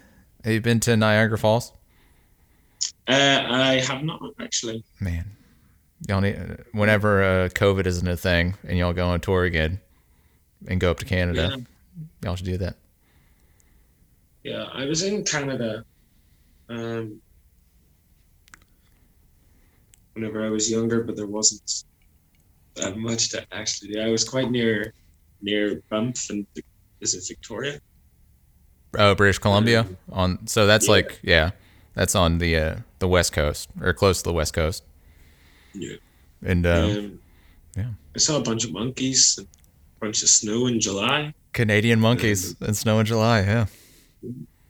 Have 0.43 0.53
you 0.53 0.61
been 0.61 0.79
to 0.81 0.97
Niagara 0.97 1.37
Falls? 1.37 1.71
Uh, 3.07 3.43
I 3.49 3.73
have 3.81 4.03
not 4.03 4.21
actually. 4.39 4.83
Man, 4.99 5.25
y'all 6.07 6.21
need 6.21 6.37
whenever 6.71 7.23
uh, 7.23 7.49
COVID 7.49 7.85
isn't 7.85 8.07
a 8.07 8.15
thing 8.17 8.55
and 8.67 8.77
y'all 8.77 8.93
go 8.93 9.07
on 9.07 9.19
tour 9.19 9.43
again 9.43 9.79
and 10.67 10.79
go 10.79 10.91
up 10.91 10.99
to 10.99 11.05
Canada, 11.05 11.49
Yeah. 11.51 11.63
y'all 12.23 12.35
should 12.35 12.45
do 12.45 12.57
that. 12.57 12.75
Yeah, 14.43 14.63
I 14.73 14.85
was 14.85 15.03
in 15.03 15.23
Canada 15.23 15.85
um, 16.69 17.21
whenever 20.13 20.45
I 20.45 20.49
was 20.49 20.69
younger, 20.71 21.01
but 21.03 21.15
there 21.15 21.27
wasn't 21.27 21.83
that 22.75 22.97
much 22.97 23.29
to 23.29 23.45
actually 23.51 23.93
do. 23.93 24.01
I 24.01 24.09
was 24.09 24.27
quite 24.27 24.49
near 24.51 24.93
near 25.41 25.81
Banff 25.89 26.29
and 26.29 26.47
is 27.01 27.15
it 27.15 27.23
Victoria? 27.27 27.79
Oh, 28.97 29.13
British 29.15 29.39
Columbia 29.39 29.87
on. 30.11 30.47
So 30.47 30.65
that's 30.65 30.87
Yeah. 30.87 30.91
like 30.91 31.19
yeah, 31.23 31.51
that's 31.95 32.15
on 32.15 32.37
the 32.39 32.55
uh, 32.57 32.75
the 32.99 33.07
west 33.07 33.33
coast 33.33 33.69
or 33.81 33.93
close 33.93 34.19
to 34.21 34.29
the 34.29 34.33
west 34.33 34.53
coast. 34.53 34.83
Yeah. 35.73 35.95
And 36.45 36.65
Um, 36.65 37.19
yeah. 37.75 37.89
I 38.15 38.19
saw 38.19 38.37
a 38.37 38.43
bunch 38.43 38.65
of 38.65 38.71
monkeys, 38.71 39.35
and 39.37 39.47
a 39.47 40.05
bunch 40.05 40.21
of 40.23 40.29
snow 40.29 40.67
in 40.67 40.79
July, 40.79 41.33
Canadian 41.53 41.99
monkeys 41.99 42.55
and 42.61 42.75
snow 42.75 42.99
in 42.99 43.05
July. 43.05 43.41
Yeah. 43.41 43.65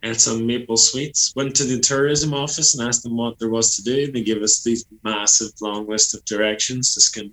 and 0.03 0.19
some 0.19 0.45
maple 0.45 0.77
sweets. 0.77 1.33
Went 1.35 1.55
to 1.55 1.63
the 1.63 1.79
tourism 1.79 2.33
office 2.33 2.77
and 2.77 2.87
asked 2.87 3.03
them 3.03 3.15
what 3.15 3.39
there 3.39 3.49
was 3.49 3.75
to 3.77 3.83
do. 3.83 4.11
They 4.11 4.21
gave 4.21 4.41
us 4.41 4.61
these 4.63 4.85
massive 5.03 5.51
long 5.61 5.87
list 5.87 6.13
of 6.13 6.23
directions 6.25 6.93
to 6.93 7.01
skim. 7.01 7.31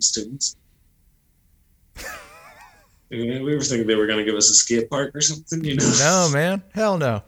And 3.11 3.43
we 3.43 3.55
were 3.55 3.61
thinking 3.61 3.87
they 3.87 3.95
were 3.95 4.07
going 4.07 4.19
to 4.19 4.25
give 4.25 4.35
us 4.35 4.49
a 4.49 4.53
skate 4.53 4.89
park 4.89 5.13
or 5.13 5.21
something, 5.21 5.63
you 5.63 5.75
know? 5.75 5.95
No 5.99 6.29
man, 6.31 6.63
hell 6.73 6.97
no. 6.97 7.23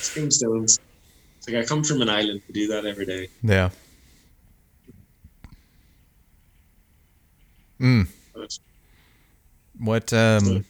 Skim. 0.00 0.30
It's 1.48 1.54
like 1.54 1.64
I 1.64 1.66
come 1.66 1.82
from 1.82 2.02
an 2.02 2.10
island 2.10 2.42
to 2.46 2.52
do 2.52 2.66
that 2.68 2.84
every 2.84 3.06
day. 3.06 3.28
Yeah. 3.42 3.70
Mm. 7.80 8.06
What 9.78 10.12
um 10.12 10.64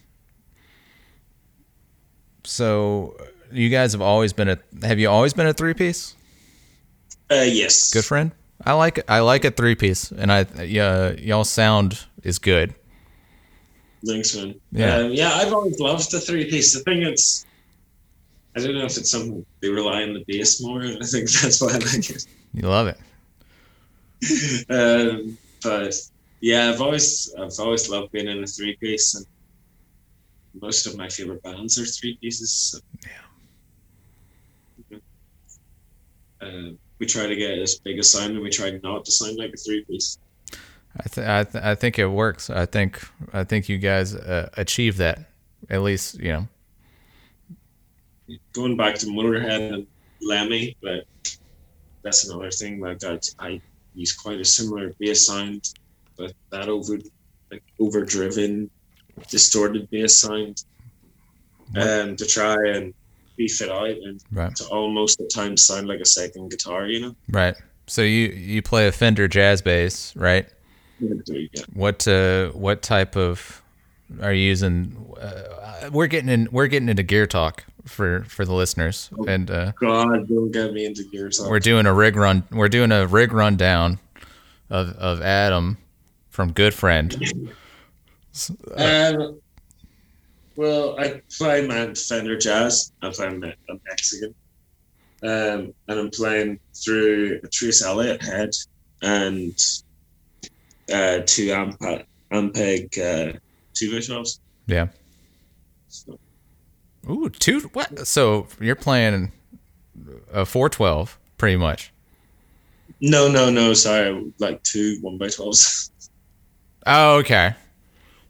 so 2.45 3.17
you 3.51 3.69
guys 3.69 3.91
have 3.91 4.01
always 4.01 4.31
been 4.31 4.47
a 4.47 4.57
have 4.83 4.99
you 4.99 5.09
always 5.09 5.33
been 5.33 5.47
a 5.47 5.53
three 5.53 5.73
piece? 5.73 6.15
Uh, 7.29 7.45
yes. 7.45 7.91
Good 7.91 8.05
friend. 8.05 8.31
I 8.63 8.73
like 8.73 8.99
it. 8.99 9.05
I 9.09 9.19
like 9.19 9.43
a 9.43 9.51
three 9.51 9.75
piece, 9.75 10.11
and 10.11 10.31
I 10.31 10.45
yeah, 10.63 11.11
y'all 11.11 11.43
sound 11.43 12.05
is 12.23 12.39
good. 12.39 12.73
Thanks, 14.05 14.33
man. 14.35 14.55
Yeah. 14.71 14.95
Um, 14.95 15.11
yeah, 15.11 15.33
I've 15.33 15.51
always 15.51 15.79
loved 15.79 16.11
the 16.11 16.21
three 16.21 16.49
piece. 16.49 16.73
The 16.73 16.79
thing 16.79 17.03
it's, 17.03 17.45
I 18.55 18.61
don't 18.61 18.75
know 18.75 18.85
if 18.85 18.97
it's 18.97 19.11
something 19.11 19.45
they 19.61 19.69
rely 19.69 20.03
on 20.03 20.13
the 20.13 20.23
bass 20.27 20.61
more. 20.61 20.81
I 21.01 21.05
think 21.05 21.29
that's 21.29 21.61
why 21.61 21.69
I 21.69 21.77
like 21.77 22.09
it. 22.09 22.25
You 22.53 22.63
love 22.63 22.87
it. 22.87 22.97
Um, 24.69 25.37
but 25.63 25.95
yeah, 26.41 26.69
I've 26.69 26.81
always 26.81 27.33
I've 27.39 27.57
always 27.59 27.89
loved 27.89 28.11
being 28.11 28.27
in 28.27 28.43
a 28.43 28.47
three 28.47 28.75
piece, 28.75 29.15
and 29.15 29.25
most 30.61 30.85
of 30.87 30.97
my 30.97 31.07
favorite 31.07 31.41
bands 31.43 31.79
are 31.79 31.85
three 31.85 32.17
pieces. 32.21 32.51
So. 32.51 32.79
Yeah. 34.91 34.97
Uh, 36.41 36.71
we 36.99 37.05
try 37.05 37.27
to 37.27 37.35
get 37.35 37.57
as 37.59 37.79
big 37.79 37.99
a 37.99 38.03
sound, 38.03 38.33
and 38.33 38.41
we 38.41 38.49
try 38.49 38.77
not 38.83 39.05
to 39.05 39.11
sound 39.11 39.37
like 39.37 39.53
a 39.53 39.57
three 39.57 39.83
piece. 39.85 40.17
I 40.97 41.07
th- 41.07 41.27
I, 41.27 41.43
th- 41.43 41.63
I 41.63 41.75
think 41.75 41.99
it 41.99 42.07
works. 42.07 42.49
I 42.49 42.65
think 42.65 43.01
I 43.31 43.43
think 43.43 43.69
you 43.69 43.77
guys 43.77 44.15
uh, 44.15 44.49
achieve 44.57 44.97
that. 44.97 45.29
At 45.69 45.81
least 45.81 46.19
you 46.19 46.33
know. 46.33 46.47
Going 48.53 48.77
back 48.77 48.95
to 48.95 49.05
Motorhead 49.07 49.73
and 49.73 49.87
Lemmy, 50.21 50.75
but 50.81 51.05
that's 52.03 52.27
another 52.29 52.51
thing. 52.51 52.79
Like 52.79 53.03
I, 53.03 53.19
I 53.39 53.61
use 53.95 54.13
quite 54.13 54.39
a 54.39 54.45
similar 54.45 54.93
bass 54.99 55.27
sound, 55.27 55.73
but 56.17 56.33
that 56.51 56.69
over 56.69 56.97
like 57.51 57.63
overdriven, 57.79 58.69
distorted 59.29 59.89
bass 59.89 60.19
sound, 60.19 60.63
um, 61.75 62.15
to 62.15 62.25
try 62.25 62.55
and 62.69 62.93
beef 63.37 63.61
it 63.61 63.69
out 63.69 63.89
and 63.89 64.21
Right. 64.31 64.55
to 64.57 64.65
almost 64.65 65.21
at 65.21 65.29
times 65.29 65.65
sound 65.65 65.87
like 65.87 65.99
a 65.99 66.05
second 66.05 66.51
guitar. 66.51 66.87
You 66.87 66.99
know. 67.01 67.15
Right. 67.29 67.55
So 67.87 68.01
you 68.01 68.27
you 68.29 68.61
play 68.61 68.87
a 68.87 68.91
Fender 68.91 69.27
jazz 69.27 69.61
bass, 69.61 70.15
right? 70.15 70.47
Yeah. 70.99 71.47
What 71.73 72.07
uh 72.07 72.49
what 72.49 72.81
type 72.81 73.15
of 73.15 73.61
are 74.21 74.33
you 74.33 74.43
using? 74.43 74.95
Uh, 75.19 75.89
we're 75.91 76.07
getting 76.07 76.29
in 76.29 76.49
we're 76.51 76.67
getting 76.67 76.89
into 76.89 77.03
gear 77.03 77.25
talk 77.25 77.63
for 77.89 78.23
for 78.27 78.45
the 78.45 78.53
listeners, 78.53 79.09
and 79.27 79.49
uh, 79.51 79.71
God, 79.79 80.27
don't 80.29 80.51
get 80.51 80.73
me 80.73 80.85
into 80.85 81.03
gears. 81.03 81.39
we're 81.41 81.59
doing 81.59 81.85
a 81.85 81.93
rig 81.93 82.15
run. 82.15 82.43
We're 82.51 82.69
doing 82.69 82.91
a 82.91 83.05
rig 83.07 83.33
rundown 83.33 83.99
of 84.69 84.89
of 84.97 85.21
Adam 85.21 85.77
from 86.29 86.51
Good 86.53 86.73
Friend. 86.73 87.49
Um, 88.77 89.41
well, 90.55 90.97
I 90.99 91.21
play 91.35 91.65
my 91.67 91.93
Fender 91.93 92.37
Jazz. 92.37 92.91
I 93.01 93.09
play 93.09 93.29
me- 93.29 93.53
a 93.69 93.73
Mexican. 93.87 94.35
Um, 95.23 95.73
and 95.87 95.99
I'm 95.99 96.09
playing 96.11 96.59
through 96.73 97.41
a 97.43 97.47
Trace 97.47 97.81
Elliot 97.83 98.21
head 98.21 98.51
and 99.01 99.57
uh, 100.93 101.19
two 101.25 101.47
Ampeg, 101.47 102.05
Ampeg 102.31 102.97
uh, 102.97 103.37
two 103.73 103.91
Bishops. 103.91 104.39
Yeah. 104.67 104.87
So, 105.89 106.17
Ooh, 107.09 107.29
two. 107.29 107.61
What? 107.73 108.07
So 108.07 108.47
you're 108.59 108.75
playing 108.75 109.31
a 110.33 110.45
four 110.45 110.69
twelve, 110.69 111.17
pretty 111.37 111.57
much. 111.57 111.91
no, 113.01 113.27
no, 113.31 113.49
no. 113.49 113.73
Sorry, 113.73 114.31
like 114.39 114.61
two 114.63 114.97
one 115.01 115.17
by 115.17 115.29
twelves. 115.29 115.91
Oh, 116.85 117.17
okay. 117.17 117.53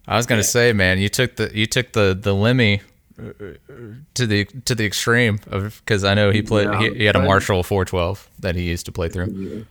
I 0.07 0.15
was 0.17 0.25
gonna 0.25 0.39
Yeah. 0.39 0.43
say, 0.45 0.73
man, 0.73 0.97
you 0.99 1.09
took 1.09 1.36
the 1.36 1.51
you 1.55 1.65
took 1.65 1.91
the 1.93 2.17
the 2.19 2.34
Lemmy 2.34 2.82
to 3.17 4.25
the 4.25 4.45
to 4.65 4.73
the 4.75 4.86
extreme 4.86 5.39
of 5.47 5.82
because 5.86 6.03
I 6.03 6.13
know 6.13 6.32
he 6.32 6.41
played 6.41 6.65
Yeah, 6.67 6.80
he, 6.80 6.93
he 6.99 7.03
had 7.05 7.15
a 7.15 7.21
Marshall 7.21 7.63
412 7.63 8.27
that 8.39 8.55
he 8.55 8.63
used 8.63 8.86
to 8.86 8.91
play 8.93 9.09
through. 9.09 9.65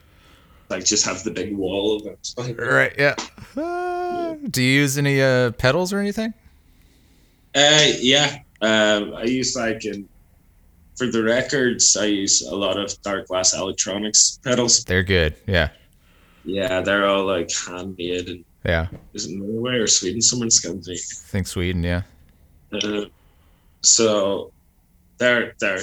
like 0.68 0.84
just 0.84 1.04
have 1.06 1.24
the 1.24 1.30
big 1.30 1.56
wall 1.56 1.96
of 1.96 2.06
it. 2.06 2.34
Right. 2.58 2.94
Yeah. 2.98 3.14
Uh, 3.56 4.34
do 4.50 4.62
you 4.62 4.80
use 4.82 4.98
any 4.98 5.22
uh, 5.22 5.52
pedals 5.52 5.92
or 5.94 5.98
anything? 5.98 6.34
Uh, 7.54 7.86
yeah. 8.00 8.40
Um, 8.60 9.14
I 9.14 9.24
use 9.24 9.54
like 9.56 9.84
in 9.84 10.08
for 10.96 11.06
the 11.06 11.22
records. 11.22 11.96
I 11.96 12.06
use 12.06 12.42
a 12.42 12.54
lot 12.54 12.76
of 12.78 12.88
Darkglass 13.02 13.56
Electronics 13.56 14.40
pedals. 14.42 14.84
They're 14.84 15.04
good. 15.04 15.34
Yeah. 15.46 15.68
Yeah, 16.44 16.80
they're 16.80 17.06
all 17.06 17.24
like 17.26 17.50
handmade 17.52 18.28
and 18.28 18.44
Yeah. 18.64 18.88
is 19.14 19.26
it 19.26 19.36
Norway 19.36 19.76
or 19.76 19.86
Sweden? 19.86 20.16
In 20.42 20.50
Scandinavia. 20.50 20.94
I 20.94 21.30
think 21.30 21.46
Sweden. 21.46 21.82
Yeah. 21.84 22.02
Uh, 22.72 23.04
so 23.82 24.52
they're 25.18 25.54
they're 25.60 25.80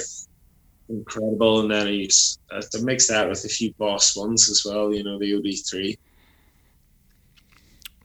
incredible, 0.88 1.60
and 1.60 1.70
then 1.70 1.86
I 1.86 1.90
use 1.90 2.38
uh, 2.50 2.60
to 2.72 2.82
mix 2.82 3.08
that 3.08 3.28
with 3.28 3.44
a 3.44 3.48
few 3.48 3.72
Boss 3.74 4.16
ones 4.16 4.48
as 4.50 4.64
well. 4.64 4.92
You 4.92 5.02
know 5.02 5.18
the 5.18 5.34
OD 5.34 5.54
three. 5.68 5.98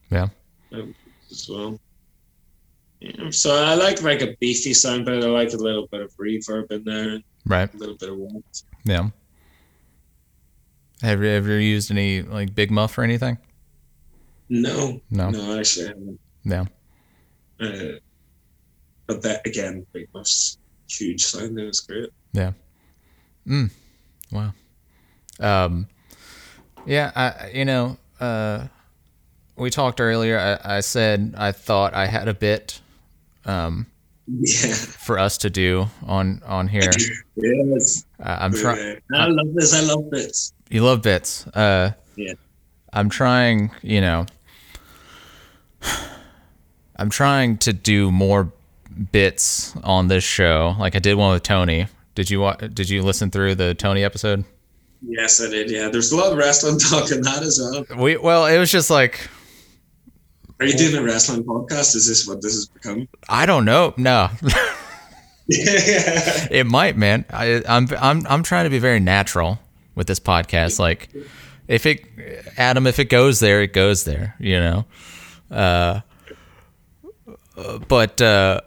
Yeah. 0.09 0.29
Um, 0.71 0.95
as 1.29 1.47
well. 1.49 1.79
So 3.31 3.55
I 3.63 3.73
like 3.73 4.01
like 4.03 4.21
a 4.21 4.35
beefy 4.39 4.73
sound, 4.73 5.05
but 5.05 5.15
I 5.15 5.27
like 5.27 5.53
a 5.53 5.57
little 5.57 5.87
bit 5.87 6.01
of 6.01 6.11
reverb 6.17 6.71
in 6.71 6.83
there, 6.83 7.19
Right. 7.45 7.73
a 7.73 7.77
little 7.77 7.95
bit 7.95 8.09
of 8.09 8.17
warmth. 8.17 8.63
Yeah. 8.83 9.09
Have 11.01 11.21
you 11.23 11.29
ever 11.29 11.59
used 11.59 11.89
any 11.89 12.21
like 12.21 12.53
Big 12.53 12.69
Muff 12.69 12.97
or 12.97 13.03
anything? 13.03 13.37
No, 14.49 15.01
No. 15.09 15.29
no, 15.31 15.57
actually, 15.59 15.85
I 15.85 15.89
haven't. 15.89 16.19
Yeah. 16.43 16.65
Uh, 17.59 17.99
but 19.07 19.21
that 19.23 19.47
again, 19.47 19.85
Big 19.93 20.07
Muff's 20.13 20.57
huge 20.87 21.23
sound. 21.23 21.57
It 21.59 21.65
was 21.65 21.79
great. 21.79 22.09
Yeah. 22.33 22.51
Mm. 23.47 23.71
Wow. 24.31 24.53
Um, 25.39 25.87
yeah, 26.85 27.11
I 27.15 27.49
you 27.53 27.65
know, 27.65 27.97
uh, 28.19 28.67
we 29.55 29.71
talked 29.71 29.99
earlier. 29.99 30.37
I, 30.37 30.77
I 30.77 30.79
said 30.81 31.33
I 31.37 31.51
thought 31.51 31.95
I 31.95 32.05
had 32.05 32.27
a 32.27 32.33
bit 32.33 32.79
um, 33.45 33.85
Yeah. 34.27 34.73
for 34.73 35.17
us 35.19 35.37
to 35.39 35.49
do 35.49 35.87
on 36.05 36.41
on 36.45 36.67
here. 36.75 36.91
yes. 37.35 38.05
Uh, 38.19 38.37
I'm 38.39 38.53
trying. 38.53 38.99
I 39.13 39.27
love 39.27 39.53
this. 39.53 39.73
I 39.73 39.81
love 39.81 40.09
bits. 40.11 40.53
You 40.69 40.83
love 40.83 41.01
bits. 41.01 41.45
Uh, 41.47 41.91
Yeah. 42.15 42.33
I'm 42.93 43.09
trying. 43.09 43.71
You 43.81 44.01
know, 44.01 44.25
I'm 46.95 47.09
trying 47.09 47.57
to 47.59 47.73
do 47.73 48.11
more 48.11 48.51
bits 49.11 49.75
on 49.83 50.07
this 50.07 50.23
show. 50.23 50.75
Like 50.79 50.95
I 50.95 50.99
did 50.99 51.15
one 51.15 51.33
with 51.33 51.43
Tony. 51.43 51.87
Did 52.15 52.29
you 52.29 52.41
wa- 52.41 52.55
Did 52.55 52.89
you 52.89 53.01
listen 53.03 53.31
through 53.31 53.55
the 53.55 53.73
Tony 53.73 54.03
episode? 54.03 54.43
Yes, 55.01 55.41
I 55.41 55.49
did. 55.49 55.71
Yeah, 55.71 55.89
there's 55.89 56.11
a 56.11 56.17
lot 56.17 56.31
of 56.31 56.37
wrestling 56.37 56.77
talk 56.89 57.11
in 57.11 57.21
that 57.21 57.41
as 57.41 57.59
well. 57.59 57.85
We 57.97 58.17
well, 58.17 58.45
it 58.45 58.59
was 58.59 58.69
just 58.71 58.89
like 58.89 59.29
Are 60.61 60.67
you 60.67 60.77
doing 60.77 60.95
a 60.95 61.01
wrestling 61.01 61.43
podcast? 61.43 61.95
Is 61.95 62.07
this 62.07 62.27
what 62.27 62.39
this 62.43 62.53
has 62.53 62.67
become? 62.67 63.07
I 63.27 63.47
don't 63.47 63.65
know. 63.65 63.95
No, 63.97 64.29
yeah. 65.47 65.47
it 66.51 66.67
might, 66.67 66.95
man. 66.95 67.25
I, 67.31 67.63
I'm 67.67 67.87
I'm 67.99 68.27
I'm 68.27 68.43
trying 68.43 68.65
to 68.65 68.69
be 68.69 68.77
very 68.77 68.99
natural 68.99 69.57
with 69.95 70.05
this 70.05 70.19
podcast. 70.19 70.77
Like, 70.77 71.09
if 71.67 71.87
it, 71.87 72.05
Adam, 72.57 72.85
if 72.85 72.99
it 72.99 73.05
goes 73.05 73.39
there, 73.39 73.63
it 73.63 73.73
goes 73.73 74.03
there. 74.03 74.35
You 74.39 74.59
know. 74.59 74.85
Uh, 75.49 76.01
uh, 77.57 77.79
but 77.87 78.21
uh, 78.21 78.61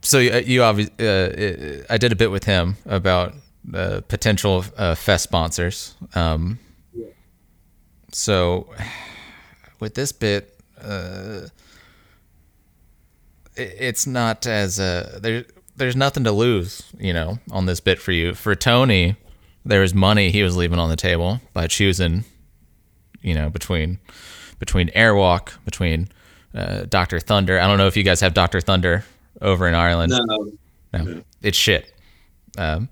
so 0.00 0.18
you, 0.18 0.32
you 0.38 0.62
obviously, 0.62 0.94
uh, 0.98 1.84
I 1.90 1.98
did 1.98 2.10
a 2.10 2.16
bit 2.16 2.30
with 2.30 2.44
him 2.44 2.78
about 2.86 3.34
uh, 3.74 4.00
potential 4.08 4.64
uh, 4.78 4.94
fest 4.94 5.24
sponsors. 5.24 5.94
Um, 6.14 6.58
so 8.12 8.72
with 9.78 9.94
this 9.94 10.12
bit, 10.12 10.56
uh, 10.84 11.48
it's 13.56 14.06
not 14.06 14.46
as 14.46 14.78
uh, 14.80 15.18
there. 15.22 15.44
There's 15.76 15.96
nothing 15.96 16.24
to 16.24 16.32
lose, 16.32 16.82
you 16.98 17.12
know, 17.12 17.38
on 17.50 17.66
this 17.66 17.80
bit 17.80 17.98
for 17.98 18.12
you. 18.12 18.34
For 18.34 18.54
Tony, 18.54 19.16
there 19.64 19.80
was 19.80 19.94
money 19.94 20.30
he 20.30 20.42
was 20.42 20.56
leaving 20.56 20.78
on 20.78 20.90
the 20.90 20.96
table 20.96 21.40
by 21.54 21.66
choosing, 21.66 22.24
you 23.22 23.34
know, 23.34 23.50
between 23.50 23.98
between 24.58 24.88
Airwalk, 24.90 25.52
between 25.64 26.08
uh, 26.54 26.84
Doctor 26.88 27.18
Thunder. 27.20 27.58
I 27.58 27.66
don't 27.66 27.78
know 27.78 27.86
if 27.86 27.96
you 27.96 28.02
guys 28.02 28.20
have 28.20 28.34
Doctor 28.34 28.60
Thunder 28.60 29.04
over 29.40 29.66
in 29.66 29.74
Ireland. 29.74 30.12
No, 30.12 30.52
No, 30.92 31.22
it's 31.42 31.56
shit. 31.56 31.92
Um, 32.58 32.88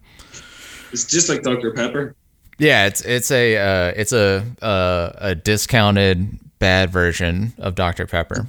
it's 0.93 1.05
just 1.05 1.29
like 1.29 1.43
Dr 1.43 1.73
Pepper. 1.73 2.15
yeah, 2.59 2.87
it's 2.87 3.03
it's 3.03 3.31
a 3.31 3.57
uh, 3.57 3.93
it's 3.97 4.13
a 4.13 4.45
uh, 4.63 5.13
a 5.17 5.35
discounted 5.35 6.39
bad 6.59 6.91
version 6.91 7.53
of 7.59 7.75
Dr 7.75 8.07
Pepper. 8.07 8.47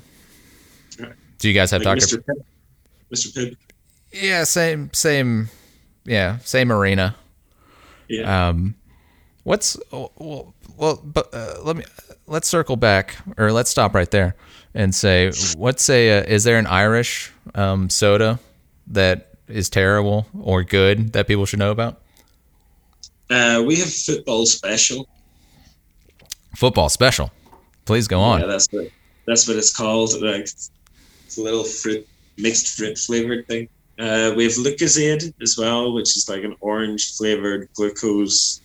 Do 1.37 1.47
you 1.47 1.53
guys 1.53 1.71
have 1.71 1.83
Like 1.83 1.99
Dr. 1.99 2.17
Mr. 2.17 2.23
Pibb. 2.23 2.43
Mr. 3.11 3.33
Pibb. 3.33 3.55
Yeah, 4.11 4.43
same 4.43 4.91
same 4.93 5.49
yeah, 6.05 6.39
same 6.39 6.71
arena. 6.71 7.15
Yeah. 8.07 8.49
Um 8.49 8.75
what's 9.43 9.77
well, 9.91 10.53
well 10.77 11.01
but 11.03 11.33
uh, 11.33 11.55
let 11.63 11.75
me 11.75 11.83
let's 12.27 12.47
circle 12.47 12.75
back 12.75 13.15
or 13.37 13.51
let's 13.51 13.69
stop 13.69 13.93
right 13.93 14.09
there 14.11 14.35
and 14.73 14.93
say 14.93 15.31
what's 15.55 15.89
a 15.89 16.19
uh, 16.19 16.23
is 16.23 16.43
there 16.43 16.57
an 16.57 16.67
Irish 16.67 17.31
um 17.55 17.89
soda 17.89 18.39
that 18.87 19.29
is 19.47 19.69
terrible 19.69 20.27
or 20.39 20.63
good 20.63 21.13
that 21.13 21.27
people 21.27 21.45
should 21.45 21.59
know 21.59 21.71
about? 21.71 22.01
Uh, 23.29 23.63
we 23.65 23.75
have 23.77 23.91
football 23.91 24.45
special. 24.45 25.07
Football 26.55 26.89
special. 26.89 27.31
Please 27.89 28.07
go 28.07 28.19
on. 28.19 28.41
Yeah, 28.41 28.45
that's 28.45 28.67
what 28.69 28.87
that's 29.25 29.47
what 29.47 29.57
it's 29.57 29.75
called. 29.75 30.11
Like 30.21 30.41
it's 30.41 30.69
a 31.39 31.41
little 31.41 31.63
fruit 31.63 32.07
mixed 32.37 32.77
fruit 32.77 32.99
flavored 32.99 33.47
thing. 33.47 33.67
Uh, 33.97 34.31
we 34.37 34.43
have 34.43 34.53
Lucozade 34.53 35.33
as 35.41 35.57
well, 35.57 35.91
which 35.91 36.15
is 36.15 36.29
like 36.29 36.43
an 36.43 36.55
orange 36.59 37.17
flavored 37.17 37.67
glucose 37.73 38.61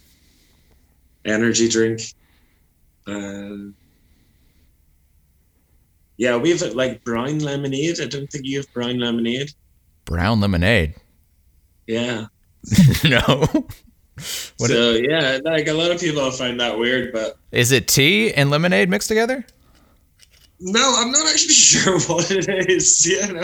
energy 1.25 1.71
drink. 1.71 2.03
Uh, 3.07 3.73
yeah, 6.19 6.37
we 6.37 6.51
have 6.51 6.61
like 6.75 7.03
brown 7.03 7.39
lemonade. 7.39 8.03
I 8.03 8.07
don't 8.07 8.31
think 8.31 8.45
you 8.45 8.59
have 8.59 8.71
brown 8.75 8.99
lemonade. 8.99 9.53
Brown 10.05 10.39
lemonade. 10.41 10.97
Yeah. 11.87 12.27
no. 13.05 13.49
What 14.59 14.71
so 14.71 14.93
yeah, 14.93 15.39
like 15.45 15.67
a 15.69 15.73
lot 15.73 15.91
of 15.91 16.01
people 16.01 16.31
find 16.31 16.59
that 16.61 16.79
weird, 16.79 17.13
but 17.13 17.37
Is 17.51 17.73
it 17.73 17.89
tea 17.89 18.33
and 18.33 18.51
lemonade 18.51 18.89
mixed 18.89 19.09
together? 19.09 19.45
no, 20.61 20.95
I'm 20.99 21.11
not 21.11 21.27
actually 21.29 21.53
sure 21.55 21.99
what 22.03 22.31
it 22.31 22.49
is. 22.71 23.05
You 23.05 23.21
know, 23.33 23.43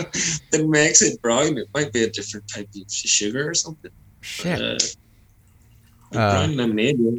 that 0.51 0.65
makes 0.67 1.01
it 1.01 1.21
brown. 1.21 1.57
It 1.57 1.67
might 1.73 1.91
be 1.91 2.03
a 2.03 2.09
different 2.09 2.47
type 2.47 2.69
of 2.73 2.91
sugar 2.91 3.49
or 3.49 3.53
something. 3.53 3.91
Shit. 4.21 4.61
Uh, 4.61 4.77
Uh, 6.13 6.31
brown 6.31 6.57
lemonade. 6.57 6.97
yeah, 6.99 7.09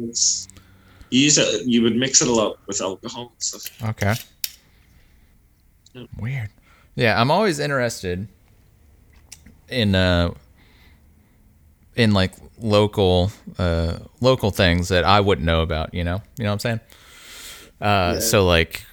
You 1.11 1.19
use 1.21 1.37
it. 1.37 1.65
You 1.67 1.81
would 1.83 1.95
mix 1.95 2.21
it 2.21 2.27
a 2.27 2.31
lot 2.31 2.57
with 2.67 2.81
alcohol 2.81 3.31
and 3.33 3.41
stuff. 3.41 3.89
Okay. 3.91 4.13
Yeah. 5.93 6.05
Weird. 6.19 6.49
Yeah, 6.95 7.19
I'm 7.21 7.29
always 7.31 7.59
interested 7.59 8.27
in 9.69 9.95
uh 9.95 10.31
in 11.95 12.11
like 12.13 12.33
local 12.63 13.29
uh 13.59 13.99
local 14.21 14.49
things 14.49 14.87
that 14.87 15.03
I 15.03 15.19
wouldn't 15.19 15.45
know 15.45 15.61
about, 15.61 15.93
you 15.93 16.03
know? 16.03 16.21
You 16.37 16.45
know 16.45 16.49
what 16.51 16.53
I'm 16.53 16.59
saying? 16.59 16.79
Uh 17.81 18.19
so 18.19 18.45
like 18.45 18.85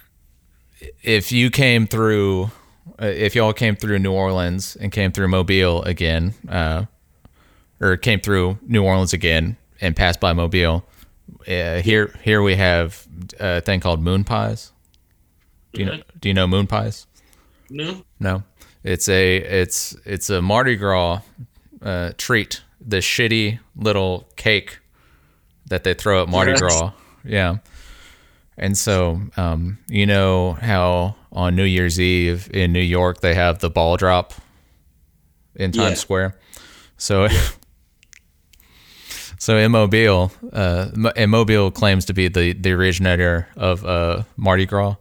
if 1.01 1.31
you 1.31 1.49
came 1.49 1.87
through 1.87 2.51
uh, 3.01 3.05
if 3.05 3.33
y'all 3.35 3.53
came 3.53 3.75
through 3.75 3.99
New 3.99 4.11
Orleans 4.11 4.75
and 4.75 4.91
came 4.91 5.11
through 5.11 5.29
Mobile 5.29 5.81
again, 5.83 6.33
uh 6.49 6.85
or 7.79 7.97
came 7.97 8.19
through 8.19 8.59
New 8.67 8.83
Orleans 8.83 9.13
again 9.13 9.57
and 9.79 9.95
passed 9.95 10.19
by 10.19 10.33
Mobile, 10.33 10.85
uh, 11.47 11.81
here 11.81 12.13
here 12.23 12.41
we 12.43 12.55
have 12.55 13.07
a 13.39 13.61
thing 13.61 13.79
called 13.79 14.01
moon 14.01 14.23
pies. 14.23 14.71
Do 15.73 15.79
you 15.81 15.85
know? 15.85 16.01
Do 16.19 16.27
you 16.27 16.33
know 16.33 16.47
moon 16.47 16.67
pies? 16.67 17.07
No. 17.69 18.03
No, 18.19 18.43
it's 18.83 19.07
a 19.07 19.37
it's 19.37 19.95
it's 20.05 20.29
a 20.29 20.41
Mardi 20.41 20.75
Gras 20.75 21.21
uh, 21.81 22.11
treat. 22.17 22.61
The 22.85 22.97
shitty 22.97 23.59
little 23.75 24.27
cake 24.35 24.79
that 25.67 25.83
they 25.83 25.93
throw 25.93 26.23
at 26.23 26.29
Mardi 26.29 26.51
Yes. 26.51 26.59
Gras. 26.59 26.91
Yeah, 27.23 27.57
and 28.57 28.77
so 28.77 29.21
um, 29.37 29.77
you 29.87 30.05
know 30.05 30.53
how 30.53 31.15
on 31.31 31.55
New 31.55 31.63
Year's 31.63 31.99
Eve 31.99 32.49
in 32.53 32.73
New 32.73 32.81
York 32.81 33.21
they 33.21 33.33
have 33.35 33.59
the 33.59 33.69
ball 33.69 33.97
drop 33.97 34.33
in 35.55 35.71
Times 35.71 35.89
Yeah. 35.91 35.93
Square. 35.95 36.39
So. 36.97 37.27
So 39.39 39.57
Immobile, 39.57 40.31
uh, 40.53 40.89
Mo- 40.95 41.13
and 41.15 41.31
Mobile 41.31 41.71
claims 41.71 42.05
to 42.05 42.13
be 42.13 42.27
the, 42.27 42.53
the 42.53 42.73
originator 42.73 43.47
of 43.55 43.83
uh, 43.83 44.21
Mardi 44.37 44.67
Gras. 44.67 44.97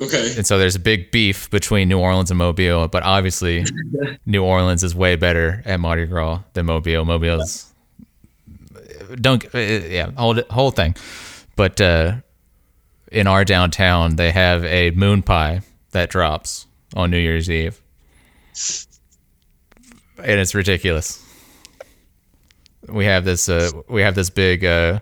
Okay. 0.00 0.34
And 0.36 0.46
so 0.46 0.58
there's 0.58 0.76
a 0.76 0.80
big 0.80 1.10
beef 1.10 1.48
between 1.50 1.88
New 1.88 1.98
Orleans 1.98 2.30
and 2.30 2.36
Mobile, 2.36 2.86
but 2.88 3.02
obviously 3.02 3.64
New 4.26 4.44
Orleans 4.44 4.84
is 4.84 4.94
way 4.94 5.16
better 5.16 5.62
at 5.64 5.80
Mardi 5.80 6.04
Gras 6.04 6.40
than 6.52 6.66
Mobile. 6.66 7.04
Mobile's 7.04 7.72
don't 9.20 9.44
uh, 9.54 9.58
yeah 9.58 10.10
whole 10.12 10.38
whole 10.50 10.70
thing, 10.70 10.94
but 11.54 11.80
uh, 11.80 12.16
in 13.10 13.26
our 13.26 13.44
downtown 13.44 14.16
they 14.16 14.32
have 14.32 14.64
a 14.64 14.90
moon 14.90 15.22
pie 15.22 15.62
that 15.92 16.10
drops 16.10 16.66
on 16.94 17.10
New 17.10 17.18
Year's 17.18 17.50
Eve, 17.50 17.80
and 20.18 20.40
it's 20.40 20.54
ridiculous. 20.54 21.22
We 22.88 23.06
have 23.06 23.24
this 23.24 23.48
uh, 23.48 23.70
we 23.88 24.02
have 24.02 24.14
this 24.14 24.28
big 24.28 24.64
uh, 24.64 25.00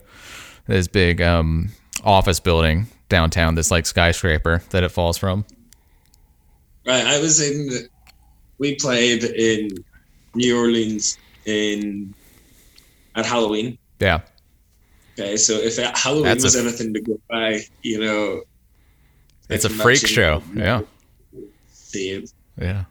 this 0.66 0.86
big 0.86 1.20
um, 1.20 1.70
office 2.04 2.38
building 2.38 2.86
downtown, 3.08 3.54
this 3.54 3.70
like 3.70 3.86
skyscraper 3.86 4.62
that 4.70 4.82
it 4.82 4.90
falls 4.90 5.16
from. 5.18 5.44
Right. 6.86 7.04
I 7.04 7.20
was 7.20 7.40
in. 7.40 7.88
We 8.58 8.76
played 8.76 9.24
in 9.24 9.70
New 10.34 10.58
Orleans 10.58 11.18
in 11.44 12.14
at 13.16 13.26
Halloween. 13.26 13.78
Yeah, 14.00 14.20
Okay, 15.18 15.36
so 15.36 15.54
if 15.54 15.76
Halloween 15.96 16.24
That's 16.24 16.42
was 16.44 16.56
f- 16.56 16.62
anything 16.64 16.92
to 16.94 17.00
go 17.00 17.20
by, 17.30 17.60
you 17.82 18.00
know, 18.00 18.42
it's 19.48 19.64
a 19.64 19.70
freak 19.70 20.04
show. 20.06 20.42
Yeah, 20.54 20.82
theme. 21.70 22.24
yeah, 22.60 22.84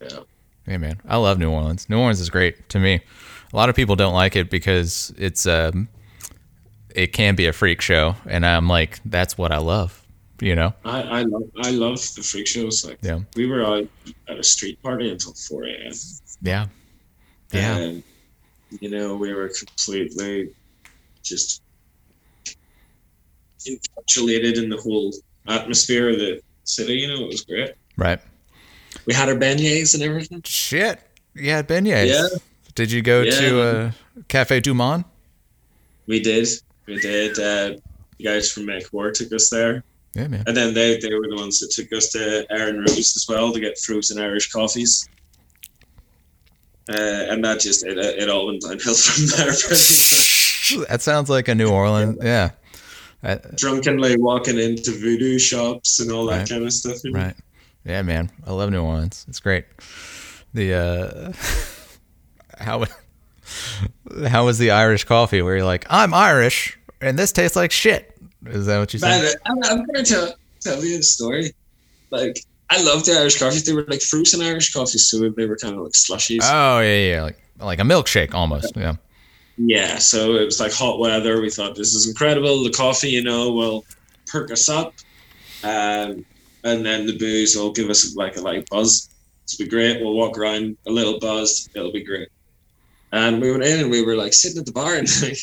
Yeah. 0.00 0.18
hey 0.66 0.78
man, 0.78 1.00
I 1.08 1.16
love 1.16 1.38
New 1.38 1.50
Orleans. 1.50 1.88
New 1.90 1.98
Orleans 1.98 2.20
is 2.20 2.30
great 2.30 2.68
to 2.68 2.78
me. 2.78 3.00
A 3.52 3.56
lot 3.56 3.68
of 3.68 3.74
people 3.74 3.96
don't 3.96 4.14
like 4.14 4.36
it 4.36 4.48
because 4.50 5.12
it's 5.18 5.44
um, 5.46 5.88
it 6.94 7.12
can 7.12 7.34
be 7.34 7.46
a 7.46 7.52
freak 7.52 7.80
show, 7.80 8.16
and 8.26 8.44
I'm 8.46 8.68
like, 8.68 9.00
that's 9.04 9.36
what 9.38 9.52
I 9.52 9.58
love. 9.58 9.98
You 10.40 10.56
know? 10.56 10.74
I, 10.84 11.02
I 11.02 11.22
love 11.22 11.42
I 11.62 11.70
love 11.70 11.98
the 12.16 12.22
freak 12.22 12.48
shows. 12.48 12.84
Like 12.84 12.98
Yeah. 13.00 13.20
we 13.36 13.46
were 13.46 13.64
out 13.64 13.86
at 14.28 14.38
a 14.38 14.42
street 14.42 14.82
party 14.82 15.08
until 15.08 15.34
four 15.34 15.62
a.m. 15.64 15.92
Yeah, 16.42 16.66
yeah, 17.52 17.76
And, 17.78 18.02
you 18.80 18.90
know, 18.90 19.14
we 19.14 19.32
were 19.32 19.48
completely 19.56 20.50
just 21.22 21.62
encapsulated 23.60 24.56
in 24.60 24.68
the 24.68 24.76
whole 24.76 25.12
atmosphere 25.46 26.10
of 26.10 26.18
the 26.18 26.40
city. 26.64 26.94
You 26.94 27.08
know, 27.08 27.22
it 27.24 27.28
was 27.28 27.42
great. 27.44 27.74
right. 27.96 28.20
We 29.06 29.14
had 29.14 29.28
our 29.28 29.34
beignets 29.36 29.94
and 29.94 30.02
everything. 30.02 30.42
Shit, 30.44 31.00
Yeah, 31.34 31.56
had 31.56 31.68
beignets. 31.68 32.08
Yeah. 32.08 32.28
Did 32.74 32.90
you 32.92 33.02
go 33.02 33.22
Yeah. 33.22 33.30
to 33.40 33.60
uh, 33.62 33.90
Cafe 34.28 34.60
Du 34.60 34.74
Monde? 34.74 35.04
We 36.06 36.20
did. 36.20 36.48
We 36.86 36.98
did. 37.00 37.38
Uh, 37.38 37.78
the 38.18 38.24
guys 38.24 38.50
from 38.50 38.66
Make 38.66 38.92
War 38.92 39.10
took 39.10 39.32
us 39.32 39.50
there. 39.50 39.84
Yeah, 40.14 40.28
man. 40.28 40.44
And 40.46 40.56
then 40.56 40.74
they, 40.74 40.98
they 40.98 41.14
were 41.14 41.26
the 41.28 41.36
ones 41.36 41.58
that 41.60 41.70
took 41.70 41.92
us 41.96 42.08
to 42.10 42.44
Erin 42.50 42.78
Rose 42.80 42.98
as 43.16 43.24
well 43.28 43.52
to 43.52 43.60
get 43.60 43.78
fruits 43.78 44.10
and 44.10 44.20
Irish 44.20 44.50
coffees. 44.50 45.08
Uh, 46.88 46.94
and 47.30 47.44
that 47.44 47.60
just, 47.60 47.86
it, 47.86 47.96
it 47.96 48.28
all 48.28 48.46
went 48.46 48.60
downhill 48.62 48.94
from 48.94 49.26
there. 49.26 50.86
That 50.88 51.00
sounds 51.00 51.30
like 51.30 51.48
a 51.48 51.54
New 51.54 51.70
Orleans. 51.70 52.18
Yeah. 52.20 52.50
Uh, 53.22 53.36
Drunkenly 53.54 54.16
walking 54.16 54.58
into 54.58 54.90
voodoo 54.90 55.38
shops 55.38 56.00
and 56.00 56.10
all 56.10 56.26
that 56.26 56.38
Right. 56.40 56.48
kind 56.48 56.64
of 56.64 56.72
stuff. 56.72 56.96
you 57.04 57.12
know? 57.12 57.20
Right. 57.20 57.36
Yeah, 57.84 58.02
man. 58.02 58.30
I 58.46 58.52
love 58.52 58.70
New 58.70 58.82
Orleans. 58.82 59.24
It's 59.28 59.40
great. 59.40 59.64
The 60.54 60.74
uh 60.74 61.32
how 62.62 62.84
how 64.28 64.44
was 64.44 64.58
the 64.58 64.70
Irish 64.70 65.04
coffee 65.04 65.42
where 65.42 65.56
you're 65.56 65.64
like, 65.64 65.86
I'm 65.90 66.14
Irish 66.14 66.78
and 67.00 67.18
this 67.18 67.32
tastes 67.32 67.56
like 67.56 67.72
shit. 67.72 68.16
Is 68.46 68.66
that 68.66 68.78
what 68.78 68.92
you 68.92 68.98
said? 68.98 69.34
I'm, 69.46 69.58
I'm 69.64 69.84
going 69.84 70.04
to 70.04 70.14
tell, 70.14 70.34
tell 70.60 70.84
you 70.84 70.98
a 70.98 71.02
story. 71.02 71.52
Like, 72.10 72.38
I 72.70 72.82
loved 72.82 73.06
the 73.06 73.12
Irish 73.12 73.38
coffees. 73.38 73.64
They 73.64 73.74
were 73.74 73.84
like 73.86 74.00
frozen 74.00 74.40
Irish 74.40 74.72
coffees, 74.72 75.08
so 75.08 75.18
they 75.18 75.46
were 75.46 75.56
kind 75.56 75.74
of 75.74 75.82
like 75.82 75.92
slushies. 75.92 76.40
Oh 76.42 76.80
yeah, 76.80 77.14
yeah, 77.14 77.22
like 77.22 77.38
like 77.60 77.78
a 77.80 77.82
milkshake 77.82 78.32
almost. 78.32 78.74
Yeah. 78.76 78.94
Yeah, 79.58 79.98
so 79.98 80.36
it 80.36 80.44
was 80.46 80.58
like 80.58 80.72
hot 80.72 80.98
weather. 80.98 81.42
We 81.42 81.50
thought 81.50 81.76
this 81.76 81.94
is 81.94 82.08
incredible. 82.08 82.64
The 82.64 82.70
coffee, 82.70 83.10
you 83.10 83.22
know, 83.22 83.52
will 83.52 83.84
perk 84.26 84.50
us 84.50 84.70
up, 84.70 84.94
um, 85.62 86.24
and 86.64 86.84
then 86.86 87.06
the 87.06 87.16
booze 87.18 87.54
will 87.54 87.72
give 87.72 87.90
us 87.90 88.16
like 88.16 88.36
a 88.36 88.40
light 88.40 88.66
buzz. 88.70 89.10
It'll 89.52 89.66
be 89.66 89.70
great. 89.70 90.00
We'll 90.00 90.14
walk 90.14 90.38
around 90.38 90.78
a 90.86 90.90
little 90.90 91.20
buzzed. 91.20 91.70
It'll 91.74 91.92
be 91.92 92.02
great. 92.02 92.28
And 93.12 93.40
we 93.40 93.50
went 93.50 93.62
in 93.64 93.80
and 93.80 93.90
we 93.90 94.04
were 94.04 94.16
like 94.16 94.32
sitting 94.32 94.58
at 94.58 94.66
the 94.66 94.72
bar 94.72 94.94
and 94.94 95.08
like, 95.22 95.38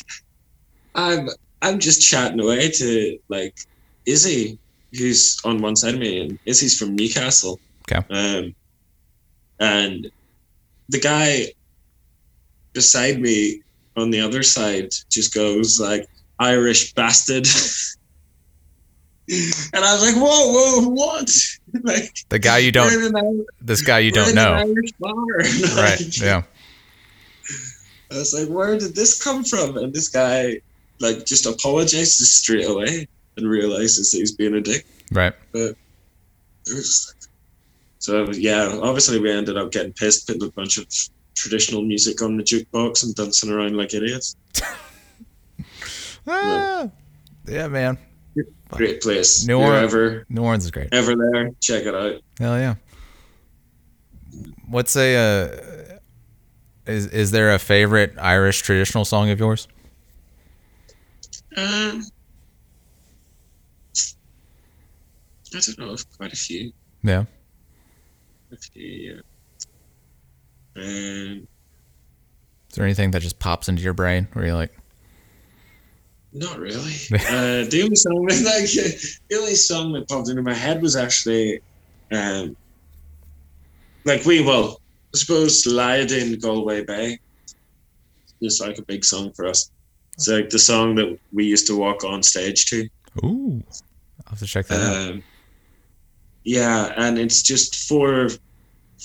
I'm 0.94 1.28
I'm 1.62 1.78
just 1.78 2.02
chatting 2.02 2.40
away 2.40 2.70
to 2.70 3.18
like 3.28 3.56
Izzy, 4.06 4.58
who's 4.92 5.38
on 5.44 5.62
one 5.62 5.76
side 5.76 5.94
of 5.94 6.00
me, 6.00 6.20
and 6.20 6.38
Izzy's 6.46 6.76
from 6.78 6.96
Newcastle. 6.96 7.60
Okay. 7.90 8.04
Um, 8.10 8.54
and 9.60 10.10
the 10.88 11.00
guy 11.00 11.52
beside 12.72 13.20
me 13.20 13.62
on 13.96 14.10
the 14.10 14.20
other 14.20 14.42
side 14.42 14.90
just 15.10 15.34
goes 15.34 15.78
like 15.80 16.08
Irish 16.38 16.92
bastard. 16.94 17.46
and 19.28 19.84
I 19.84 19.94
was 19.94 20.02
like, 20.02 20.16
whoa, 20.16 20.52
whoa, 20.52 20.88
what? 20.88 21.30
like 21.84 22.10
The 22.30 22.38
guy 22.38 22.58
you 22.58 22.72
don't 22.72 23.46
this 23.60 23.82
guy 23.82 24.00
you 24.00 24.10
don't 24.10 24.34
know. 24.34 24.54
Right. 24.54 24.76
Like, 25.76 26.18
Yeah. 26.18 26.42
I 28.12 28.16
was 28.18 28.34
like, 28.34 28.48
where 28.48 28.78
did 28.78 28.94
this 28.94 29.22
come 29.22 29.44
from? 29.44 29.76
And 29.76 29.92
this 29.92 30.08
guy 30.08 30.60
like 31.00 31.24
just 31.24 31.46
apologizes 31.46 32.34
straight 32.36 32.68
away 32.68 33.06
and 33.36 33.48
realizes 33.48 34.10
that 34.10 34.18
he's 34.18 34.32
being 34.32 34.54
a 34.54 34.60
dick. 34.60 34.84
Right. 35.12 35.32
But 35.52 35.76
it 36.66 36.74
was 36.74 36.86
just 36.86 37.08
like, 37.14 37.30
So 37.98 38.30
yeah, 38.32 38.78
obviously 38.82 39.18
we 39.20 39.30
ended 39.30 39.56
up 39.56 39.70
getting 39.72 39.92
pissed, 39.92 40.26
putting 40.26 40.42
a 40.42 40.50
bunch 40.50 40.76
of 40.78 40.86
traditional 41.34 41.82
music 41.82 42.20
on 42.20 42.36
the 42.36 42.42
jukebox 42.42 43.04
and 43.04 43.14
dancing 43.14 43.50
around 43.50 43.76
like 43.76 43.94
idiots. 43.94 44.36
Ah, 46.26 46.88
yeah, 47.48 47.66
man. 47.66 47.98
Great 48.68 49.00
place. 49.00 49.46
New 49.46 49.58
Orleans- 49.58 49.92
ever 49.92 50.26
New 50.28 50.42
Orleans 50.42 50.64
is 50.66 50.70
great. 50.70 50.88
ever 50.92 51.16
there, 51.16 51.50
check 51.60 51.84
it 51.86 51.94
out. 51.94 52.20
Hell 52.38 52.58
yeah. 52.58 52.74
What's 54.68 54.94
a 54.96 55.16
uh, 55.16 55.89
is 56.90 57.06
is 57.06 57.30
there 57.30 57.54
a 57.54 57.58
favorite 57.58 58.14
Irish 58.18 58.60
traditional 58.62 59.04
song 59.04 59.30
of 59.30 59.38
yours? 59.38 59.68
Um, 61.56 62.04
I 65.54 65.60
don't 65.60 65.78
know, 65.78 65.92
I've 65.92 66.16
quite 66.16 66.32
a 66.32 66.36
few. 66.36 66.72
Yeah. 67.02 67.24
A 68.52 68.56
few, 68.56 68.82
yeah. 68.86 69.20
Um, 70.76 71.48
Is 72.68 72.76
there 72.76 72.84
anything 72.84 73.10
that 73.12 73.22
just 73.22 73.38
pops 73.38 73.68
into 73.68 73.82
your 73.82 73.94
brain 73.94 74.28
where 74.32 74.46
you're 74.46 74.54
like, 74.54 74.76
Not 76.32 76.58
really. 76.58 76.94
uh, 77.14 77.66
the 77.68 77.80
only 77.82 77.96
song 77.96 78.26
that 78.26 78.42
like, 78.44 78.70
the 79.28 79.36
only 79.36 79.54
song 79.56 79.92
that 79.92 80.08
popped 80.08 80.28
into 80.28 80.42
my 80.42 80.54
head 80.54 80.80
was 80.80 80.94
actually, 80.94 81.60
um, 82.12 82.56
like 84.04 84.24
we 84.24 84.42
well, 84.42 84.80
I 85.12 85.16
suppose 85.16 85.66
Lied 85.66 86.12
in 86.12 86.38
Galway 86.38 86.84
Bay. 86.84 87.18
It's 88.40 88.60
like 88.60 88.78
a 88.78 88.82
big 88.82 89.04
song 89.04 89.32
for 89.32 89.46
us. 89.46 89.70
It's 90.14 90.28
like 90.28 90.50
the 90.50 90.58
song 90.58 90.94
that 90.96 91.18
we 91.32 91.44
used 91.44 91.66
to 91.66 91.76
walk 91.76 92.04
on 92.04 92.22
stage 92.22 92.66
to. 92.66 92.88
ooh, 93.24 93.62
I'll 94.26 94.30
have 94.30 94.38
to 94.38 94.46
check 94.46 94.66
that 94.68 94.80
out. 94.80 95.10
Um, 95.12 95.22
yeah, 96.44 96.92
and 96.96 97.18
it's 97.18 97.42
just 97.42 97.88
four 97.88 98.28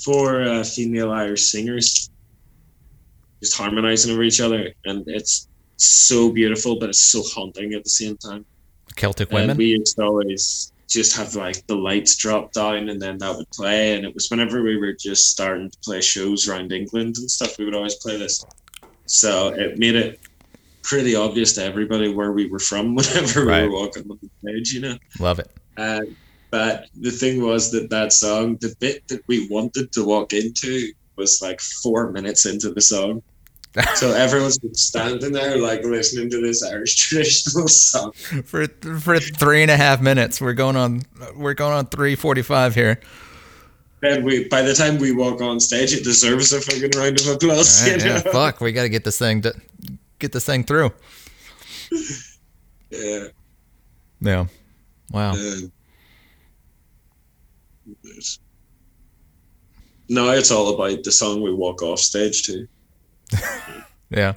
four 0.03 0.43
uh, 0.43 0.63
female 0.63 1.11
Irish 1.11 1.45
singers 1.45 2.09
just 3.41 3.57
harmonizing 3.57 4.13
over 4.13 4.23
each 4.23 4.41
other, 4.41 4.71
and 4.85 5.03
it's 5.07 5.47
so 5.77 6.31
beautiful, 6.31 6.79
but 6.79 6.89
it's 6.89 7.03
so 7.03 7.21
haunting 7.23 7.73
at 7.73 7.83
the 7.83 7.89
same 7.89 8.17
time. 8.17 8.45
Celtic 8.95 9.29
And 9.31 9.41
women. 9.41 9.57
we 9.57 9.65
used 9.65 9.97
to 9.97 10.03
always 10.03 10.71
just 10.89 11.15
have 11.17 11.35
like 11.35 11.65
the 11.67 11.75
lights 11.75 12.15
drop 12.15 12.51
down, 12.53 12.89
and 12.89 13.01
then 13.01 13.17
that 13.19 13.35
would 13.35 13.49
play. 13.51 13.95
And 13.95 14.05
it 14.05 14.13
was 14.13 14.27
whenever 14.29 14.61
we 14.61 14.77
were 14.77 14.95
just 14.99 15.29
starting 15.29 15.69
to 15.69 15.77
play 15.83 16.01
shows 16.01 16.47
around 16.47 16.71
England 16.71 17.15
and 17.17 17.29
stuff, 17.29 17.57
we 17.57 17.65
would 17.65 17.75
always 17.75 17.95
play 17.95 18.17
this. 18.17 18.43
So 19.05 19.49
it 19.49 19.77
made 19.77 19.95
it 19.95 20.19
pretty 20.83 21.15
obvious 21.15 21.53
to 21.53 21.63
everybody 21.63 22.13
where 22.13 22.31
we 22.31 22.49
were 22.49 22.59
from 22.59 22.95
whenever 22.95 23.45
Right. 23.45 23.63
we 23.63 23.67
were 23.69 23.73
walking 23.73 24.03
on 24.09 24.19
the 24.21 24.29
stage, 24.43 24.73
you 24.73 24.81
know. 24.81 24.97
Love 25.19 25.39
it. 25.39 25.47
Uh, 25.77 26.01
but 26.51 26.85
the 27.01 27.11
thing 27.11 27.41
was 27.41 27.71
that 27.71 27.89
that 27.89 28.13
song, 28.13 28.57
the 28.61 28.73
bit 28.79 29.03
that 29.09 29.21
we 29.27 29.47
wanted 29.49 29.91
to 29.93 30.05
walk 30.05 30.31
into, 30.33 30.91
was 31.17 31.39
like 31.41 31.59
four 31.59 32.11
minutes 32.11 32.45
into 32.45 32.71
the 32.71 32.81
song. 32.81 33.21
So 33.95 34.13
everyone's 34.13 34.57
just 34.57 34.87
standing 34.87 35.31
there, 35.31 35.57
like 35.57 35.83
listening 35.83 36.29
to 36.29 36.41
this 36.41 36.63
Irish 36.63 36.95
traditional 37.09 37.67
song. 37.67 38.11
for 38.13 38.67
for 38.67 39.19
three 39.19 39.61
and 39.61 39.71
a 39.71 39.77
half 39.77 40.01
minutes. 40.01 40.39
We're 40.39 40.53
going 40.53 40.75
on 40.75 41.01
we're 41.35 41.53
going 41.53 41.73
on 41.73 41.87
three 41.87 42.15
forty 42.15 42.41
five 42.41 42.73
here. 42.75 42.99
And 44.01 44.23
we, 44.23 44.47
by 44.47 44.61
the 44.61 44.73
time 44.75 44.97
we 44.99 45.11
walk 45.13 45.41
on 45.41 45.59
stage, 45.59 45.91
it 45.93 46.03
deserves 46.03 46.53
a 46.53 46.61
fucking 46.61 46.91
round 46.95 47.19
of 47.21 47.27
applause. 47.27 47.87
Yeah, 47.87 47.93
you 47.93 47.99
know? 47.99 48.05
yeah, 48.05 48.19
fuck, 48.31 48.61
we 48.61 48.71
got 48.71 48.83
to 48.83 48.89
get 48.89 49.03
this 49.03 49.17
thing 49.17 49.41
to, 49.41 49.53
get 50.19 50.31
this 50.31 50.45
thing 50.45 50.63
through. 50.63 50.91
Yeah. 52.91 53.27
Yeah. 54.21 54.45
Wow. 55.11 55.33
It's- 58.03 58.39
no, 60.07 60.29
it's 60.31 60.51
all 60.51 60.73
about 60.75 61.03
the 61.03 61.11
song 61.11 61.41
we 61.41 61.51
walk 61.53 61.81
off 61.81 61.99
stage 61.99 62.43
to. 62.43 62.67
Yeah. 64.09 64.33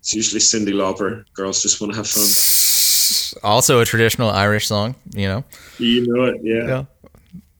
It's 0.00 0.14
usually 0.14 0.40
Cyndi 0.40 0.72
Lauper. 0.72 1.24
Girls 1.34 1.62
just 1.62 1.80
want 1.80 1.92
to 1.92 1.96
have 1.98 2.08
fun. 2.08 2.24
Also 3.42 3.80
a 3.80 3.84
traditional 3.84 4.30
Irish 4.30 4.66
song, 4.66 4.94
you 5.14 5.28
know. 5.28 5.44
You 5.78 6.06
know 6.06 6.24
it, 6.24 6.40
yeah. 6.42 6.66
Yeah. 6.66 6.84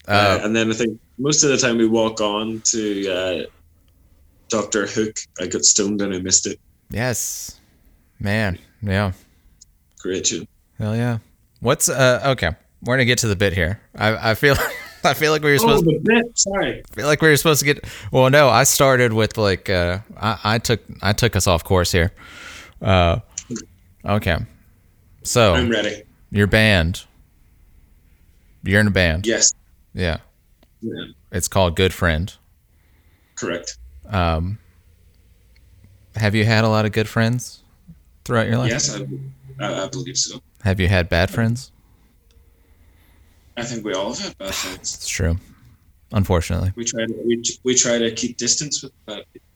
Uh, 0.09 0.13
Uh, 0.13 0.41
and 0.45 0.57
then 0.57 0.71
I 0.71 0.75
think 0.75 0.99
most 1.19 1.45
of 1.45 1.51
the 1.51 1.59
time 1.59 1.77
we 1.77 1.87
walk 1.87 2.21
on 2.21 2.63
to 2.73 3.09
uh, 3.11 3.43
Doctor 4.49 4.87
Hook. 4.87 5.17
I 5.41 5.47
got 5.47 5.63
stoned 5.65 6.01
and 6.01 6.15
I 6.15 6.19
missed 6.19 6.47
it. 6.47 6.59
yes. 6.91 7.61
Man. 8.19 8.59
Yeah. 8.83 9.13
Great 9.99 10.25
tune. 10.25 10.49
Hell 10.79 10.97
yeah. 10.97 11.19
What's 11.61 11.89
uh 11.89 12.23
okay. 12.33 12.51
We're 12.83 12.95
gonna 12.97 13.05
get 13.05 13.19
to 13.19 13.29
the 13.29 13.37
bit 13.37 13.53
here. 13.53 13.81
I 13.95 14.31
I 14.31 14.35
feel 14.35 14.55
I 15.07 15.15
feel 15.15 15.33
like 15.33 15.43
we 15.43 15.51
were 15.51 15.55
Oh, 15.57 15.59
supposed 15.59 15.85
the 15.87 15.99
bit. 16.03 16.39
Sorry. 16.39 16.83
feel 16.93 17.07
like 17.07 17.23
we 17.23 17.29
were 17.29 17.37
supposed 17.37 17.61
to 17.61 17.67
get 17.67 17.85
well 18.13 18.29
no 18.31 18.49
i 18.49 18.65
started 18.65 19.13
with 19.13 19.39
like 19.39 19.69
uh 19.71 19.99
i, 20.17 20.39
I 20.45 20.59
took 20.59 20.81
i 21.03 21.13
took 21.13 21.37
us 21.37 21.47
off 21.47 21.65
course 21.65 21.91
here 21.93 22.13
uh 22.83 23.21
okay 24.05 24.39
so 25.23 25.55
I'm 25.55 25.71
ready. 25.71 26.03
your 26.31 26.47
band 26.47 27.05
you're 28.65 28.81
in 28.81 28.87
a 28.89 28.91
band 28.91 29.27
Yes. 29.27 29.53
yeah 29.95 30.19
Yeah, 30.83 31.05
it's 31.33 31.49
called 31.49 31.77
good 31.77 31.93
friend 31.95 32.33
correct. 33.37 33.79
um 34.09 34.59
have 36.17 36.35
you 36.35 36.45
had 36.45 36.65
a 36.65 36.69
lot 36.69 36.85
of 36.87 36.93
good 36.93 37.09
friends 37.09 37.63
throughout 38.25 38.47
your 38.49 38.59
life 38.59 38.71
Yes, 38.71 38.95
I, 38.95 39.05
I, 39.65 39.85
I 39.85 39.89
believe 39.89 40.17
so. 40.19 40.41
have 40.63 40.81
you 40.81 40.89
had 40.89 41.09
bad 41.09 41.31
friends 41.31 41.71
I 43.57 43.63
think 43.65 43.85
we 43.85 43.93
all 43.95 44.13
have 44.15 44.19
had 44.25 44.39
bad 44.39 44.55
friends. 44.55 44.95
it's 44.95 45.09
true 45.09 45.37
unfortunately 46.13 46.73
We 46.77 46.85
try 46.85 47.07
to 47.07 47.15
we, 47.27 47.43
we 47.65 47.75
try 47.75 47.99
to 47.99 48.11
keep 48.13 48.37
distance 48.37 48.83
with 48.83 48.93
bad 49.07 49.25
people. 49.33 49.49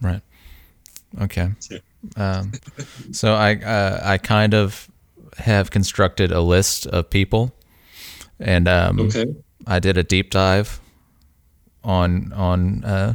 right 0.00 0.22
okay 1.20 1.50
um 2.16 2.52
so 3.12 3.34
i 3.34 3.54
uh, 3.56 4.00
i 4.02 4.18
kind 4.18 4.54
of 4.54 4.88
have 5.38 5.70
constructed 5.70 6.32
a 6.32 6.40
list 6.40 6.86
of 6.86 7.10
people 7.10 7.52
and 8.40 8.68
um 8.68 9.00
Okay. 9.00 9.26
I 9.66 9.78
did 9.78 9.96
a 9.96 10.02
deep 10.02 10.30
dive 10.30 10.80
on 11.84 12.32
on 12.32 12.82
uh, 12.84 13.14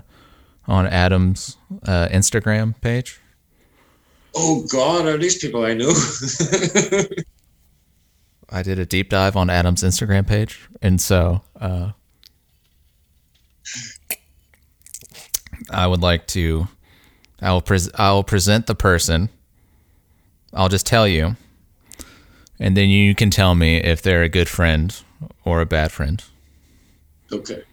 on 0.67 0.87
Adam's 0.87 1.57
uh, 1.83 2.07
Instagram 2.09 2.73
page. 2.81 3.19
Oh 4.33 4.65
God, 4.71 5.05
are 5.07 5.17
these 5.17 5.37
people 5.37 5.65
I 5.65 5.73
know? 5.73 5.93
I 8.49 8.63
did 8.63 8.79
a 8.79 8.85
deep 8.85 9.09
dive 9.09 9.35
on 9.35 9.49
Adam's 9.49 9.83
Instagram 9.83 10.25
page, 10.25 10.69
and 10.81 11.01
so 11.01 11.41
uh, 11.59 11.91
I 15.69 15.87
would 15.87 16.01
like 16.01 16.27
to. 16.27 16.67
I 17.41 17.51
will 17.51 17.61
pres- 17.61 17.91
I 17.95 18.11
will 18.11 18.23
present 18.23 18.67
the 18.67 18.75
person. 18.75 19.29
I'll 20.53 20.69
just 20.69 20.85
tell 20.85 21.07
you, 21.07 21.35
and 22.59 22.75
then 22.77 22.89
you 22.89 23.13
can 23.15 23.29
tell 23.29 23.53
me 23.53 23.77
if 23.77 24.01
they're 24.01 24.23
a 24.23 24.29
good 24.29 24.47
friend 24.47 24.95
or 25.43 25.61
a 25.61 25.65
bad 25.65 25.91
friend. 25.91 26.23
okay. 27.31 27.63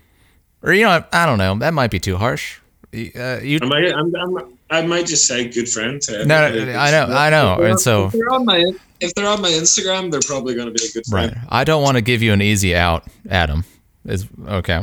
Or 0.63 0.73
you 0.73 0.85
know, 0.85 1.05
I 1.13 1.27
don't 1.27 1.39
know. 1.39 1.57
That 1.59 1.75
might 1.75 1.91
be 1.91 2.01
too 2.01 2.17
harsh. 2.17 2.59
Uh, 2.95 3.41
you 3.43 3.59
I 3.61 3.67
might, 3.67 3.93
I'm, 3.93 4.15
I'm, 4.15 4.59
I 4.71 4.83
might 4.87 5.07
just 5.07 5.27
say 5.29 5.49
good 5.49 5.69
friend. 5.69 6.01
To 6.03 6.25
No, 6.25 6.41
no, 6.41 6.47
everybody. 6.47 6.75
I 6.75 6.91
know, 6.91 7.15
I 7.15 7.31
know, 7.31 7.63
If 7.63 7.71
and 7.71 7.81
so- 7.81 8.07
if 8.07 8.13
they're 8.13 8.31
on 8.31 8.45
my 8.45 8.73
if 9.01 9.15
they're 9.15 9.29
on 9.29 9.43
my 9.43 9.51
Instagram, 9.51 10.11
they're 10.11 10.21
probably 10.27 10.55
going 10.55 10.67
to 10.67 10.73
be 10.73 10.85
a 10.89 10.93
good 10.93 11.05
friend. 11.07 11.33
Right. 11.37 11.45
I 11.51 11.65
don't 11.65 11.83
want 11.83 11.97
to 11.97 12.01
give 12.01 12.23
you 12.23 12.33
an 12.33 12.41
easy 12.41 12.75
out, 12.75 13.05
Adam. 13.29 13.65
Is 14.07 14.27
okay. 14.49 14.83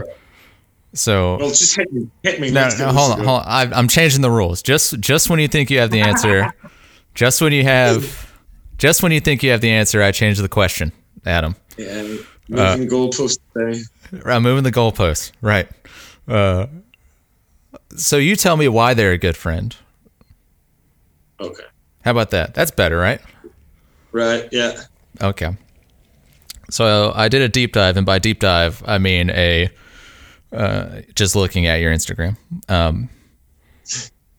So 0.93 1.37
Well, 1.37 1.49
just 1.49 1.75
hit 1.75 1.91
me. 1.91 2.07
Hit 2.21 2.39
me. 2.41 2.51
no, 2.51 2.61
Let's 2.61 2.77
no, 2.79 2.87
hold 2.91 3.11
on, 3.13 3.17
hold 3.25 3.41
on. 3.41 3.45
I, 3.47 3.61
I'm 3.73 3.87
changing 3.87 4.21
the 4.21 4.29
rules. 4.29 4.61
Just 4.61 4.99
just 4.99 5.29
when 5.29 5.39
you 5.39 5.47
think 5.47 5.69
you 5.71 5.79
have 5.79 5.89
the 5.89 6.01
answer, 6.01 6.53
just 7.15 7.41
when 7.41 7.53
you 7.53 7.63
have, 7.63 8.29
just 8.77 9.01
when 9.01 9.11
you 9.11 9.21
think 9.21 9.41
you 9.41 9.51
have 9.51 9.61
the 9.61 9.71
answer, 9.71 10.01
I 10.03 10.11
change 10.11 10.37
the 10.37 10.49
question, 10.49 10.91
Adam. 11.25 11.55
Yeah, 11.77 11.87
Uh, 12.53 12.75
moving 12.77 12.89
goalpost 12.89 13.39
today. 13.57 13.79
I'm 14.25 14.43
moving 14.43 14.63
the 14.65 14.71
goalpost. 14.71 15.31
Right. 15.41 15.69
Uh, 16.27 16.67
so 17.95 18.17
you 18.17 18.35
tell 18.35 18.57
me 18.57 18.67
why 18.67 18.93
they're 18.93 19.11
a 19.11 19.17
good 19.17 19.37
friend. 19.37 19.75
Okay. 21.39 21.63
How 22.03 22.11
about 22.11 22.31
that? 22.31 22.53
That's 22.53 22.71
better, 22.71 22.97
right? 22.97 23.21
Right. 24.11 24.47
Yeah. 24.51 24.81
Okay. 25.21 25.55
So 26.69 27.11
I 27.15 27.27
did 27.27 27.41
a 27.41 27.49
deep 27.49 27.73
dive, 27.73 27.97
and 27.97 28.05
by 28.05 28.19
deep 28.19 28.39
dive, 28.39 28.81
I 28.85 28.97
mean 28.97 29.29
a 29.29 29.69
uh, 30.53 31.01
just 31.15 31.35
looking 31.35 31.65
at 31.67 31.79
your 31.81 31.93
Instagram. 31.93 32.37
Um, 32.69 33.09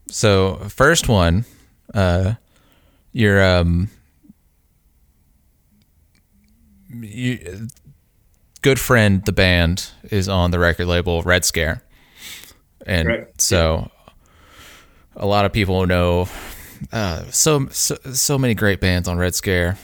so 0.08 0.56
first 0.68 1.08
one, 1.08 1.44
uh, 1.94 2.34
your 3.12 3.42
um, 3.42 3.90
you, 6.90 7.68
good 8.62 8.78
friend, 8.78 9.24
the 9.24 9.32
band 9.32 9.90
is 10.04 10.28
on 10.28 10.50
the 10.50 10.58
record 10.58 10.86
label 10.86 11.22
Red 11.22 11.44
Scare, 11.44 11.82
and 12.86 13.26
so 13.38 13.90
a 15.16 15.26
lot 15.26 15.44
of 15.44 15.52
people 15.52 15.86
know 15.86 16.28
uh, 16.90 17.24
so, 17.30 17.68
so 17.68 17.96
so 18.12 18.38
many 18.38 18.54
great 18.54 18.80
bands 18.80 19.08
on 19.08 19.18
Red 19.18 19.34
Scare 19.34 19.76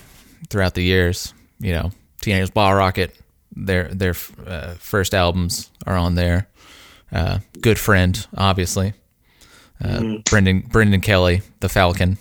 throughout 0.48 0.74
the 0.74 0.82
years. 0.82 1.34
You 1.60 1.72
know, 1.72 1.92
Teenage 2.20 2.52
Bottlerocket, 2.52 3.12
their 3.54 3.88
their 3.88 4.14
uh, 4.46 4.74
first 4.74 5.14
albums 5.14 5.70
are 5.86 5.96
on 5.96 6.14
there. 6.14 6.48
Uh, 7.12 7.38
Good 7.60 7.78
friend, 7.78 8.26
obviously. 8.36 8.94
Uh, 9.82 10.18
Brendan 10.24 10.60
Brendan 10.60 11.00
Kelly, 11.00 11.42
the 11.60 11.68
Falcon. 11.68 12.18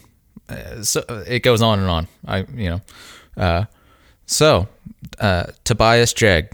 Uh, 0.49 0.83
so 0.83 1.03
it 1.27 1.43
goes 1.43 1.61
on 1.61 1.79
and 1.79 1.89
on. 1.89 2.07
I 2.25 2.45
you 2.53 2.69
know. 2.69 2.81
Uh, 3.35 3.65
so 4.25 4.67
uh, 5.19 5.45
Tobias 5.63 6.13
Jeg, 6.13 6.51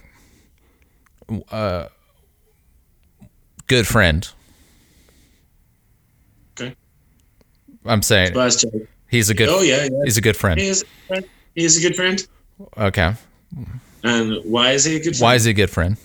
uh, 1.51 1.87
good 3.67 3.87
friend. 3.87 4.27
Okay. 6.59 6.75
I'm 7.85 8.01
saying 8.01 8.33
he's 9.09 9.29
a 9.29 9.33
good. 9.33 9.49
Oh 9.49 9.61
yeah, 9.61 9.83
yeah. 9.83 9.89
He's 10.03 10.17
a 10.17 10.21
good 10.21 10.37
friend. 10.37 10.59
He 10.59 10.67
is. 10.67 10.83
a 10.83 11.07
friend. 11.07 11.25
He 11.55 11.63
is 11.63 11.77
a 11.77 11.87
good 11.87 11.95
friend. 11.95 12.27
Okay. 12.77 13.13
And 14.03 14.37
why 14.43 14.71
is 14.71 14.85
he 14.85 14.97
a 14.97 14.99
good 14.99 15.15
friend? 15.15 15.21
Why 15.21 15.35
is 15.35 15.45
he 15.45 15.51
a 15.51 15.53
good 15.53 15.69
friend? 15.69 15.97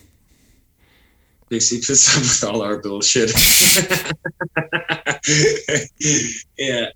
Because 1.49 1.71
he 1.71 1.79
puts 1.79 2.15
up 2.15 2.23
with 2.23 2.55
all 2.55 2.63
our 2.63 2.79
bullshit. 2.79 3.31
yeah. 6.59 6.87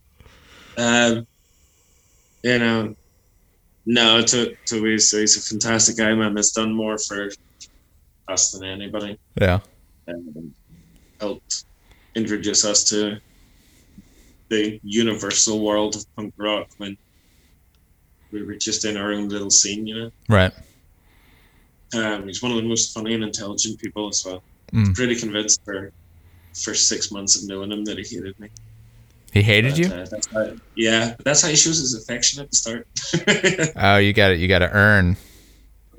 Um, 0.76 1.26
you 2.42 2.58
know, 2.58 2.94
no, 3.86 4.22
to 4.22 4.54
to 4.66 4.84
he's, 4.84 5.10
he's 5.10 5.36
a 5.36 5.40
fantastic 5.40 5.96
guy, 5.96 6.14
man. 6.14 6.36
Has 6.36 6.52
done 6.52 6.72
more 6.72 6.98
for 6.98 7.30
us 8.28 8.52
than 8.52 8.64
anybody. 8.64 9.18
Yeah. 9.40 9.60
Um, 10.08 10.54
helped 11.20 11.64
introduce 12.14 12.64
us 12.64 12.82
to 12.84 13.18
the 14.48 14.80
universal 14.82 15.64
world 15.64 15.96
of 15.96 16.04
punk 16.16 16.34
rock 16.36 16.68
when 16.78 16.96
we 18.32 18.42
were 18.42 18.54
just 18.54 18.84
in 18.84 18.96
our 18.96 19.12
own 19.12 19.28
little 19.28 19.50
scene, 19.50 19.86
you 19.86 19.94
know. 19.98 20.10
Right. 20.28 20.52
Um, 21.94 22.26
he's 22.26 22.42
one 22.42 22.50
of 22.52 22.56
the 22.58 22.64
most 22.68 22.92
funny 22.92 23.14
and 23.14 23.22
intelligent 23.22 23.78
people 23.78 24.08
as 24.08 24.24
well. 24.24 24.42
Mm. 24.72 24.94
Pretty 24.94 25.14
convinced 25.14 25.64
for 25.64 25.92
first 26.54 26.88
six 26.88 27.12
months 27.12 27.40
of 27.40 27.48
knowing 27.48 27.70
him 27.70 27.84
that 27.84 27.98
he 27.98 28.04
hated 28.16 28.38
me. 28.40 28.48
He 29.32 29.42
hated 29.42 29.72
But, 29.72 29.78
you. 29.78 29.86
uh, 29.86 30.06
that's 30.06 30.26
how, 30.26 30.52
yeah, 30.76 31.14
but 31.16 31.24
that's 31.24 31.42
how 31.42 31.48
he 31.48 31.56
shows 31.56 31.78
his 31.78 31.94
affection 31.94 32.42
at 32.42 32.50
the 32.50 32.56
start. 32.56 32.86
Oh, 33.76 33.96
you 33.96 34.12
got 34.12 34.28
to 34.28 34.36
You 34.36 34.48
got 34.48 34.58
to 34.58 34.70
earn. 34.70 35.16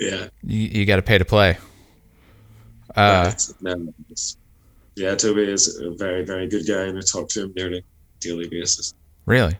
yeah. 0.00 0.28
You, 0.42 0.58
you 0.68 0.84
got 0.86 0.96
to 0.96 1.02
pay 1.02 1.18
to 1.18 1.24
play. 1.24 1.58
Uh, 2.98 3.32
no, 3.60 3.92
yeah, 4.96 5.14
Toby 5.14 5.42
is 5.42 5.78
a 5.80 5.90
very, 5.92 6.24
very 6.24 6.48
good 6.48 6.66
guy, 6.66 6.82
and 6.82 6.98
I 6.98 7.00
talk 7.02 7.28
to 7.30 7.44
him 7.44 7.52
nearly 7.54 7.84
daily 8.20 8.48
basis. 8.48 8.94
really. 9.26 9.56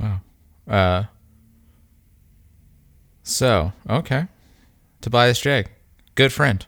Wow. 0.00 0.20
Uh. 0.66 1.04
So 3.22 3.72
okay, 3.88 4.26
Tobias 5.00 5.40
Jag, 5.40 5.68
good 6.14 6.32
friend. 6.32 6.66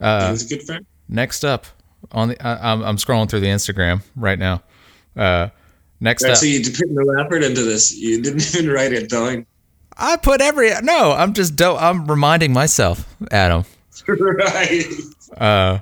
Uh, 0.00 0.30
He's 0.30 0.44
a 0.44 0.56
good 0.56 0.66
friend. 0.66 0.84
next 1.08 1.44
up 1.44 1.66
on 2.12 2.28
the, 2.28 2.46
I, 2.46 2.72
I'm 2.72 2.82
I'm 2.82 2.96
scrolling 2.96 3.30
through 3.30 3.40
the 3.40 3.46
Instagram 3.46 4.02
right 4.16 4.38
now. 4.38 4.62
Uh, 5.16 5.48
next 6.00 6.24
Right, 6.24 6.32
up, 6.32 6.38
so 6.38 6.46
you 6.46 6.60
put 6.62 6.90
no 6.90 7.10
effort 7.20 7.42
into 7.42 7.62
this. 7.62 7.94
You 7.96 8.20
didn't 8.20 8.42
even 8.54 8.70
write 8.70 8.92
it 8.92 9.08
down. 9.08 9.46
I 9.98 10.16
put 10.16 10.40
every 10.40 10.70
no. 10.82 11.12
I'm 11.12 11.32
just 11.32 11.56
do 11.56 11.74
I'm 11.74 12.06
reminding 12.06 12.52
myself, 12.52 13.12
Adam. 13.30 13.64
right. 14.06 14.84
Uh, 15.36 15.78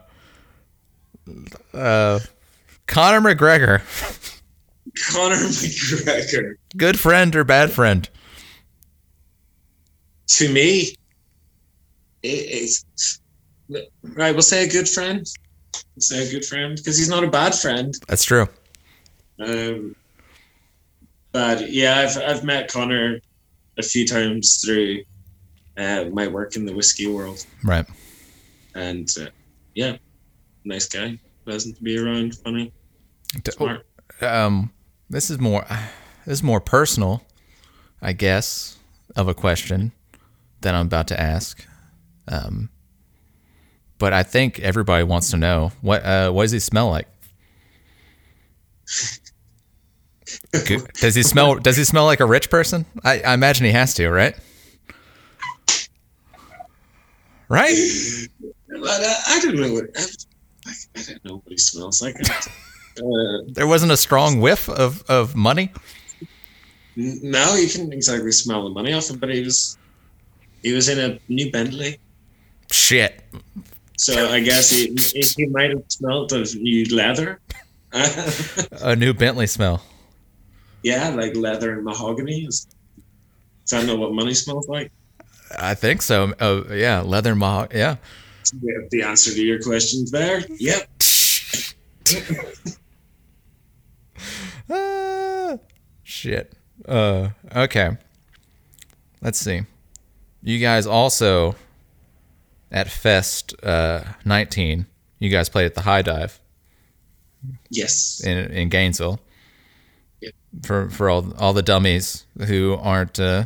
uh, 1.74 2.20
Conor 2.86 3.20
McGregor, 3.20 3.80
Conor 5.12 5.36
McGregor. 5.36 6.54
good 6.76 6.98
friend 6.98 7.36
or 7.36 7.44
bad 7.44 7.70
friend? 7.70 8.08
To 10.28 10.52
me, 10.52 10.96
it, 12.22 12.26
it's 12.26 13.20
right. 13.68 14.32
We'll 14.32 14.42
say 14.42 14.64
a 14.64 14.68
good 14.68 14.88
friend. 14.88 15.26
We'll 15.94 16.00
say 16.00 16.26
a 16.26 16.30
good 16.30 16.44
friend 16.44 16.76
because 16.76 16.96
he's 16.96 17.10
not 17.10 17.22
a 17.22 17.28
bad 17.28 17.54
friend. 17.54 17.94
That's 18.08 18.24
true. 18.24 18.48
Um, 19.38 19.94
but 21.32 21.70
yeah, 21.70 21.98
I've 21.98 22.16
I've 22.16 22.44
met 22.44 22.70
Conor 22.70 23.20
a 23.78 23.82
few 23.82 24.06
times 24.06 24.60
through 24.64 25.02
uh, 25.76 26.06
my 26.12 26.26
work 26.28 26.56
in 26.56 26.64
the 26.66 26.74
whiskey 26.74 27.06
world, 27.06 27.44
Right. 27.64 27.86
and 28.74 29.08
uh, 29.20 29.26
yeah, 29.74 29.96
nice 30.64 30.88
guy, 30.88 31.18
pleasant 31.44 31.76
to 31.76 31.82
be 31.82 31.98
around, 31.98 32.34
funny, 32.36 32.72
D- 33.42 33.50
smart. 33.52 33.86
um 34.22 34.72
this 35.10 35.30
is 35.30 35.38
more 35.38 35.64
this 36.24 36.38
is 36.38 36.42
more 36.42 36.60
personal 36.60 37.22
i 38.00 38.12
guess 38.12 38.78
of 39.16 39.28
a 39.28 39.34
question 39.34 39.92
that 40.62 40.74
i'm 40.74 40.86
about 40.86 41.06
to 41.08 41.20
ask 41.20 41.64
um 42.28 42.70
but 43.98 44.12
i 44.12 44.22
think 44.22 44.58
everybody 44.60 45.02
wants 45.04 45.30
to 45.32 45.36
know 45.36 45.70
what 45.82 46.04
uh 46.04 46.30
what 46.30 46.42
does 46.44 46.52
he 46.52 46.58
smell 46.60 46.88
like. 46.90 47.08
does 51.00 51.14
he 51.14 51.22
smell 51.22 51.56
does 51.56 51.76
he 51.76 51.84
smell 51.84 52.04
like 52.04 52.20
a 52.20 52.26
rich 52.26 52.50
person? 52.50 52.86
I, 53.04 53.20
I 53.20 53.34
imagine 53.34 53.66
he 53.66 53.72
has 53.72 53.94
to 53.94 54.08
right? 54.08 54.36
Right? 57.48 57.76
But 58.68 59.02
uh, 59.02 59.14
I 59.28 59.40
don't 59.40 59.56
know 59.56 59.72
what 59.72 59.84
I, 59.96 60.72
I 60.96 61.02
don't 61.02 61.24
know 61.24 61.34
what 61.36 61.48
he 61.48 61.58
smells 61.58 62.02
like. 62.02 62.16
Uh, 62.98 63.44
there 63.48 63.66
wasn't 63.66 63.92
a 63.92 63.96
strong 63.96 64.40
whiff 64.40 64.70
of 64.70 65.02
of 65.02 65.36
money? 65.36 65.70
No, 66.96 67.54
you 67.54 67.68
couldn't 67.68 67.92
exactly 67.92 68.32
smell 68.32 68.64
the 68.64 68.70
money 68.70 68.94
off 68.94 69.10
him, 69.10 69.18
but 69.18 69.28
he 69.28 69.42
was 69.42 69.76
he 70.62 70.72
was 70.72 70.88
in 70.88 70.98
a 70.98 71.18
new 71.28 71.52
Bentley, 71.52 71.98
shit. 72.70 73.22
So 73.98 74.30
I 74.30 74.40
guess 74.40 74.70
he 74.70 74.96
he, 75.12 75.20
he 75.36 75.44
might 75.44 75.72
have 75.72 75.82
smelled 75.88 76.32
of 76.32 76.54
new 76.56 76.86
leather. 76.86 77.38
a 78.80 78.96
new 78.96 79.12
bentley 79.12 79.46
smell 79.46 79.82
yeah, 80.90 81.08
like 81.20 81.34
leather 81.36 81.70
and 81.74 81.84
mahogany. 81.84 82.44
Is, 82.50 82.66
does 83.66 83.70
that 83.72 83.86
know 83.86 83.96
what 83.96 84.12
money 84.12 84.34
smells 84.34 84.68
like? 84.68 84.90
i 85.58 85.74
think 85.74 86.02
so 86.02 86.32
oh 86.40 86.64
yeah 86.74 87.00
leather 87.12 87.34
mo 87.36 87.66
yeah 87.72 87.94
Yeah, 88.62 88.78
the 88.90 89.02
answer 89.02 89.30
to 89.38 89.42
your 89.50 89.60
questions 89.62 90.10
there. 90.10 90.38
Yep. 90.68 90.82
Ah, 94.68 95.58
shit. 96.02 96.52
Uh, 96.86 97.28
okay. 97.54 97.96
Let's 99.22 99.38
see. 99.38 99.62
You 100.42 100.58
guys 100.58 100.86
also 100.86 101.54
at 102.70 102.88
Fest 102.90 103.54
uh, 103.62 104.02
19. 104.24 104.86
You 105.18 105.30
guys 105.30 105.48
played 105.48 105.66
at 105.66 105.74
the 105.74 105.82
High 105.82 106.02
Dive 106.02 106.40
Yes. 107.70 108.20
in 108.24 108.38
in 108.50 108.68
Gainesville. 108.68 109.20
For 110.62 110.88
for 110.90 111.10
all 111.10 111.32
all 111.38 111.52
the 111.52 111.62
dummies 111.62 112.24
who 112.46 112.76
aren't 112.80 113.20
uh, 113.20 113.44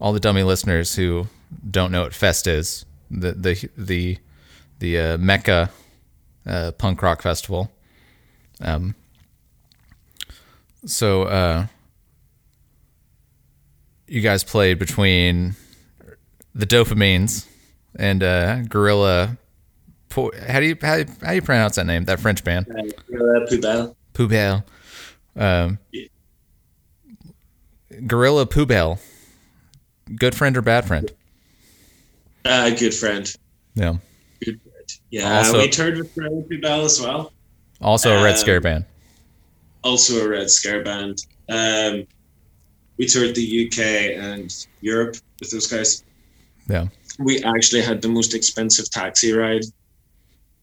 all 0.00 0.12
the 0.12 0.20
dummy 0.20 0.42
listeners 0.42 0.94
who 0.94 1.26
don't 1.70 1.90
know 1.92 2.02
what 2.02 2.14
Fest 2.14 2.46
is 2.46 2.84
the 3.10 3.32
the 3.32 3.68
the 3.76 4.18
the 4.78 4.98
uh, 4.98 5.18
Mecca 5.18 5.70
uh, 6.46 6.72
punk 6.78 7.02
rock 7.02 7.22
festival. 7.22 7.70
Um. 8.60 8.94
So 10.86 11.22
uh, 11.24 11.66
you 14.06 14.20
guys 14.20 14.44
played 14.44 14.78
between 14.78 15.56
the 16.54 16.66
Dopamines 16.66 17.46
and 17.96 18.22
uh, 18.22 18.62
Gorilla. 18.62 19.36
Po- 20.10 20.30
How 20.46 20.60
do 20.60 20.66
you 20.66 20.76
how, 20.80 20.94
do 20.96 21.00
you- 21.02 21.16
how 21.22 21.30
do 21.30 21.34
you 21.36 21.42
pronounce 21.42 21.76
that 21.76 21.86
name? 21.86 22.04
That 22.04 22.20
French 22.20 22.44
band. 22.44 22.66
Gorilla 23.10 23.46
Poubelle. 23.46 23.96
Poubelle. 24.12 24.64
Um. 25.36 25.78
Gorilla 28.06 28.46
Poubelle. 28.46 28.98
Good 30.16 30.34
friend 30.34 30.56
or 30.56 30.62
bad 30.62 30.86
friend? 30.86 31.10
Uh, 32.44 32.70
good 32.70 32.94
friend. 32.94 33.32
Yeah. 33.74 33.96
Good 34.44 34.60
friend. 34.60 34.92
Yeah. 35.10 35.38
Also- 35.38 35.58
we 35.60 35.68
toured 35.68 35.96
with 35.98 36.14
Gorilla 36.14 36.42
Poubelle 36.42 36.84
as 36.84 37.00
well. 37.00 37.32
Also 37.80 38.16
a 38.18 38.22
Red 38.22 38.32
Um, 38.34 38.38
Scare 38.38 38.60
band. 38.60 38.84
Also 39.82 40.24
a 40.24 40.28
Red 40.28 40.50
Scare 40.50 40.82
band. 40.82 41.24
Um, 41.48 42.06
we 42.96 43.06
toured 43.06 43.34
the 43.34 43.66
UK 43.66 44.14
and 44.16 44.54
Europe 44.80 45.16
with 45.40 45.50
those 45.50 45.66
guys. 45.66 46.04
Yeah. 46.68 46.88
We 47.18 47.42
actually 47.44 47.82
had 47.82 48.02
the 48.02 48.08
most 48.08 48.34
expensive 48.34 48.90
taxi 48.90 49.32
ride 49.32 49.64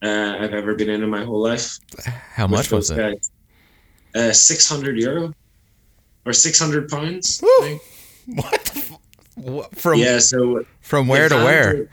uh, 0.01 0.35
I've 0.39 0.53
ever 0.53 0.73
been 0.75 0.89
in 0.89 1.03
in 1.03 1.09
my 1.09 1.23
whole 1.23 1.41
life. 1.41 1.77
How 2.33 2.47
much 2.47 2.71
was 2.71 2.89
it? 2.91 2.97
guys. 2.97 3.30
Uh, 4.15 4.31
600 4.33 4.97
euro 4.99 5.33
or 6.25 6.33
600 6.33 6.89
pounds. 6.89 7.41
I 7.41 7.45
Woo! 7.45 7.65
think. 7.67 7.81
What? 8.37 8.65
the 8.65 9.59
f- 9.69 9.79
From 9.79 9.99
yeah, 9.99 10.19
so 10.19 10.65
from 10.81 11.07
where 11.07 11.29
to 11.29 11.35
where? 11.35 11.73
to- 11.73 11.89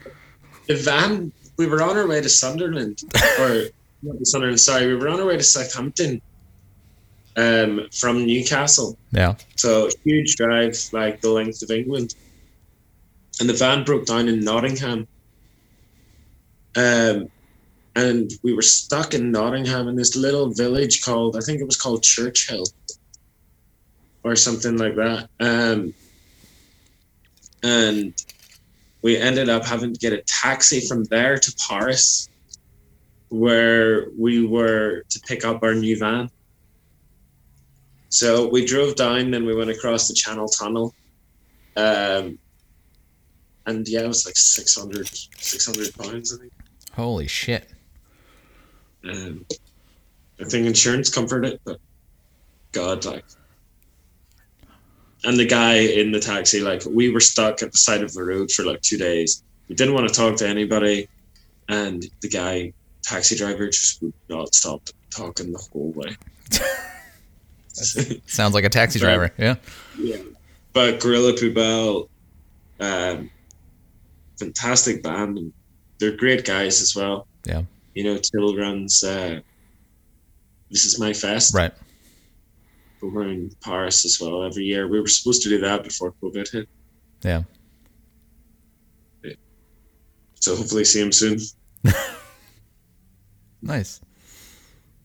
The 0.67 0.75
van, 0.77 1.33
we 1.57 1.67
were 1.67 1.83
on 1.83 1.97
our 1.97 2.07
way 2.07 2.21
to 2.21 2.29
Sunderland, 2.29 3.03
or 3.41 3.65
not 4.03 4.19
to 4.19 4.25
Sunderland, 4.27 4.61
sorry, 4.61 4.87
we 4.89 4.95
were 4.97 5.09
on 5.09 5.21
our 5.21 5.27
way 5.27 5.37
to 5.37 5.43
Southampton. 5.43 6.21
um, 7.37 7.87
from 7.93 8.27
Newcastle. 8.27 8.99
Yeah. 9.13 9.37
So 9.57 9.89
huge 10.05 10.35
drive, 10.37 10.77
like 10.93 11.21
the 11.21 11.31
length 11.31 11.63
of 11.63 11.71
England. 11.71 12.15
And 13.41 13.49
the 13.49 13.55
van 13.55 13.85
broke 13.85 14.07
down 14.07 14.27
in 14.29 14.41
Nottingham. 14.41 15.07
Um, 16.77 17.29
and 17.95 18.31
we 18.43 18.53
were 18.53 18.63
stuck 18.63 19.15
in 19.15 19.31
Nottingham 19.31 19.89
in 19.89 19.97
this 19.97 20.17
little 20.17 20.51
village 20.53 21.03
called, 21.03 21.37
I 21.37 21.41
think 21.41 21.61
it 21.61 21.65
was 21.65 21.77
called 21.77 22.03
Churchill 22.03 22.65
or 24.25 24.37
something 24.37 24.77
like 24.77 24.95
that. 24.97 25.29
Um, 25.41 25.95
and 27.63 28.15
we 29.03 29.17
ended 29.17 29.49
up 29.49 29.65
having 29.65 29.93
to 29.93 29.99
get 29.99 30.13
a 30.13 30.23
taxi 30.23 30.81
from 30.81 31.05
there 31.05 31.39
to 31.39 31.57
Paris, 31.69 32.29
where 33.31 34.09
we 34.19 34.47
were 34.47 35.03
to 35.11 35.21
pick 35.21 35.45
up 35.45 35.63
our 35.63 35.75
new 35.75 35.99
van. 35.99 36.31
So 38.09 38.49
we 38.49 38.65
drove 38.65 38.97
down, 38.97 39.31
then 39.31 39.45
we 39.45 39.55
went 39.55 39.71
across 39.71 40.09
the 40.09 40.15
Channel 40.15 40.49
Tunnel. 40.49 40.95
Um, 41.77 42.39
and 43.67 43.87
yeah, 43.87 44.01
it 44.01 44.09
was 44.09 44.25
like 44.25 44.37
600, 44.37 45.09
600 45.37 45.95
pounds, 45.95 46.35
I 46.35 46.41
think. 46.41 46.53
Holy 46.95 47.29
shit. 47.29 47.69
Um, 49.11 49.47
I 50.41 50.45
think 50.45 50.67
insurance 50.67 51.09
covered 51.11 51.45
it, 51.45 51.61
but 51.65 51.81
God, 52.73 53.05
like. 53.05 53.25
And 55.25 55.37
the 55.37 55.47
guy 55.47 55.79
in 55.79 56.13
the 56.13 56.21
taxi, 56.21 56.61
like, 56.61 56.83
we 56.89 57.11
were 57.11 57.21
stuck 57.21 57.63
at 57.63 57.73
the 57.73 57.79
side 57.79 58.03
of 58.03 58.13
the 58.13 58.23
road 58.23 58.53
for 58.53 58.65
like 58.65 58.81
two 58.83 58.99
days. 58.99 59.43
We 59.69 59.75
didn't 59.75 59.95
want 59.95 60.09
to 60.09 60.15
talk 60.15 60.37
to 60.37 60.49
anybody, 60.49 61.09
and 61.69 62.05
the 62.23 62.29
guy, 62.29 62.73
taxi 63.03 63.37
driver, 63.37 63.67
just 63.67 64.01
would 64.03 64.15
not 64.29 64.55
stop 64.55 64.83
talking 65.11 65.53
the 65.53 65.69
whole 65.73 65.93
way. 65.93 66.17
Sounds 68.27 68.55
like 68.55 68.65
a 68.65 68.69
taxi 68.69 68.99
driver. 68.99 69.33
Yeah. 69.39 69.57
Yeah. 69.99 70.19
But 70.73 71.01
Gorilla 71.01 71.33
Poubelle, 71.33 72.09
um, 72.81 73.31
fantastic 74.39 75.03
band. 75.03 75.39
And 75.39 75.53
they're 75.99 76.17
great 76.17 76.45
guys 76.45 76.81
as 76.81 76.95
well. 76.95 77.27
Yeah. 77.45 77.63
You 77.95 78.05
know, 78.05 78.19
Till 78.19 78.57
runs 78.57 79.03
uh, 79.03 79.41
This 80.71 80.85
Is 80.85 80.99
My 81.01 81.13
Fest. 81.13 81.55
Right. 81.55 81.73
But 83.01 83.13
we're 83.13 83.29
in 83.29 83.51
Paris 83.63 84.05
as 84.05 84.19
well 84.21 84.45
every 84.45 84.65
year. 84.65 84.89
We 84.89 85.01
were 85.01 85.09
supposed 85.09 85.43
to 85.43 85.49
do 85.49 85.61
that 85.61 85.85
before 85.85 86.13
COVID 86.23 86.51
hit. 86.51 86.69
Yeah. 87.23 87.43
So 90.41 90.55
hopefully 90.57 90.85
see 90.85 91.01
him 91.01 91.13
soon. 91.13 91.39
Nice. 93.63 94.01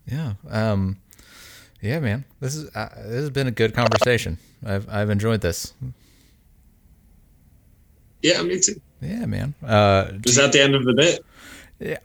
Yeah. 0.05 0.33
Um, 0.49 0.97
yeah, 1.81 1.99
man. 1.99 2.23
This 2.39 2.55
is 2.55 2.73
uh, 2.75 2.89
this 2.95 3.21
has 3.21 3.29
been 3.29 3.47
a 3.47 3.51
good 3.51 3.73
conversation. 3.73 4.37
I've 4.65 4.87
I've 4.89 5.09
enjoyed 5.09 5.41
this. 5.41 5.73
Yeah, 8.21 8.41
me 8.43 8.59
too. 8.59 8.79
Yeah, 9.01 9.25
man. 9.25 9.53
Uh, 9.65 10.11
Is 10.23 10.35
that 10.37 10.53
the 10.53 10.61
end 10.61 10.75
of 10.75 10.85
the 10.85 10.93
bit? 10.93 11.25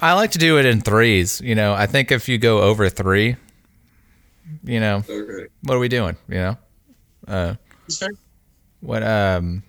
I 0.00 0.14
like 0.14 0.32
to 0.32 0.38
do 0.38 0.58
it 0.58 0.66
in 0.66 0.80
threes. 0.80 1.40
You 1.40 1.54
know, 1.54 1.72
I 1.74 1.86
think 1.86 2.10
if 2.10 2.28
you 2.28 2.38
go 2.38 2.62
over 2.62 2.88
three, 2.88 3.36
you 4.64 4.80
know, 4.80 5.04
Okay. 5.08 5.46
what 5.62 5.74
are 5.74 5.78
we 5.78 5.88
doing? 5.88 6.16
You 6.28 6.34
know, 6.34 6.56
uh, 7.26 7.54
what 8.80 9.02
um, 9.02 9.62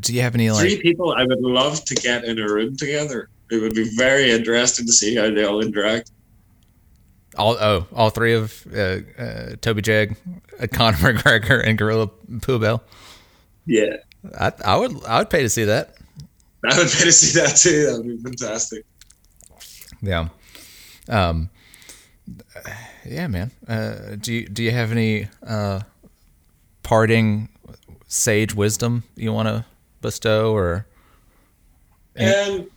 do 0.00 0.14
you 0.14 0.22
have 0.22 0.34
any 0.34 0.48
Three 0.48 0.80
people 0.80 1.12
I 1.12 1.24
would 1.24 1.40
love 1.40 1.84
to 1.84 1.94
get 1.94 2.24
in 2.24 2.38
a 2.38 2.48
room 2.48 2.76
together. 2.76 3.28
It 3.50 3.60
would 3.60 3.74
be 3.74 3.88
very 3.96 4.30
interesting 4.32 4.86
to 4.86 4.92
see 4.92 5.14
how 5.14 5.30
they 5.30 5.44
all 5.44 5.60
interact. 5.60 6.10
All 7.36 7.56
oh, 7.60 7.86
all 7.94 8.10
three 8.10 8.34
of 8.34 8.66
uh, 8.74 8.98
uh, 9.18 9.56
Toby 9.60 9.82
Jag, 9.82 10.16
uh, 10.58 10.66
Conor 10.72 10.96
McGregor, 11.12 11.64
and 11.64 11.76
Gorilla 11.76 12.08
Poubelle. 12.38 12.80
Yeah. 13.66 13.96
I 14.38 14.52
I 14.64 14.76
would 14.76 15.04
I 15.04 15.18
would 15.18 15.30
pay 15.30 15.42
to 15.42 15.48
see 15.48 15.64
that. 15.64 15.96
I 16.66 16.76
would 16.78 16.88
pay 16.88 17.04
to 17.04 17.12
see 17.12 17.38
that 17.40 17.56
too. 17.56 17.86
That 17.86 17.96
would 17.98 18.06
be 18.06 18.22
fantastic. 18.22 18.84
Yeah. 20.02 20.28
Um. 21.08 21.50
Yeah, 23.04 23.28
man. 23.28 23.52
Uh, 23.68 24.16
do 24.20 24.32
you 24.34 24.48
do 24.48 24.62
you 24.62 24.72
have 24.72 24.90
any 24.90 25.28
uh, 25.46 25.80
parting 26.82 27.48
sage 28.08 28.54
wisdom 28.54 29.04
you 29.14 29.32
want 29.32 29.48
to 29.48 29.64
bestow, 30.00 30.52
or 30.54 30.86
Um, 32.18 32.68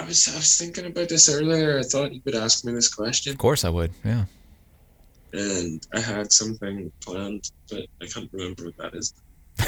I 0.00 0.04
was 0.04 0.28
I 0.28 0.36
was 0.36 0.56
thinking 0.56 0.86
about 0.86 1.08
this 1.08 1.28
earlier. 1.28 1.78
I 1.78 1.82
thought 1.82 2.12
you 2.14 2.20
would 2.24 2.36
ask 2.36 2.64
me 2.64 2.72
this 2.72 2.92
question, 2.94 3.32
of 3.32 3.38
course 3.38 3.64
I 3.64 3.70
would. 3.70 3.90
Yeah. 4.04 4.26
and 5.32 5.84
I 5.92 6.00
had 6.00 6.32
something 6.32 6.90
planned, 7.00 7.50
but 7.70 7.82
I 8.00 8.06
can't 8.06 8.30
remember 8.32 8.66
what 8.66 8.76
that 8.78 8.94
is. 8.94 9.14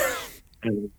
Um, 0.62 0.92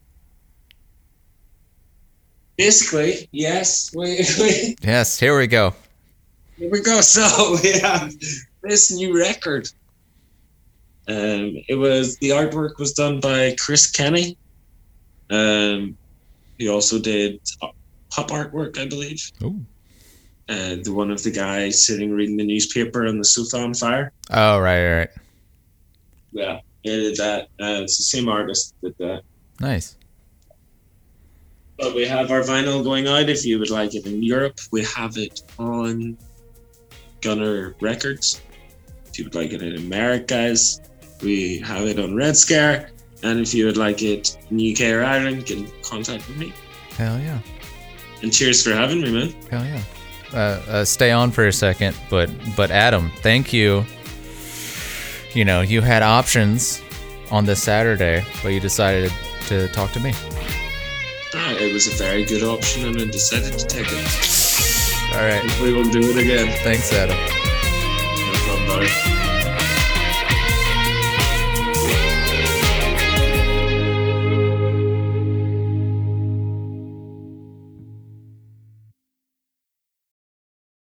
basically, 2.62 3.28
yes, 3.32 3.91
we, 3.95 4.24
we 4.39 4.76
Yes. 4.82 5.20
Here 5.20 5.38
we 5.38 5.47
go. 5.47 5.74
here 6.57 6.70
we 6.70 6.82
go. 6.82 7.01
So 7.01 7.57
we 7.64 7.80
have 7.80 8.14
this 8.62 8.91
new 8.91 9.18
record. 9.18 9.68
Um, 11.07 11.57
it 11.68 11.78
was 11.78 12.18
the 12.18 12.30
artwork 12.30 12.78
was 12.78 12.93
done 12.93 13.20
by 13.20 13.55
Chris 13.59 13.89
Kenny. 13.89 14.38
Um, 15.30 15.97
he 16.57 16.70
also 16.70 16.99
did 16.99 17.39
pop 18.12 18.30
artwork, 18.30 18.78
I 18.78 18.86
believe. 18.88 19.32
Oh. 19.43 19.55
and 20.47 20.86
the 20.86 20.93
one 20.93 21.09
of 21.09 21.24
the 21.24 21.32
guys 21.32 21.86
sitting 21.86 22.12
reading 22.12 22.38
the 22.38 22.45
newspaper 22.45 23.07
on 23.07 23.18
the 23.18 23.26
sofa 23.26 23.57
on 23.57 23.74
fire. 23.74 24.12
Oh 24.30 24.59
right, 24.59 24.84
right, 24.86 24.97
right. 24.99 25.09
Yeah, 26.34 26.59
he 26.84 26.89
did 26.89 27.18
that. 27.18 27.43
Uh, 27.59 27.82
it's 27.84 27.97
the 27.97 28.03
same 28.03 28.30
artist 28.30 28.76
that 28.82 28.97
did 28.97 29.07
that. 29.07 29.24
Nice. 29.59 29.97
But 31.82 31.96
we 31.96 32.06
have 32.06 32.30
our 32.30 32.42
vinyl 32.42 32.84
going 32.84 33.08
out. 33.08 33.28
If 33.28 33.44
you 33.44 33.58
would 33.58 33.72
like 33.72 33.96
it 33.96 34.06
in 34.06 34.22
Europe, 34.22 34.60
we 34.72 34.84
have 34.84 35.18
it 35.18 35.42
on 35.58 36.16
Gunner 37.22 37.76
Records. 37.82 38.40
If 39.08 39.18
you 39.18 39.26
would 39.26 39.34
like 39.34 39.52
it 39.52 39.64
in 39.64 39.76
Americas, 39.78 40.80
we 41.24 41.58
have 41.60 41.88
it 41.88 42.00
on 42.00 42.16
Red 42.16 42.38
Scare. 42.38 42.92
And 43.24 43.40
if 43.40 43.54
you 43.56 43.66
would 43.66 43.78
like 43.78 44.04
it 44.04 44.38
in 44.52 44.72
UK 44.72 44.94
or 44.94 45.04
Ireland, 45.04 45.48
get 45.48 45.58
in 45.58 45.72
contact 45.82 46.28
with 46.28 46.38
me. 46.38 46.54
Hell 46.98 47.20
yeah. 47.20 47.40
And 48.22 48.32
cheers 48.32 48.64
for 48.64 48.74
having 48.74 49.02
me, 49.02 49.12
man. 49.12 49.34
Hell 49.50 49.66
yeah. 49.66 49.82
Uh, 50.34 50.38
uh, 50.70 50.86
stay 50.86 51.12
on 51.12 51.32
for 51.32 51.48
a 51.48 51.52
second, 51.52 51.98
but 52.10 52.30
but 52.56 52.72
Adam, 52.72 53.12
thank 53.18 53.52
you. 53.52 53.84
You 55.34 55.46
know, 55.46 55.62
you 55.62 55.82
had 55.82 56.04
options 56.04 56.82
on 57.32 57.46
this 57.46 57.62
Saturday, 57.62 58.24
but 58.42 58.50
you 58.50 58.60
decided 58.60 59.12
to 59.47 59.68
talk 59.70 59.92
to 59.92 60.00
me. 60.00 60.14
Ah, 61.33 61.53
it 61.53 61.71
was 61.71 61.87
a 61.87 61.95
very 61.95 62.25
good 62.25 62.43
option, 62.43 62.86
and 62.86 62.99
I 62.99 63.05
decided 63.05 63.58
to 63.58 63.66
take 63.66 63.87
it. 63.89 65.12
All 65.13 65.24
right. 65.24 65.43
We 65.62 65.71
will 65.74 65.89
do 65.89 66.01
it 66.12 66.17
again. 66.17 66.51
Thanks, 66.63 66.91
Adam. 66.91 67.17
No 67.17 68.33
problem, 68.33 68.67
buddy. 68.67 69.21